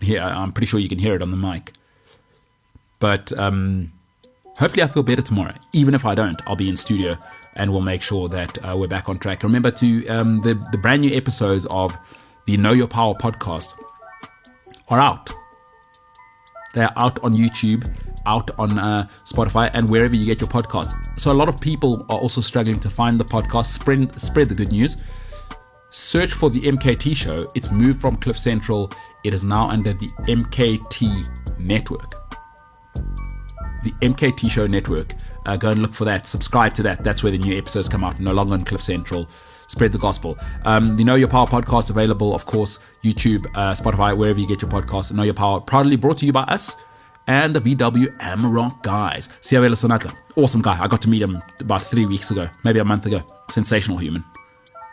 Hear, 0.00 0.20
I'm 0.20 0.52
pretty 0.52 0.68
sure 0.68 0.78
you 0.78 0.88
can 0.88 1.00
hear 1.00 1.16
it 1.16 1.22
on 1.22 1.32
the 1.32 1.36
mic. 1.36 1.72
But 3.00 3.36
um, 3.36 3.92
hopefully, 4.58 4.84
I 4.84 4.86
feel 4.86 5.02
better 5.02 5.20
tomorrow. 5.20 5.54
Even 5.72 5.92
if 5.92 6.06
I 6.06 6.14
don't, 6.14 6.40
I'll 6.46 6.54
be 6.54 6.68
in 6.68 6.76
studio 6.76 7.18
and 7.56 7.72
we'll 7.72 7.80
make 7.80 8.02
sure 8.02 8.28
that 8.28 8.56
uh, 8.64 8.76
we're 8.78 8.86
back 8.86 9.08
on 9.08 9.18
track. 9.18 9.42
Remember 9.42 9.72
to 9.72 10.06
um, 10.06 10.40
the 10.42 10.54
the 10.70 10.78
brand 10.78 11.00
new 11.00 11.12
episodes 11.16 11.66
of 11.68 11.98
the 12.46 12.56
Know 12.56 12.70
Your 12.70 12.86
Power 12.86 13.14
podcast 13.14 13.74
are 14.86 15.00
out. 15.00 15.32
They're 16.74 16.92
out 16.96 17.18
on 17.24 17.34
YouTube, 17.34 17.92
out 18.28 18.50
on 18.58 18.78
uh, 18.78 19.08
Spotify, 19.24 19.70
and 19.72 19.88
wherever 19.88 20.14
you 20.14 20.26
get 20.26 20.40
your 20.40 20.48
podcasts. 20.48 20.94
So 21.18 21.32
a 21.32 21.38
lot 21.40 21.48
of 21.48 21.60
people 21.60 22.04
are 22.08 22.18
also 22.18 22.40
struggling 22.40 22.78
to 22.80 22.90
find 22.90 23.18
the 23.18 23.24
podcast. 23.24 23.66
Spread 23.66 24.20
spread 24.20 24.48
the 24.48 24.54
good 24.54 24.70
news. 24.70 24.96
Search 25.90 26.32
for 26.32 26.50
the 26.50 26.60
MKT 26.60 27.16
show. 27.16 27.50
It's 27.54 27.70
moved 27.70 28.00
from 28.00 28.16
Cliff 28.16 28.38
Central. 28.38 28.92
It 29.24 29.32
is 29.32 29.42
now 29.42 29.68
under 29.68 29.94
the 29.94 30.08
MKT 30.28 31.58
network. 31.58 32.14
The 33.84 33.92
MKT 34.02 34.50
show 34.50 34.66
network. 34.66 35.14
Uh, 35.46 35.56
go 35.56 35.70
and 35.70 35.80
look 35.80 35.94
for 35.94 36.04
that. 36.04 36.26
Subscribe 36.26 36.74
to 36.74 36.82
that. 36.82 37.02
That's 37.02 37.22
where 37.22 37.32
the 37.32 37.38
new 37.38 37.56
episodes 37.56 37.88
come 37.88 38.04
out. 38.04 38.20
No 38.20 38.32
longer 38.32 38.52
on 38.52 38.64
Cliff 38.64 38.82
Central 38.82 39.26
spread 39.68 39.92
the 39.92 39.98
gospel. 39.98 40.38
Um, 40.64 40.96
the 40.96 41.04
Know 41.04 41.14
Your 41.14 41.28
Power 41.28 41.46
podcast 41.46 41.90
available, 41.90 42.34
of 42.34 42.46
course, 42.46 42.78
YouTube, 43.04 43.46
uh, 43.54 43.72
Spotify, 43.72 44.16
wherever 44.16 44.40
you 44.40 44.48
get 44.48 44.62
your 44.62 44.70
podcasts. 44.70 45.12
Know 45.12 45.22
Your 45.22 45.34
Power, 45.34 45.60
proudly 45.60 45.96
brought 45.96 46.18
to 46.18 46.26
you 46.26 46.32
by 46.32 46.42
us 46.44 46.74
and 47.28 47.54
the 47.54 47.60
VW 47.60 48.16
Amarok 48.18 48.82
guys. 48.82 49.28
Seabelo 49.40 49.74
Senatla, 49.74 50.12
awesome 50.34 50.60
guy. 50.60 50.82
I 50.82 50.88
got 50.88 51.00
to 51.02 51.08
meet 51.08 51.22
him 51.22 51.40
about 51.60 51.82
three 51.82 52.06
weeks 52.06 52.30
ago, 52.32 52.48
maybe 52.64 52.80
a 52.80 52.84
month 52.84 53.06
ago. 53.06 53.22
Sensational 53.50 53.98
human. 53.98 54.24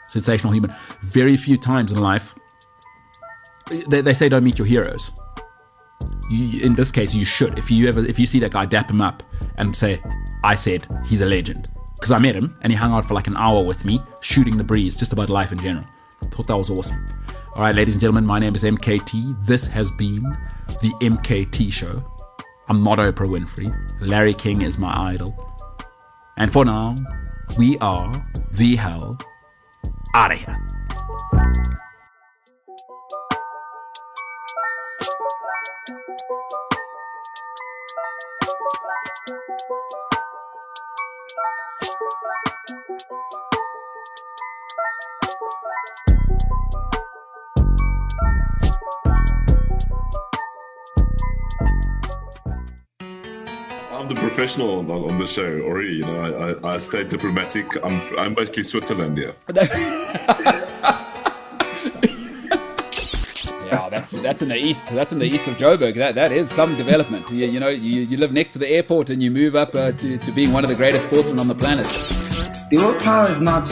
Sensational 0.09 0.53
human. 0.53 0.71
Very 1.01 1.35
few 1.35 1.57
times 1.57 1.91
in 1.91 1.99
life, 1.99 2.35
they, 3.87 4.01
they 4.01 4.13
say 4.13 4.29
don't 4.29 4.43
meet 4.43 4.59
your 4.59 4.67
heroes. 4.67 5.11
You, 6.29 6.61
in 6.61 6.75
this 6.75 6.91
case, 6.91 7.15
you 7.15 7.25
should. 7.25 7.57
If 7.57 7.71
you 7.71 7.89
ever, 7.89 8.05
if 8.05 8.19
you 8.19 8.27
see 8.27 8.39
that 8.39 8.51
guy, 8.51 8.65
dap 8.65 8.91
him 8.91 9.01
up 9.01 9.23
and 9.57 9.75
say, 9.75 9.99
"I 10.43 10.53
said 10.53 10.87
he's 11.07 11.21
a 11.21 11.25
legend." 11.25 11.69
because 11.95 12.11
I 12.11 12.19
met 12.19 12.35
him 12.35 12.55
and 12.61 12.71
he 12.71 12.77
hung 12.77 12.91
out 12.91 13.05
for 13.05 13.15
like 13.15 13.25
an 13.25 13.37
hour 13.37 13.63
with 13.63 13.83
me, 13.83 13.99
shooting 14.21 14.57
the 14.57 14.63
breeze, 14.63 14.95
just 14.95 15.11
about 15.13 15.29
life 15.29 15.51
in 15.51 15.59
general. 15.59 15.85
Thought 16.29 16.47
that 16.47 16.57
was 16.57 16.69
awesome. 16.69 17.03
All 17.55 17.61
right, 17.61 17.75
ladies 17.75 17.95
and 17.95 18.01
gentlemen, 18.01 18.25
my 18.25 18.37
name 18.37 18.53
is 18.53 18.63
MKT. 18.63 19.45
This 19.45 19.65
has 19.65 19.89
been 19.91 20.21
the 20.81 20.93
MKT 21.01 21.71
Show. 21.71 22.03
I'm 22.67 22.83
not 22.83 22.97
Oprah 22.97 23.29
Winfrey. 23.29 23.71
Larry 24.01 24.33
King 24.33 24.63
is 24.63 24.79
my 24.79 24.91
idol. 25.11 25.35
And 26.35 26.51
for 26.51 26.65
now, 26.65 26.95
we 27.57 27.77
are 27.77 28.25
the 28.53 28.75
hell 28.75 29.19
out 30.15 30.31
of 30.31 30.39
here. 30.39 30.57
I'm 54.05 54.13
the 54.13 54.21
professional 54.21 54.77
on, 54.77 54.91
on 54.91 55.17
the 55.17 55.25
show 55.25 55.61
already. 55.61 55.95
You 55.95 56.05
know, 56.05 56.57
I, 56.63 56.69
I, 56.69 56.75
I 56.75 56.77
stay 56.77 57.03
diplomatic. 57.05 57.65
I'm 57.83 57.99
I'm 58.19 58.35
basically 58.35 58.63
Switzerland 58.63 59.17
here. 59.17 59.35
Yeah, 63.65 63.89
that's 63.89 64.11
that's 64.11 64.43
in 64.43 64.49
the 64.49 64.55
east. 64.55 64.85
That's 64.89 65.11
in 65.11 65.17
the 65.17 65.25
east 65.25 65.47
of 65.47 65.57
Joburg. 65.57 65.95
That 65.95 66.13
that 66.13 66.31
is 66.31 66.51
some 66.51 66.77
development. 66.77 67.31
You, 67.31 67.47
you 67.47 67.59
know, 67.59 67.69
you, 67.69 68.01
you 68.01 68.15
live 68.17 68.31
next 68.31 68.53
to 68.53 68.59
the 68.59 68.69
airport 68.69 69.09
and 69.09 69.23
you 69.23 69.31
move 69.31 69.55
up 69.55 69.73
uh, 69.73 69.91
to 69.93 70.17
to 70.19 70.31
being 70.31 70.53
one 70.53 70.63
of 70.63 70.69
the 70.69 70.75
greatest 70.75 71.07
sportsmen 71.07 71.39
on 71.39 71.47
the 71.47 71.55
planet. 71.55 71.87
The 72.69 72.77
real 72.77 72.93
power 72.99 73.27
is 73.27 73.41
not 73.41 73.67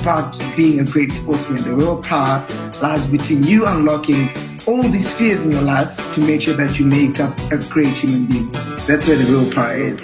about 0.00 0.38
being 0.56 0.78
a 0.78 0.84
great 0.84 1.10
sportsman. 1.10 1.60
The 1.64 1.74
real 1.74 2.00
power 2.00 2.46
lies 2.80 3.04
between 3.08 3.42
you 3.42 3.66
unlocking 3.66 4.30
all 4.68 4.82
these 4.82 5.12
fears 5.14 5.44
in 5.44 5.50
your 5.50 5.62
life 5.62 5.90
to 6.14 6.20
make 6.20 6.42
sure 6.42 6.54
that 6.54 6.78
you 6.78 6.86
make 6.86 7.18
up 7.18 7.36
a 7.50 7.58
great 7.58 7.94
human 7.94 8.26
being. 8.26 8.71
That's 8.86 9.06
where 9.06 9.16
the 9.16 9.24
real. 9.26 9.50
Power 9.52 9.76
is. 9.76 10.00